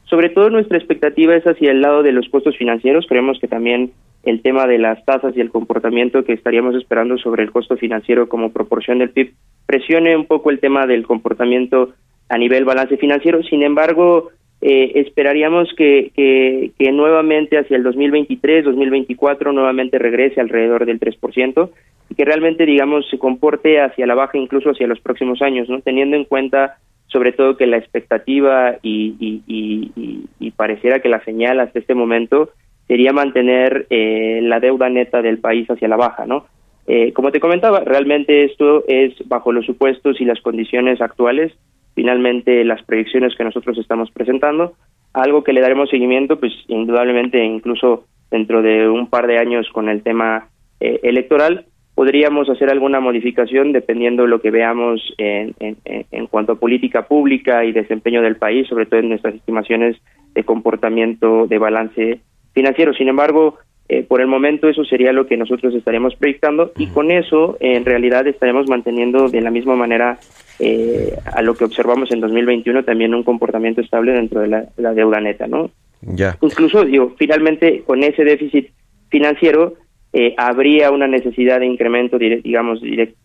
Sobre 0.04 0.28
todo 0.28 0.50
nuestra 0.50 0.76
expectativa 0.76 1.34
es 1.34 1.46
hacia 1.46 1.70
el 1.70 1.80
lado 1.80 2.02
de 2.02 2.12
los 2.12 2.28
costos 2.28 2.56
financieros. 2.56 3.06
Creemos 3.08 3.38
que 3.40 3.48
también 3.48 3.92
el 4.24 4.42
tema 4.42 4.66
de 4.66 4.78
las 4.78 5.04
tasas 5.04 5.36
y 5.36 5.40
el 5.40 5.50
comportamiento 5.50 6.24
que 6.24 6.32
estaríamos 6.32 6.74
esperando 6.74 7.16
sobre 7.18 7.42
el 7.42 7.52
costo 7.52 7.76
financiero 7.76 8.28
como 8.28 8.52
proporción 8.52 8.98
del 8.98 9.10
PIB 9.10 9.32
presione 9.66 10.16
un 10.16 10.26
poco 10.26 10.50
el 10.50 10.60
tema 10.60 10.86
del 10.86 11.06
comportamiento 11.06 11.94
a 12.28 12.38
nivel 12.38 12.64
balance 12.64 12.96
financiero. 12.96 13.42
Sin 13.42 13.62
embargo, 13.62 14.30
eh, 14.66 15.02
esperaríamos 15.06 15.68
que, 15.76 16.10
que, 16.16 16.70
que 16.78 16.90
nuevamente 16.90 17.58
hacia 17.58 17.76
el 17.76 17.82
2023, 17.82 18.64
2024, 18.64 19.52
nuevamente 19.52 19.98
regrese 19.98 20.40
alrededor 20.40 20.86
del 20.86 20.98
3% 20.98 21.68
y 22.08 22.14
que 22.14 22.24
realmente, 22.24 22.64
digamos, 22.64 23.06
se 23.10 23.18
comporte 23.18 23.78
hacia 23.78 24.06
la 24.06 24.14
baja 24.14 24.38
incluso 24.38 24.70
hacia 24.70 24.86
los 24.86 25.00
próximos 25.00 25.42
años, 25.42 25.68
¿no? 25.68 25.82
Teniendo 25.82 26.16
en 26.16 26.24
cuenta 26.24 26.78
sobre 27.08 27.32
todo 27.32 27.58
que 27.58 27.66
la 27.66 27.76
expectativa 27.76 28.76
y, 28.82 29.14
y, 29.20 30.22
y, 30.40 30.50
pareciera 30.52 31.00
que 31.00 31.10
la 31.10 31.22
señal 31.24 31.60
hasta 31.60 31.78
este 31.78 31.94
momento 31.94 32.48
sería 32.88 33.12
mantener 33.12 33.86
eh, 33.90 34.40
la 34.42 34.60
deuda 34.60 34.88
neta 34.88 35.20
del 35.20 35.40
país 35.40 35.70
hacia 35.70 35.88
la 35.88 35.96
baja, 35.96 36.24
¿no? 36.24 36.46
Eh, 36.86 37.12
como 37.12 37.32
te 37.32 37.40
comentaba, 37.40 37.80
realmente 37.80 38.44
esto 38.44 38.84
es 38.88 39.12
bajo 39.28 39.52
los 39.52 39.66
supuestos 39.66 40.22
y 40.22 40.24
las 40.24 40.40
condiciones 40.40 41.02
actuales, 41.02 41.52
finalmente 41.94 42.64
las 42.64 42.82
proyecciones 42.82 43.34
que 43.36 43.44
nosotros 43.44 43.78
estamos 43.78 44.10
presentando, 44.10 44.74
algo 45.12 45.44
que 45.44 45.52
le 45.52 45.60
daremos 45.60 45.90
seguimiento, 45.90 46.38
pues 46.38 46.52
indudablemente 46.68 47.42
incluso 47.44 48.06
dentro 48.30 48.62
de 48.62 48.88
un 48.88 49.08
par 49.08 49.26
de 49.26 49.38
años 49.38 49.68
con 49.72 49.88
el 49.88 50.02
tema 50.02 50.48
eh, 50.80 51.00
electoral, 51.04 51.66
podríamos 51.94 52.50
hacer 52.50 52.70
alguna 52.70 52.98
modificación 52.98 53.72
dependiendo 53.72 54.24
de 54.24 54.28
lo 54.28 54.40
que 54.40 54.50
veamos 54.50 55.00
en, 55.18 55.54
en, 55.60 56.26
cuanto 56.26 56.52
a 56.52 56.58
política 56.58 57.06
pública 57.06 57.64
y 57.64 57.72
desempeño 57.72 58.20
del 58.22 58.36
país, 58.36 58.66
sobre 58.66 58.86
todo 58.86 58.98
en 59.00 59.10
nuestras 59.10 59.36
estimaciones 59.36 59.96
de 60.34 60.42
comportamiento 60.42 61.46
de 61.46 61.58
balance 61.58 62.20
financiero. 62.52 62.92
Sin 62.94 63.08
embargo, 63.08 63.58
eh, 63.88 64.02
por 64.02 64.20
el 64.20 64.26
momento 64.26 64.68
eso 64.68 64.84
sería 64.84 65.12
lo 65.12 65.26
que 65.26 65.36
nosotros 65.36 65.74
estaremos 65.74 66.14
proyectando 66.16 66.72
y 66.76 66.86
con 66.86 67.10
eso 67.10 67.56
en 67.60 67.84
realidad 67.84 68.26
estaremos 68.26 68.68
manteniendo 68.68 69.28
de 69.28 69.42
la 69.42 69.50
misma 69.50 69.76
manera 69.76 70.18
eh, 70.58 71.14
a 71.26 71.42
lo 71.42 71.54
que 71.54 71.64
observamos 71.64 72.10
en 72.10 72.20
2021 72.20 72.84
también 72.84 73.14
un 73.14 73.24
comportamiento 73.24 73.80
estable 73.80 74.12
dentro 74.12 74.40
de 74.40 74.48
la, 74.48 74.64
la 74.76 74.94
deuda 74.94 75.20
neta, 75.20 75.46
¿no? 75.46 75.70
Ya. 76.00 76.36
Incluso, 76.40 76.84
digo, 76.84 77.14
finalmente 77.18 77.82
con 77.86 78.02
ese 78.02 78.24
déficit 78.24 78.70
financiero 79.08 79.74
eh, 80.12 80.34
habría 80.36 80.90
una 80.92 81.08
necesidad 81.08 81.58
de 81.58 81.66
incremento, 81.66 82.18
digamos, 82.18 82.80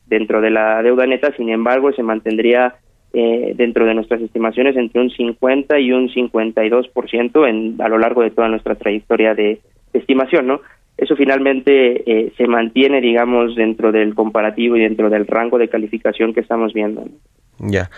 dentro 0.07 0.41
de 0.41 0.49
la 0.49 0.81
deuda 0.81 1.05
neta, 1.05 1.31
sin 1.37 1.49
embargo, 1.49 1.93
se 1.93 2.01
mantendría 2.01 2.75
eh, 3.13 3.53
dentro 3.55 3.85
de 3.85 3.93
nuestras 3.93 4.21
estimaciones 4.21 4.75
entre 4.75 5.01
un 5.01 5.11
50 5.11 5.79
y 5.79 5.91
un 5.91 6.09
52% 6.09 7.47
en, 7.47 7.79
a 7.79 7.89
lo 7.89 7.99
largo 7.99 8.23
de 8.23 8.31
toda 8.31 8.47
nuestra 8.47 8.73
trayectoria 8.73 9.35
de 9.35 9.59
estimación, 9.93 10.47
¿no? 10.47 10.61
Eso 10.97 11.15
finalmente 11.15 12.03
eh, 12.11 12.33
se 12.35 12.45
mantiene, 12.47 12.99
digamos, 12.99 13.55
dentro 13.55 13.91
del 13.93 14.15
comparativo 14.15 14.75
y 14.75 14.81
dentro 14.81 15.09
del 15.09 15.27
rango 15.27 15.57
de 15.57 15.69
calificación 15.69 16.33
que 16.33 16.41
estamos 16.41 16.73
viendo. 16.73 17.05
Ya. 17.59 17.89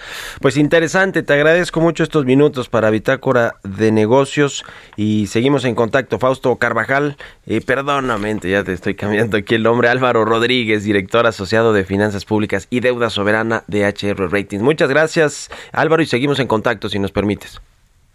Pues 0.41 0.57
interesante, 0.57 1.21
te 1.21 1.33
agradezco 1.33 1.81
mucho 1.81 2.03
estos 2.03 2.25
minutos 2.25 2.67
para 2.67 2.89
Bitácora 2.89 3.55
de 3.63 3.91
Negocios 3.91 4.65
y 4.97 5.27
seguimos 5.27 5.65
en 5.65 5.75
contacto. 5.75 6.17
Fausto 6.17 6.55
Carvajal, 6.55 7.15
eh, 7.45 7.61
perdóname, 7.61 8.37
ya 8.41 8.63
te 8.63 8.73
estoy 8.73 8.95
cambiando 8.95 9.37
aquí 9.37 9.55
el 9.55 9.63
nombre. 9.63 9.89
Álvaro 9.89 10.25
Rodríguez, 10.25 10.83
director 10.83 11.27
asociado 11.27 11.73
de 11.73 11.83
Finanzas 11.83 12.25
Públicas 12.25 12.67
y 12.71 12.79
Deuda 12.79 13.09
Soberana 13.09 13.63
de 13.67 13.85
HR 13.85 14.31
Ratings. 14.31 14.63
Muchas 14.63 14.89
gracias, 14.89 15.49
Álvaro, 15.71 16.01
y 16.01 16.07
seguimos 16.07 16.39
en 16.39 16.47
contacto 16.47 16.89
si 16.89 16.97
nos 16.97 17.11
permites. 17.11 17.61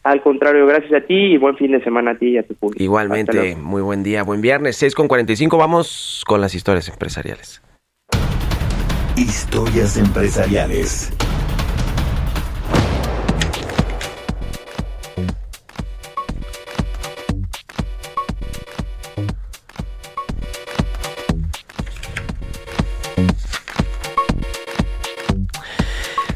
Al 0.07 0.22
contrario, 0.22 0.64
gracias 0.66 1.02
a 1.02 1.04
ti 1.04 1.14
y 1.14 1.36
buen 1.36 1.57
fin 1.57 1.72
de 1.72 1.82
semana 1.82 2.12
a 2.12 2.14
ti 2.16 2.28
y 2.28 2.38
a 2.38 2.44
tu 2.44 2.54
público. 2.54 2.80
Igualmente, 2.80 3.57
muy 3.57 3.82
buen 3.82 4.04
día, 4.04 4.22
buen 4.22 4.40
viernes, 4.40 4.76
6 4.76 4.94
con 4.94 5.09
45. 5.09 5.59
Vamos 5.59 6.22
con 6.28 6.40
las 6.40 6.54
historias 6.54 6.88
empresariales. 6.88 7.61
Historias 9.16 9.96
empresariales. 9.96 11.12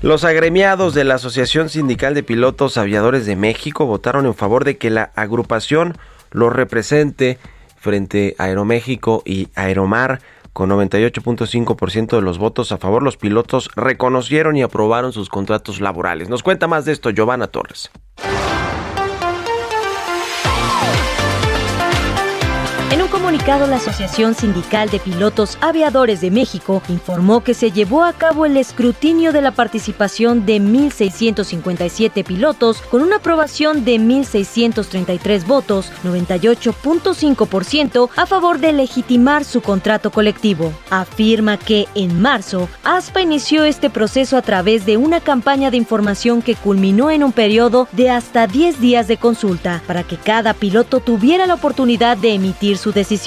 Los 0.03 0.25
agremiados 0.25 0.95
de 0.95 1.05
la 1.05 1.17
Asociación 1.17 1.69
Sindical 1.69 2.15
de 2.15 2.23
Pilotos 2.23 2.79
Aviadores 2.79 3.27
de 3.27 3.37
México 3.37 3.85
votaron 3.85 4.25
en 4.25 4.35
favor 4.35 4.65
de 4.65 4.79
que 4.79 4.89
la 4.89 5.13
agrupación 5.15 5.99
los 6.31 6.51
represente 6.51 7.39
frente 7.77 8.35
a 8.39 8.45
Aeroméxico 8.45 9.23
y 9.27 9.49
Aeromar 9.55 10.21
Con 10.55 10.71
98.5% 10.71 12.17
de 12.17 12.23
los 12.23 12.39
votos 12.39 12.73
a 12.73 12.79
favor, 12.79 13.03
los 13.03 13.19
pilotos 13.19 13.71
reconocieron 13.77 14.57
y 14.57 14.63
aprobaron 14.63 15.13
sus 15.13 15.29
contratos 15.29 15.83
laborales. 15.83 16.31
Nos 16.31 16.43
cuenta 16.43 16.67
más 16.67 16.87
de 16.87 16.93
esto 16.93 17.11
Giovanna 17.11 17.49
Torres. 17.49 17.91
Comunicado, 23.31 23.69
la 23.69 23.77
Asociación 23.77 24.35
Sindical 24.35 24.91
de 24.91 24.99
Pilotos 24.99 25.57
Aviadores 25.61 26.21
de 26.21 26.33
México 26.33 26.83
informó 26.89 27.45
que 27.45 27.55
se 27.55 27.71
llevó 27.71 28.03
a 28.03 28.13
cabo 28.13 28.45
el 28.45 28.57
escrutinio 28.57 29.33
de 29.33 29.41
la 29.41 29.53
participación 29.53 30.47
de 30.47 30.57
1.657 30.57 32.25
pilotos 32.25 32.81
con 32.81 33.03
una 33.03 33.19
aprobación 33.19 33.85
de 33.85 34.01
1.633 34.01 35.47
votos, 35.47 35.93
98.5% 36.03 38.09
a 38.17 38.27
favor 38.27 38.59
de 38.59 38.73
legitimar 38.73 39.45
su 39.45 39.61
contrato 39.61 40.11
colectivo. 40.11 40.73
Afirma 40.91 41.57
que 41.57 41.87
en 41.95 42.21
marzo, 42.21 42.69
ASPA 42.83 43.21
inició 43.21 43.63
este 43.63 43.91
proceso 43.91 44.39
a 44.39 44.43
través 44.43 44.87
de 44.87 44.97
una 44.97 45.21
campaña 45.21 45.71
de 45.71 45.77
información 45.77 46.43
que 46.43 46.57
culminó 46.57 47.13
en 47.13 47.23
un 47.23 47.31
periodo 47.31 47.87
de 47.93 48.11
hasta 48.11 48.49
10 48.49 48.81
días 48.81 49.07
de 49.07 49.19
consulta 49.19 49.85
para 49.87 50.03
que 50.03 50.17
cada 50.17 50.53
piloto 50.53 50.99
tuviera 50.99 51.47
la 51.47 51.55
oportunidad 51.55 52.17
de 52.17 52.35
emitir 52.35 52.77
su 52.77 52.91
decisión. 52.91 53.20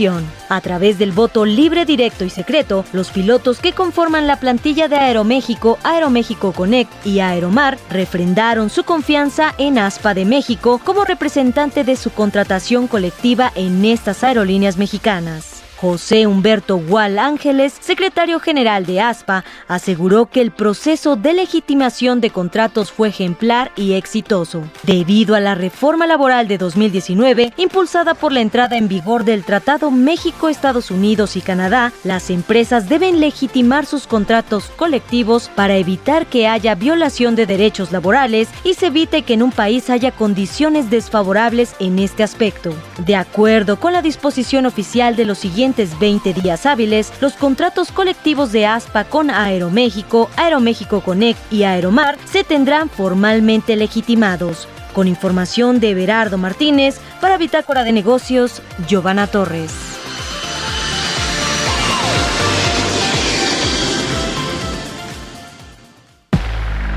A 0.49 0.59
través 0.61 0.97
del 0.97 1.11
voto 1.11 1.45
libre, 1.45 1.85
directo 1.85 2.25
y 2.25 2.31
secreto, 2.31 2.83
los 2.93 3.11
pilotos 3.11 3.59
que 3.59 3.73
conforman 3.73 4.25
la 4.25 4.39
plantilla 4.39 4.87
de 4.87 4.95
Aeroméxico, 4.95 5.77
Aeroméxico 5.83 6.51
Connect 6.51 7.05
y 7.05 7.19
Aeromar 7.19 7.77
refrendaron 7.91 8.71
su 8.71 8.85
confianza 8.85 9.53
en 9.59 9.77
ASPA 9.77 10.15
de 10.15 10.25
México 10.25 10.81
como 10.83 11.05
representante 11.05 11.83
de 11.83 11.95
su 11.95 12.09
contratación 12.09 12.87
colectiva 12.87 13.51
en 13.53 13.85
estas 13.85 14.23
aerolíneas 14.23 14.77
mexicanas. 14.77 15.62
José 15.84 16.27
Humberto 16.27 16.77
Gual 16.77 17.19
Ángeles, 17.19 17.73
secretario 17.77 18.39
general 18.39 18.86
de 18.86 19.01
ASPA, 19.01 19.43
aseguró 19.67 20.27
que 20.27 20.39
el 20.39 20.51
proceso 20.51 21.17
de 21.17 21.34
legitimación 21.34 22.21
de 22.21 22.29
contratos 22.29 22.89
fue 22.89 23.09
ejemplar 23.09 23.73
y 23.75 23.91
exitoso. 23.91 24.63
Debido 24.84 25.36
a 25.36 25.41
la 25.41 25.55
reforma 25.55 26.07
laboral 26.07 26.47
de 26.47 26.57
2019, 26.57 27.51
impulsada 27.57 28.13
por 28.13 28.31
la 28.31 28.39
entrada 28.39 28.77
en 28.77 28.88
vigor 28.88 29.25
del 29.25 29.43
Tratado 29.43 29.91
México, 29.91 30.47
Estados 30.47 30.89
Unidos 30.89 31.36
y 31.36 31.41
Canadá, 31.41 31.91
las 32.05 32.29
empresas 32.29 32.88
deben 32.88 33.19
legitimar 33.19 33.86
sus 33.86 34.07
contratos 34.07 34.69
colectivos 34.77 35.51
para 35.53 35.75
evitar 35.75 36.27
que 36.27 36.47
haya 36.47 36.75
violación 36.75 37.36
de 37.36 37.45
derechos 37.45 37.91
laborales 37.91 38.47
y 38.63 38.75
se 38.75 38.86
evite 38.86 39.23
que 39.23 39.34
en 39.34 39.43
un 39.43 39.51
país 39.51 39.89
haya 39.89 40.11
condiciones 40.11 40.89
desfavorables 40.89 41.75
en 41.79 41.99
este 41.99 42.23
aspecto. 42.23 42.73
De 42.99 43.17
acuerdo 43.17 43.81
con 43.81 43.91
la 43.91 44.01
disposición 44.01 44.65
oficial 44.65 45.17
de 45.17 45.25
los 45.25 45.39
siguientes 45.39 45.72
20 45.76 46.34
días 46.34 46.65
hábiles, 46.65 47.11
los 47.19 47.34
contratos 47.34 47.91
colectivos 47.91 48.51
de 48.51 48.65
ASPA 48.65 49.05
con 49.05 49.30
Aeroméxico, 49.30 50.30
Aeroméxico 50.36 51.01
Connect 51.01 51.51
y 51.51 51.63
Aeromar 51.63 52.17
se 52.26 52.43
tendrán 52.43 52.89
formalmente 52.89 53.76
legitimados. 53.76 54.67
Con 54.93 55.07
información 55.07 55.80
de 55.80 55.95
Berardo 55.95 56.38
Martínez, 56.38 56.99
para 57.19 57.38
Bitácora 57.38 57.84
de 57.84 57.91
Negocios, 57.91 58.61
Giovanna 58.88 59.28
Torres. 59.28 59.74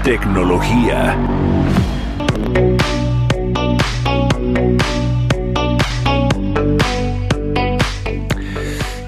Tecnología. 0.05 1.17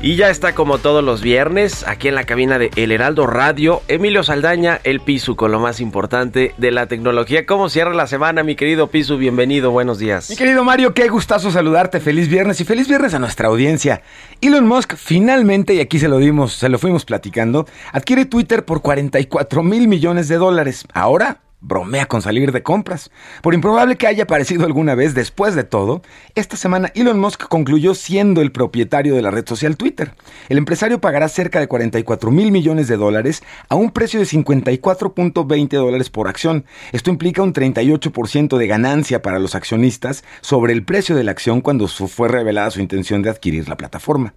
Y 0.01 0.15
ya 0.15 0.31
está 0.31 0.55
como 0.55 0.79
todos 0.79 1.03
los 1.03 1.23
viernes, 1.23 1.85
aquí 1.85 2.07
en 2.07 2.15
la 2.15 2.23
cabina 2.23 2.61
de 2.61 2.71
El 2.77 2.93
Heraldo 2.93 3.27
Radio, 3.27 3.83
Emilio 3.89 4.23
Saldaña, 4.23 4.81
el 4.85 5.01
Pisu, 5.01 5.35
con 5.35 5.51
lo 5.51 5.59
más 5.59 5.81
importante 5.81 6.55
de 6.57 6.71
la 6.71 6.87
tecnología. 6.87 7.47
¿Cómo 7.47 7.69
cierra 7.69 7.93
la 7.93 8.07
semana, 8.07 8.45
mi 8.45 8.55
querido 8.55 8.87
Pisu? 8.87 9.17
Bienvenido, 9.17 9.73
buenos 9.73 9.99
días. 9.99 10.31
Mi 10.31 10.37
querido 10.37 10.63
Mario, 10.63 10.95
qué 10.95 11.09
gustazo 11.09 11.51
saludarte. 11.51 11.99
Feliz 11.99 12.29
viernes 12.29 12.61
y 12.61 12.65
feliz 12.65 12.87
viernes 12.87 13.13
a 13.15 13.19
nuestra 13.19 13.49
audiencia. 13.49 14.03
Elon 14.41 14.69
Musk 14.69 14.95
finalmente, 14.95 15.75
y 15.75 15.81
aquí 15.81 15.99
se 15.99 16.07
lo 16.07 16.19
dimos, 16.19 16.53
se 16.53 16.69
lo 16.69 16.79
fuimos 16.79 17.05
platicando, 17.05 17.67
adquiere 17.91 18.25
Twitter 18.25 18.65
por 18.65 18.83
44 18.83 19.65
mil 19.65 19.89
millones 19.89 20.29
de 20.29 20.37
dólares. 20.37 20.87
Ahora 20.95 21.41
bromea 21.61 22.07
con 22.07 22.23
salir 22.23 22.53
de 22.53 22.63
compras. 22.63 23.11
Por 23.43 23.55
improbable 23.55 23.97
que 23.97 24.07
haya 24.07 24.25
aparecido 24.25 24.65
alguna 24.65 24.95
vez 24.95 25.15
después 25.15 25.55
de 25.55 25.65
todo, 25.65 26.03
esta 26.35 26.57
semana 26.57 26.93
Elon 26.95 27.19
Musk 27.19 27.49
concluyó 27.49 27.95
siendo 27.95 28.41
el 28.41 28.53
propietario 28.53 29.15
de 29.15 29.23
la 29.23 29.31
red 29.31 29.47
social 29.47 29.77
Twitter. 29.77 30.15
El 30.49 30.59
empresario 30.59 31.01
pagará 31.01 31.29
cerca 31.29 31.59
de 31.61 31.67
44 31.67 32.31
mil 32.31 32.53
millones 32.53 32.87
de 32.87 32.97
dólares 32.97 33.43
a 33.69 33.75
un 33.75 33.91
precio 33.91 34.21
de 34.21 34.27
54.20 34.27 35.69
dólares 35.71 36.11
por 36.11 36.29
acción. 36.29 36.65
Esto 36.93 37.11
implica 37.11 37.43
un 37.43 37.53
38% 37.53 38.57
de 38.57 38.67
ganancia 38.67 39.23
para 39.23 39.39
los 39.39 39.55
accionistas 39.55 40.25
sobre 40.41 40.73
el 40.73 40.85
precio 40.85 41.17
de 41.17 41.25
la 41.25 41.33
acción 41.33 41.61
cuando 41.61 41.89
fue 41.89 42.29
revelada 42.29 42.71
su 42.71 42.81
intención 42.81 43.23
de 43.23 43.31
adquirir 43.31 43.69
la 43.69 43.77
plataforma. 43.77 44.35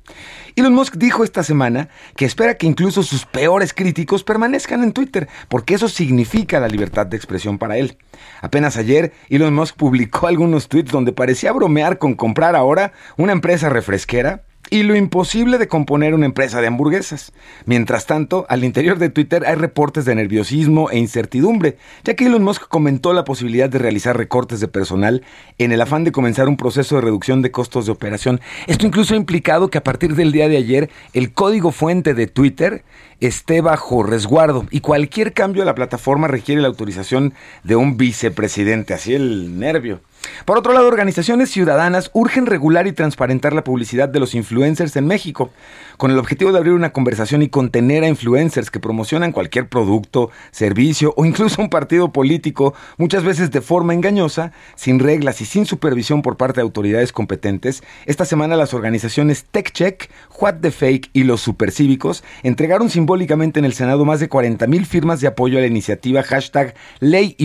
Elon 0.56 0.74
Musk 0.74 0.96
dijo 0.96 1.24
esta 1.24 1.44
semana 1.44 1.90
que 2.16 2.26
espera 2.26 2.56
que 2.56 2.66
incluso 2.66 3.04
sus 3.04 3.26
peores 3.26 3.74
críticos 3.74 4.24
permanezcan 4.24 4.84
en 4.84 4.92
Twitter, 4.92 5.28
porque 5.50 5.76
eso 5.76 5.88
significa 5.88 6.60
la 6.60 6.68
libertad 6.68 7.11
de 7.12 7.18
expresión 7.18 7.59
para 7.59 7.78
él. 7.78 7.97
Apenas 8.41 8.78
ayer, 8.78 9.14
Elon 9.30 9.53
Musk 9.53 9.76
publicó 9.76 10.28
algunos 10.28 10.68
tweets 10.68 10.91
donde 10.91 11.14
parecía 11.14 11.51
bromear 11.51 11.99
con 11.99 12.16
comprar 12.16 12.55
ahora 12.55 12.93
una 13.18 13.34
empresa 13.34 13.70
refresquera 13.70 14.43
y 14.74 14.84
lo 14.84 14.96
imposible 14.96 15.58
de 15.58 15.68
componer 15.68 16.14
una 16.14 16.26
empresa 16.26 16.62
de 16.62 16.68
hamburguesas. 16.68 17.34
Mientras 17.66 18.06
tanto, 18.06 18.46
al 18.48 18.64
interior 18.64 18.98
de 19.00 19.10
Twitter 19.10 19.44
hay 19.46 19.56
reportes 19.56 20.06
de 20.06 20.16
nerviosismo 20.16 20.90
e 20.90 20.98
incertidumbre, 20.98 21.78
ya 22.06 22.16
que 22.16 22.26
Elon 22.26 22.44
Musk 22.44 22.70
comentó 22.70 23.12
la 23.12 23.26
posibilidad 23.26 23.70
de 23.70 23.80
realizar 23.80 24.16
recortes 24.16 24.62
de 24.62 24.70
personal 24.70 25.24
en 25.58 25.74
el 25.74 25.82
afán 25.82 26.06
de 26.06 26.14
comenzar 26.14 26.48
un 26.48 26.56
proceso 26.56 26.96
de 26.96 27.02
reducción 27.02 27.42
de 27.42 27.52
costos 27.52 27.86
de 27.86 27.92
operación. 27.92 28.40
Esto 28.66 28.88
incluso 28.88 29.14
ha 29.14 29.18
implicado 29.18 29.70
que 29.70 29.78
a 29.78 29.84
partir 29.84 30.16
del 30.16 30.32
día 30.32 30.48
de 30.48 30.56
ayer 30.56 30.90
el 31.12 31.34
código 31.34 31.74
fuente 31.74 32.14
de 32.14 32.28
Twitter 32.28 32.86
esté 33.20 33.60
bajo 33.60 34.04
resguardo 34.04 34.68
y 34.72 34.80
cualquier 34.80 35.34
cambio 35.34 35.64
a 35.64 35.66
la 35.66 35.76
plataforma 35.76 36.30
requiere 36.30 36.62
la 36.62 36.70
autorización 36.70 37.34
de 37.66 37.76
un 37.76 37.98
vicepresidente, 37.98 38.94
así 38.94 39.14
el 39.14 39.60
nervio. 39.60 40.00
Por 40.46 40.58
otro 40.58 40.74
lado, 40.74 40.88
organizaciones 40.88 41.50
ciudadanas 41.50 42.10
urgen 42.14 42.46
regular 42.46 42.88
y 42.88 42.92
transparentar 42.92 43.54
la 43.54 43.64
publicidad 43.64 44.10
de 44.10 44.20
los 44.20 44.36
influencers 44.36 44.96
en 44.96 45.08
México, 45.08 45.52
con 45.98 46.12
el 46.12 46.18
objetivo 46.18 46.52
de 46.52 46.58
abrir 46.58 46.74
una 46.74 46.94
conversación 46.94 47.42
y 47.42 47.50
contener 47.50 48.04
a 48.04 48.08
influencers 48.08 48.72
que 48.72 48.80
promocionan 48.80 49.32
cualquier 49.32 49.68
producto, 49.68 50.32
servicio 50.52 51.14
o 51.16 51.26
incluso 51.26 51.62
un 51.62 51.70
partido 51.70 52.12
político, 52.12 52.74
muchas 52.98 53.24
veces 53.24 53.52
de 53.52 53.62
forma 53.62 53.94
engañosa, 53.94 54.52
sin 54.76 55.00
reglas 55.00 55.42
y 55.42 55.46
sin 55.46 55.66
supervisión 55.66 56.22
por 56.22 56.38
parte 56.38 56.58
de 56.58 56.64
autoridades 56.64 57.12
competentes. 57.12 57.84
Esta 58.06 58.26
semana 58.26 58.56
las 58.56 58.74
organizaciones 58.74 59.46
TechCheck, 59.52 60.10
What 60.40 60.56
the 60.62 60.72
Fake 60.72 61.10
y 61.14 61.24
los 61.24 61.42
Supercívicos 61.42 62.24
entregaron 62.44 62.90
simbólicamente 62.90 63.60
en 63.60 63.66
el 63.66 63.74
Senado 63.74 64.06
más 64.06 64.20
de 64.20 64.30
40 64.30 64.66
mil 64.68 64.86
firmas 64.86 65.22
de 65.22 65.28
apoyo 65.28 65.58
a 65.58 65.62
la 65.62 65.68
iniciativa 65.68 66.24
hashtag 66.24 66.74
Ley. 67.00 67.36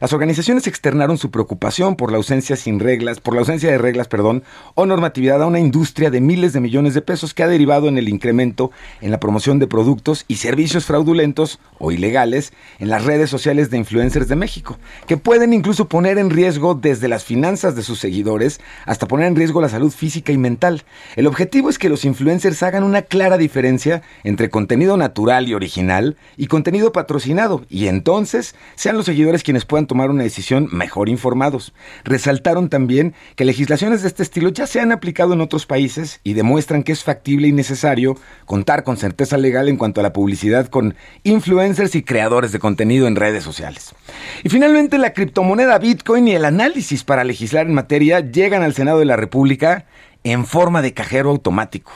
Las 0.00 0.12
organizaciones 0.12 0.66
externaron 0.66 1.18
su 1.18 1.30
preocupación 1.38 1.94
por 1.94 2.10
la 2.10 2.16
ausencia 2.16 2.56
sin 2.56 2.80
reglas, 2.80 3.20
por 3.20 3.32
la 3.32 3.40
ausencia 3.40 3.70
de 3.70 3.78
reglas, 3.78 4.08
perdón, 4.08 4.42
o 4.74 4.86
normatividad 4.86 5.40
a 5.40 5.46
una 5.46 5.60
industria 5.60 6.10
de 6.10 6.20
miles 6.20 6.52
de 6.52 6.58
millones 6.58 6.94
de 6.94 7.00
pesos 7.00 7.32
que 7.32 7.44
ha 7.44 7.46
derivado 7.46 7.86
en 7.86 7.96
el 7.96 8.08
incremento 8.08 8.72
en 9.00 9.12
la 9.12 9.20
promoción 9.20 9.60
de 9.60 9.68
productos 9.68 10.24
y 10.26 10.36
servicios 10.36 10.84
fraudulentos 10.84 11.60
o 11.78 11.92
ilegales 11.92 12.52
en 12.80 12.88
las 12.88 13.04
redes 13.04 13.30
sociales 13.30 13.70
de 13.70 13.76
influencers 13.76 14.26
de 14.26 14.34
México, 14.34 14.78
que 15.06 15.16
pueden 15.16 15.52
incluso 15.52 15.86
poner 15.88 16.18
en 16.18 16.30
riesgo 16.30 16.74
desde 16.74 17.06
las 17.06 17.22
finanzas 17.22 17.76
de 17.76 17.84
sus 17.84 18.00
seguidores 18.00 18.60
hasta 18.84 19.06
poner 19.06 19.28
en 19.28 19.36
riesgo 19.36 19.60
la 19.60 19.68
salud 19.68 19.92
física 19.92 20.32
y 20.32 20.38
mental. 20.38 20.82
El 21.14 21.28
objetivo 21.28 21.70
es 21.70 21.78
que 21.78 21.88
los 21.88 22.04
influencers 22.04 22.64
hagan 22.64 22.82
una 22.82 23.02
clara 23.02 23.38
diferencia 23.38 24.02
entre 24.24 24.50
contenido 24.50 24.96
natural 24.96 25.46
y 25.46 25.54
original 25.54 26.16
y 26.36 26.48
contenido 26.48 26.90
patrocinado, 26.90 27.64
y 27.68 27.86
entonces 27.86 28.56
sean 28.74 28.96
los 28.96 29.06
seguidores 29.06 29.44
quienes 29.44 29.64
puedan 29.64 29.86
tomar 29.86 30.10
una 30.10 30.24
decisión 30.24 30.68
mejor 30.72 31.08
informada 31.08 31.27
Resaltaron 32.04 32.68
también 32.68 33.14
que 33.36 33.44
legislaciones 33.44 34.02
de 34.02 34.08
este 34.08 34.22
estilo 34.22 34.48
ya 34.50 34.66
se 34.66 34.80
han 34.80 34.92
aplicado 34.92 35.32
en 35.32 35.40
otros 35.40 35.66
países 35.66 36.20
y 36.24 36.34
demuestran 36.34 36.82
que 36.82 36.92
es 36.92 37.04
factible 37.04 37.48
y 37.48 37.52
necesario 37.52 38.16
contar 38.46 38.84
con 38.84 38.96
certeza 38.96 39.36
legal 39.36 39.68
en 39.68 39.76
cuanto 39.76 40.00
a 40.00 40.02
la 40.02 40.12
publicidad 40.12 40.68
con 40.68 40.94
influencers 41.24 41.94
y 41.94 42.02
creadores 42.02 42.52
de 42.52 42.58
contenido 42.58 43.06
en 43.06 43.16
redes 43.16 43.44
sociales. 43.44 43.94
Y 44.42 44.48
finalmente 44.48 44.98
la 44.98 45.12
criptomoneda 45.12 45.78
Bitcoin 45.78 46.28
y 46.28 46.32
el 46.32 46.44
análisis 46.44 47.04
para 47.04 47.24
legislar 47.24 47.66
en 47.66 47.74
materia 47.74 48.20
llegan 48.20 48.62
al 48.62 48.74
Senado 48.74 48.98
de 48.98 49.04
la 49.04 49.16
República 49.16 49.86
en 50.24 50.46
forma 50.46 50.82
de 50.82 50.94
cajero 50.94 51.30
automático. 51.30 51.92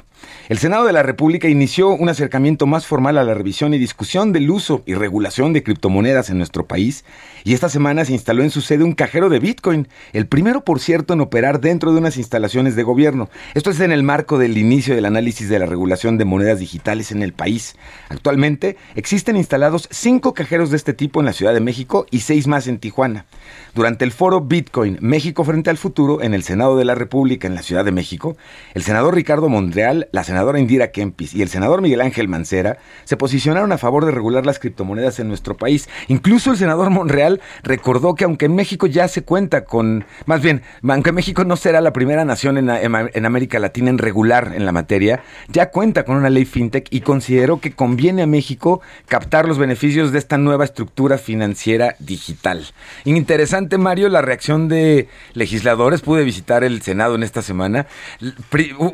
El 0.48 0.58
Senado 0.58 0.84
de 0.84 0.92
la 0.92 1.02
República 1.02 1.48
inició 1.48 1.90
un 1.90 2.08
acercamiento 2.08 2.66
más 2.66 2.86
formal 2.86 3.18
a 3.18 3.24
la 3.24 3.34
revisión 3.34 3.74
y 3.74 3.78
discusión 3.78 4.32
del 4.32 4.50
uso 4.50 4.82
y 4.86 4.94
regulación 4.94 5.52
de 5.52 5.62
criptomonedas 5.62 6.30
en 6.30 6.38
nuestro 6.38 6.66
país 6.66 7.04
y 7.44 7.54
esta 7.54 7.68
semana 7.68 8.04
se 8.04 8.12
instaló 8.12 8.42
en 8.42 8.50
su 8.50 8.60
sede 8.60 8.84
un 8.84 8.92
cajero 8.92 9.28
de 9.28 9.40
Bitcoin, 9.40 9.88
el 10.12 10.26
primero 10.26 10.64
por 10.64 10.80
cierto 10.80 11.14
en 11.14 11.20
operar 11.20 11.60
dentro 11.60 11.92
de 11.92 11.98
unas 11.98 12.16
instalaciones 12.16 12.76
de 12.76 12.82
gobierno. 12.82 13.28
Esto 13.54 13.70
es 13.70 13.80
en 13.80 13.92
el 13.92 14.02
marco 14.02 14.38
del 14.38 14.58
inicio 14.58 14.94
del 14.94 15.06
análisis 15.06 15.48
de 15.48 15.58
la 15.58 15.66
regulación 15.66 16.18
de 16.18 16.24
monedas 16.24 16.58
digitales 16.58 17.12
en 17.12 17.22
el 17.22 17.32
país. 17.32 17.76
Actualmente 18.08 18.76
existen 18.94 19.36
instalados 19.36 19.88
cinco 19.90 20.34
cajeros 20.34 20.70
de 20.70 20.76
este 20.76 20.92
tipo 20.92 21.20
en 21.20 21.26
la 21.26 21.32
Ciudad 21.32 21.54
de 21.54 21.60
México 21.60 22.06
y 22.10 22.20
seis 22.20 22.46
más 22.46 22.66
en 22.66 22.78
Tijuana. 22.78 23.26
Durante 23.74 24.04
el 24.04 24.12
foro 24.12 24.40
Bitcoin 24.40 24.98
México 25.00 25.44
frente 25.44 25.70
al 25.70 25.78
futuro 25.78 26.22
en 26.22 26.34
el 26.34 26.42
Senado 26.42 26.76
de 26.76 26.84
la 26.84 26.94
República 26.94 27.46
en 27.46 27.54
la 27.54 27.62
Ciudad 27.62 27.84
de 27.84 27.92
México, 27.92 28.36
el 28.74 28.82
senador 28.82 29.14
Ricardo 29.14 29.48
Monreal, 29.48 30.08
la 30.12 30.24
senadora 30.24 30.60
Indira 30.60 30.92
Kempis 30.92 31.34
y 31.34 31.42
el 31.42 31.48
senador 31.48 31.82
Miguel 31.82 32.00
Ángel 32.00 32.28
Mancera 32.28 32.78
se 33.04 33.16
posicionaron 33.16 33.72
a 33.72 33.78
favor 33.78 34.04
de 34.04 34.12
regular 34.12 34.46
las 34.46 34.58
criptomonedas 34.58 35.18
en 35.18 35.28
nuestro 35.28 35.56
país. 35.56 35.88
Incluso 36.08 36.52
el 36.52 36.58
senador 36.58 36.90
Monreal 36.90 37.40
recordó 37.62 38.14
que 38.14 38.24
aunque 38.24 38.46
en 38.46 38.54
México 38.54 38.86
ya 38.86 39.08
se 39.08 39.22
cuenta 39.22 39.64
con, 39.64 40.04
más 40.26 40.42
bien, 40.42 40.62
aunque 40.86 41.12
México 41.12 41.44
no 41.44 41.56
será 41.56 41.80
la 41.80 41.92
primera 41.92 42.24
nación 42.24 42.58
en, 42.58 42.70
en 42.70 43.26
América 43.26 43.58
Latina 43.58 43.90
en 43.90 43.98
regular 43.98 44.52
en 44.54 44.64
la 44.66 44.72
materia, 44.72 45.22
ya 45.48 45.70
cuenta 45.70 46.04
con 46.04 46.16
una 46.16 46.30
ley 46.30 46.44
fintech 46.44 46.86
y 46.90 47.00
consideró 47.00 47.60
que 47.60 47.72
conviene 47.72 48.22
a 48.22 48.26
México 48.26 48.82
captar 49.08 49.48
los 49.48 49.58
beneficios 49.58 50.12
de 50.12 50.18
esta 50.18 50.36
nueva 50.36 50.64
estructura 50.64 51.16
financiera 51.18 51.96
digital. 51.98 52.66
Interesante, 53.04 53.78
Mario, 53.78 54.08
la 54.08 54.20
reacción 54.20 54.68
de 54.68 55.08
legisladores. 55.32 56.02
Pude 56.02 56.24
visitar 56.24 56.64
el 56.64 56.82
Senado 56.82 57.14
en 57.14 57.22
esta 57.22 57.40
semana. 57.40 57.86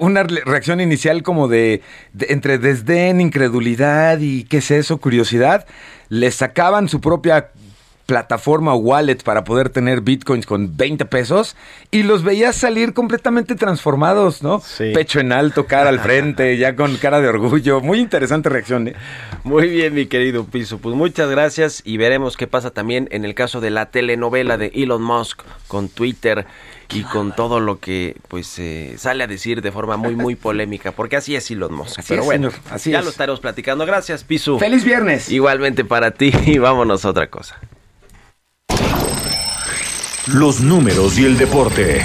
Una 0.01 0.23
reacción 0.23 0.81
inicial 0.81 1.08
como 1.23 1.49
de, 1.49 1.83
entre 2.21 2.59
desdén, 2.59 3.21
incredulidad 3.21 4.21
y 4.21 4.45
qué 4.45 4.59
es 4.59 4.71
eso, 4.71 4.99
curiosidad. 4.99 5.67
Les 6.09 6.35
sacaban 6.35 6.89
su 6.89 7.01
propia 7.01 7.51
plataforma 8.09 8.73
o 8.73 8.79
wallet 8.79 9.23
para 9.23 9.45
poder 9.45 9.69
tener 9.69 10.01
bitcoins 10.01 10.47
con 10.47 10.79
20 10.79 11.05
pesos 11.05 11.57
y 11.91 12.05
los 12.05 12.25
veías 12.25 12.57
salir 12.57 12.95
completamente 12.95 13.55
transformados, 13.55 14.43
¿no? 14.43 14.63
Pecho 14.95 15.21
en 15.21 15.31
alto, 15.31 15.67
cara 15.67 15.91
al 15.91 16.01
frente, 16.01 16.57
ya 16.59 16.75
con 16.75 16.97
cara 16.97 17.21
de 17.21 17.29
orgullo. 17.29 17.83
Muy 17.83 17.99
interesante 17.99 18.49
reacción, 18.49 18.89
¿eh? 18.89 18.95
Muy 19.45 19.69
bien, 19.69 19.93
mi 19.93 20.07
querido 20.07 20.47
Piso. 20.47 20.79
Pues 20.79 20.97
muchas 20.97 21.29
gracias 21.29 21.83
y 21.85 21.99
veremos 21.99 22.39
qué 22.39 22.47
pasa 22.47 22.71
también 22.71 23.09
en 23.11 23.27
el 23.27 23.35
caso 23.35 23.61
de 23.61 23.69
la 23.69 23.91
telenovela 23.91 24.57
de 24.57 24.73
Elon 24.75 25.03
Musk 25.03 25.43
con 25.67 25.91
Twitter 25.91 26.47
y 26.93 27.03
con 27.03 27.35
todo 27.35 27.61
lo 27.61 27.79
que 27.79 28.17
pues 28.29 28.59
eh, 28.59 28.95
sale 28.99 29.25
a 29.25 29.27
decir 29.27 29.61
de 29.63 29.73
forma 29.73 29.97
muy 29.97 30.17
muy 30.17 30.37
polémica, 30.37 30.93
porque 30.93 31.17
así 31.17 31.37
es 31.37 31.51
Elon 31.51 31.75
Musk. 31.75 31.99
Así 31.99 32.09
Pero 32.09 32.25
bueno, 32.25 32.51
así 32.71 32.91
ya 32.91 33.03
lo 33.03 33.11
estaremos 33.11 33.41
platicando. 33.41 33.85
Gracias, 33.87 34.25
Pisu. 34.25 34.59
Feliz 34.59 34.85
viernes. 34.85 35.31
Igualmente 35.31 35.85
para 35.85 36.13
ti 36.13 36.33
y 36.47 36.59
vámonos 36.59 37.05
a 37.05 37.11
otra 37.11 37.29
cosa. 37.29 37.59
Los 40.27 40.61
números 40.61 41.19
y 41.19 41.25
el 41.25 41.39
deporte. 41.39 42.05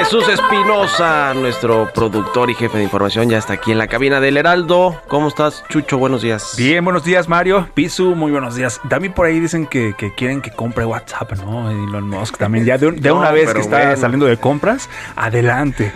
Jesús 0.00 0.26
Espinosa, 0.28 1.34
nuestro 1.34 1.92
productor 1.92 2.48
y 2.48 2.54
jefe 2.54 2.78
de 2.78 2.84
información, 2.84 3.28
ya 3.28 3.36
está 3.36 3.52
aquí 3.52 3.70
en 3.70 3.76
la 3.76 3.86
cabina 3.86 4.18
del 4.18 4.38
Heraldo. 4.38 4.98
¿Cómo 5.08 5.28
estás, 5.28 5.62
Chucho? 5.68 5.98
Buenos 5.98 6.22
días. 6.22 6.54
Bien, 6.56 6.82
buenos 6.82 7.04
días, 7.04 7.28
Mario. 7.28 7.68
Pisu, 7.74 8.14
muy 8.14 8.32
buenos 8.32 8.54
días. 8.54 8.80
También 8.88 9.12
por 9.12 9.26
ahí 9.26 9.38
dicen 9.38 9.66
que, 9.66 9.94
quieren 10.16 10.40
que 10.40 10.52
compre 10.52 10.86
WhatsApp, 10.86 11.32
¿no? 11.44 11.70
Elon 11.70 12.08
Musk 12.08 12.38
también. 12.38 12.64
Ya 12.64 12.78
de, 12.78 13.12
una 13.12 13.30
vez 13.30 13.52
que 13.52 13.60
está 13.60 13.94
saliendo 13.94 14.24
de 14.24 14.38
compras, 14.38 14.88
adelante. 15.16 15.92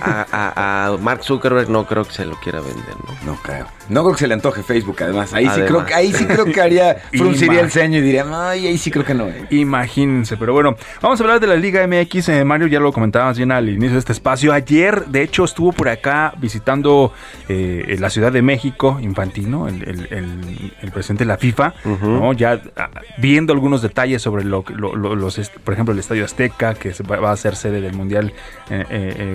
A, 0.00 0.90
a, 0.92 0.96
Mark 0.98 1.24
Zuckerberg 1.24 1.68
no 1.68 1.86
creo 1.86 2.04
que 2.04 2.12
se 2.12 2.24
lo 2.24 2.36
quiera 2.36 2.60
vender, 2.60 2.94
¿no? 3.06 3.32
No 3.32 3.38
creo. 3.42 3.66
No 3.88 4.02
creo 4.02 4.14
que 4.14 4.20
se 4.20 4.26
le 4.28 4.34
antoje 4.34 4.62
Facebook, 4.62 4.96
además. 5.00 5.32
Ahí 5.32 5.48
sí 5.48 5.60
creo 5.62 5.84
que 5.84 5.94
ahí 5.94 6.12
sí 6.12 6.26
creo 6.26 6.44
que 6.44 6.60
haría 6.60 6.96
frunciría 7.12 7.60
el 7.60 7.70
ceño 7.70 7.98
y 7.98 8.02
diría, 8.02 8.26
"Ay, 8.30 8.66
ahí 8.66 8.78
sí 8.78 8.90
creo 8.90 9.04
que 9.04 9.14
no." 9.14 9.28
Eh". 9.28 9.46
Imagínense, 9.50 10.36
pero 10.36 10.52
bueno, 10.52 10.76
vamos 11.00 11.20
a 11.20 11.24
hablar 11.24 11.40
de 11.40 11.46
la 11.46 11.56
Liga 11.56 11.86
MX, 11.86 12.28
eh, 12.28 12.44
Mario, 12.44 12.66
ya 12.66 12.80
lo 12.80 12.92
comentabas 12.92 13.36
bien 13.36 13.50
al 13.50 13.68
inicio 13.68 13.94
de 13.94 13.98
este 13.98 14.12
espacio. 14.12 14.52
Ayer, 14.52 15.06
de 15.06 15.22
hecho, 15.22 15.44
estuvo 15.44 15.72
por 15.72 15.88
acá 15.88 16.34
visitando 16.38 17.12
eh, 17.48 17.96
la 17.98 18.10
Ciudad 18.10 18.30
de 18.30 18.42
México, 18.42 18.98
Infantino, 19.00 19.68
el, 19.68 19.82
el, 19.82 20.90
presidente 20.92 21.24
de 21.24 21.28
la 21.28 21.38
FIFA, 21.38 21.74
¿no? 22.02 22.32
Ya 22.32 22.60
ah, 22.76 22.90
viendo 23.18 23.52
algunos 23.52 23.82
detalles 23.82 24.20
sobre 24.22 24.44
lo, 24.44 24.64
los, 24.68 25.50
por 25.64 25.74
ejemplo, 25.74 25.92
el 25.92 26.00
Estadio 26.00 26.24
Azteca, 26.24 26.74
que 26.74 26.92
va 27.04 27.30
a 27.30 27.36
ser 27.36 27.56
sede 27.56 27.80
del 27.80 27.94
Mundial 27.94 28.32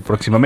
próximamente, 0.06 0.43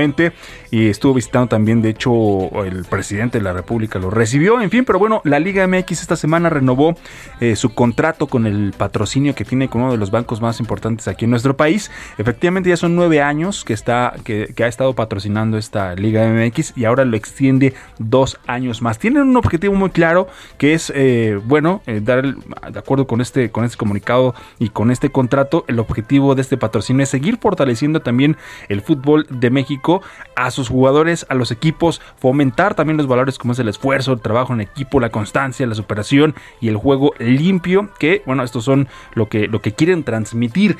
y 0.70 0.88
estuvo 0.88 1.14
visitando 1.14 1.48
también, 1.48 1.82
de 1.82 1.90
hecho, 1.90 2.64
el 2.64 2.84
presidente 2.84 3.38
de 3.38 3.44
la 3.44 3.52
República 3.52 3.98
lo 3.98 4.10
recibió. 4.10 4.60
En 4.60 4.70
fin, 4.70 4.84
pero 4.84 4.98
bueno, 4.98 5.20
la 5.24 5.38
Liga 5.40 5.66
MX 5.66 6.02
esta 6.02 6.16
semana 6.16 6.50
renovó 6.50 6.94
eh, 7.40 7.56
su 7.56 7.74
contrato 7.74 8.26
con 8.26 8.46
el 8.46 8.72
patrocinio 8.76 9.34
que 9.34 9.44
tiene 9.44 9.68
con 9.68 9.82
uno 9.82 9.92
de 9.92 9.98
los 9.98 10.10
bancos 10.10 10.40
más 10.40 10.60
importantes 10.60 11.08
aquí 11.08 11.24
en 11.24 11.30
nuestro 11.30 11.56
país. 11.56 11.90
Efectivamente, 12.18 12.70
ya 12.70 12.76
son 12.76 12.94
nueve 12.94 13.20
años 13.20 13.64
que, 13.64 13.72
está, 13.72 14.14
que, 14.24 14.54
ha 14.62 14.68
estado 14.68 14.94
patrocinando 14.94 15.58
esta 15.58 15.94
Liga 15.94 16.28
MX 16.28 16.76
y 16.76 16.84
ahora 16.84 17.04
lo 17.04 17.16
extiende 17.16 17.74
dos 17.98 18.38
años 18.46 18.82
más. 18.82 18.98
Tienen 18.98 19.22
un 19.22 19.36
objetivo 19.36 19.74
muy 19.74 19.90
claro 19.90 20.28
que 20.58 20.74
es, 20.74 20.92
eh, 20.94 21.40
bueno, 21.44 21.82
eh, 21.86 22.00
dar, 22.02 22.22
de 22.22 22.78
acuerdo 22.78 23.06
con 23.06 23.20
este, 23.20 23.50
con 23.50 23.64
este 23.64 23.76
comunicado 23.76 24.34
y 24.58 24.68
con 24.68 24.90
este 24.90 25.10
contrato, 25.10 25.64
el 25.66 25.78
objetivo 25.78 26.34
de 26.34 26.42
este 26.42 26.56
patrocinio 26.56 27.02
es 27.02 27.08
seguir 27.08 27.38
fortaleciendo 27.38 28.00
también 28.00 28.36
el 28.68 28.82
fútbol 28.82 29.26
de 29.30 29.50
México 29.50 29.87
a 30.36 30.50
sus 30.50 30.68
jugadores, 30.68 31.26
a 31.28 31.34
los 31.34 31.50
equipos, 31.50 32.00
fomentar 32.18 32.74
también 32.74 32.96
los 32.96 33.06
valores 33.06 33.38
como 33.38 33.52
es 33.52 33.58
el 33.58 33.68
esfuerzo 33.68 34.12
el 34.12 34.20
trabajo 34.20 34.52
en 34.52 34.60
equipo, 34.60 35.00
la 35.00 35.10
constancia, 35.10 35.66
la 35.66 35.74
superación 35.74 36.34
y 36.60 36.68
el 36.68 36.76
juego 36.76 37.12
limpio, 37.18 37.90
que 37.98 38.22
bueno, 38.26 38.42
estos 38.42 38.64
son 38.64 38.88
lo 39.14 39.28
que, 39.28 39.48
lo 39.48 39.60
que 39.60 39.72
quieren 39.72 40.04
transmitir. 40.04 40.76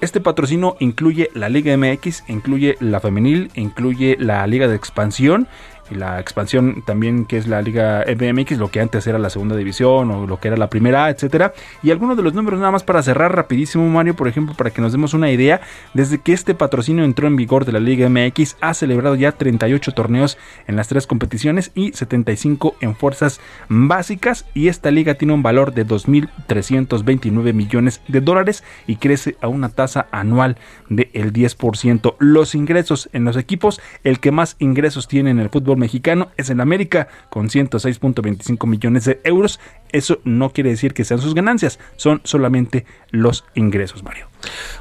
Este 0.00 0.20
patrocinio 0.20 0.76
incluye 0.80 1.30
la 1.34 1.48
Liga 1.48 1.76
MX, 1.76 2.24
incluye 2.28 2.76
la 2.80 3.00
femenil, 3.00 3.50
incluye 3.54 4.16
la 4.18 4.46
Liga 4.46 4.68
de 4.68 4.76
Expansión 4.76 5.48
la 5.90 6.20
expansión 6.20 6.82
también 6.84 7.24
que 7.24 7.36
es 7.36 7.46
la 7.46 7.62
Liga 7.62 8.04
MX, 8.06 8.58
lo 8.58 8.70
que 8.70 8.80
antes 8.80 9.06
era 9.06 9.18
la 9.18 9.30
segunda 9.30 9.56
división 9.56 10.10
o 10.10 10.26
lo 10.26 10.40
que 10.40 10.48
era 10.48 10.56
la 10.56 10.70
primera, 10.70 11.10
etcétera. 11.10 11.52
Y 11.82 11.90
algunos 11.90 12.16
de 12.16 12.22
los 12.22 12.34
números 12.34 12.60
nada 12.60 12.72
más 12.72 12.82
para 12.82 13.02
cerrar 13.02 13.34
rapidísimo, 13.34 13.88
Mario, 13.88 14.14
por 14.14 14.28
ejemplo, 14.28 14.54
para 14.54 14.70
que 14.70 14.80
nos 14.80 14.92
demos 14.92 15.14
una 15.14 15.30
idea, 15.30 15.60
desde 15.94 16.18
que 16.18 16.32
este 16.32 16.54
patrocinio 16.54 17.04
entró 17.04 17.26
en 17.26 17.36
vigor 17.36 17.64
de 17.64 17.72
la 17.72 17.80
Liga 17.80 18.08
MX, 18.08 18.56
ha 18.60 18.74
celebrado 18.74 19.14
ya 19.14 19.32
38 19.32 19.92
torneos 19.92 20.38
en 20.66 20.76
las 20.76 20.88
tres 20.88 21.06
competiciones 21.06 21.72
y 21.74 21.92
75 21.92 22.76
en 22.80 22.94
fuerzas 22.94 23.40
básicas. 23.68 24.46
Y 24.54 24.68
esta 24.68 24.90
liga 24.90 25.14
tiene 25.14 25.34
un 25.34 25.42
valor 25.42 25.72
de 25.74 25.86
2.329 25.86 27.52
millones 27.52 28.00
de 28.08 28.20
dólares 28.20 28.64
y 28.86 28.96
crece 28.96 29.36
a 29.40 29.48
una 29.48 29.68
tasa 29.68 30.06
anual 30.10 30.56
del 30.88 31.32
10%. 31.32 32.14
Los 32.18 32.54
ingresos 32.54 33.08
en 33.12 33.24
los 33.24 33.36
equipos, 33.36 33.80
el 34.04 34.20
que 34.20 34.30
más 34.30 34.56
ingresos 34.58 35.08
tiene 35.08 35.30
en 35.30 35.38
el 35.38 35.50
fútbol 35.50 35.76
mexicano 35.80 36.28
es 36.36 36.50
en 36.50 36.60
América 36.60 37.08
con 37.28 37.48
106.25 37.48 38.66
millones 38.68 39.04
de 39.06 39.20
euros. 39.24 39.58
Eso 39.90 40.20
no 40.22 40.50
quiere 40.50 40.70
decir 40.70 40.94
que 40.94 41.04
sean 41.04 41.20
sus 41.20 41.34
ganancias, 41.34 41.80
son 41.96 42.20
solamente 42.22 42.86
los 43.10 43.44
ingresos, 43.54 44.04
Mario. 44.04 44.28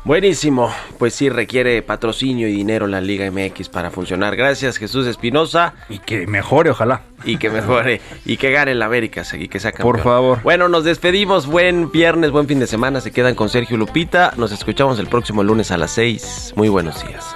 Buenísimo, 0.06 0.72
pues 0.98 1.14
sí 1.14 1.30
requiere 1.30 1.82
patrocinio 1.82 2.48
y 2.48 2.54
dinero 2.54 2.88
la 2.88 3.02
Liga 3.02 3.30
MX 3.30 3.70
para 3.70 3.92
funcionar. 3.92 4.36
Gracias 4.36 4.78
Jesús 4.78 5.08
Espinosa. 5.08 5.74
Y 5.90 6.00
que 6.00 6.28
mejore, 6.28 6.70
ojalá. 6.70 7.02
Y 7.26 7.38
que 7.38 7.50
mejore, 7.50 8.00
y 8.26 8.38
que 8.38 8.52
gane 8.52 8.72
el 8.72 8.82
América 8.82 9.24
y 9.34 9.48
que 9.50 9.60
sea 9.60 9.72
campeón. 9.72 9.92
Por 9.92 10.04
favor. 10.04 10.42
Bueno, 10.44 10.70
nos 10.70 10.86
despedimos, 10.86 11.48
buen 11.48 11.92
viernes, 11.92 12.32
buen 12.32 12.48
fin 12.48 12.60
de 12.60 12.68
semana, 12.68 13.02
se 13.02 13.12
quedan 13.12 13.36
con 13.36 13.50
Sergio 13.50 13.78
Lupita, 13.78 14.34
nos 14.38 14.52
escuchamos 14.52 15.00
el 15.00 15.08
próximo 15.08 15.44
lunes 15.44 15.72
a 15.72 15.78
las 15.78 15.92
6. 15.92 16.54
Muy 16.56 16.70
buenos 16.70 17.06
días. 17.06 17.36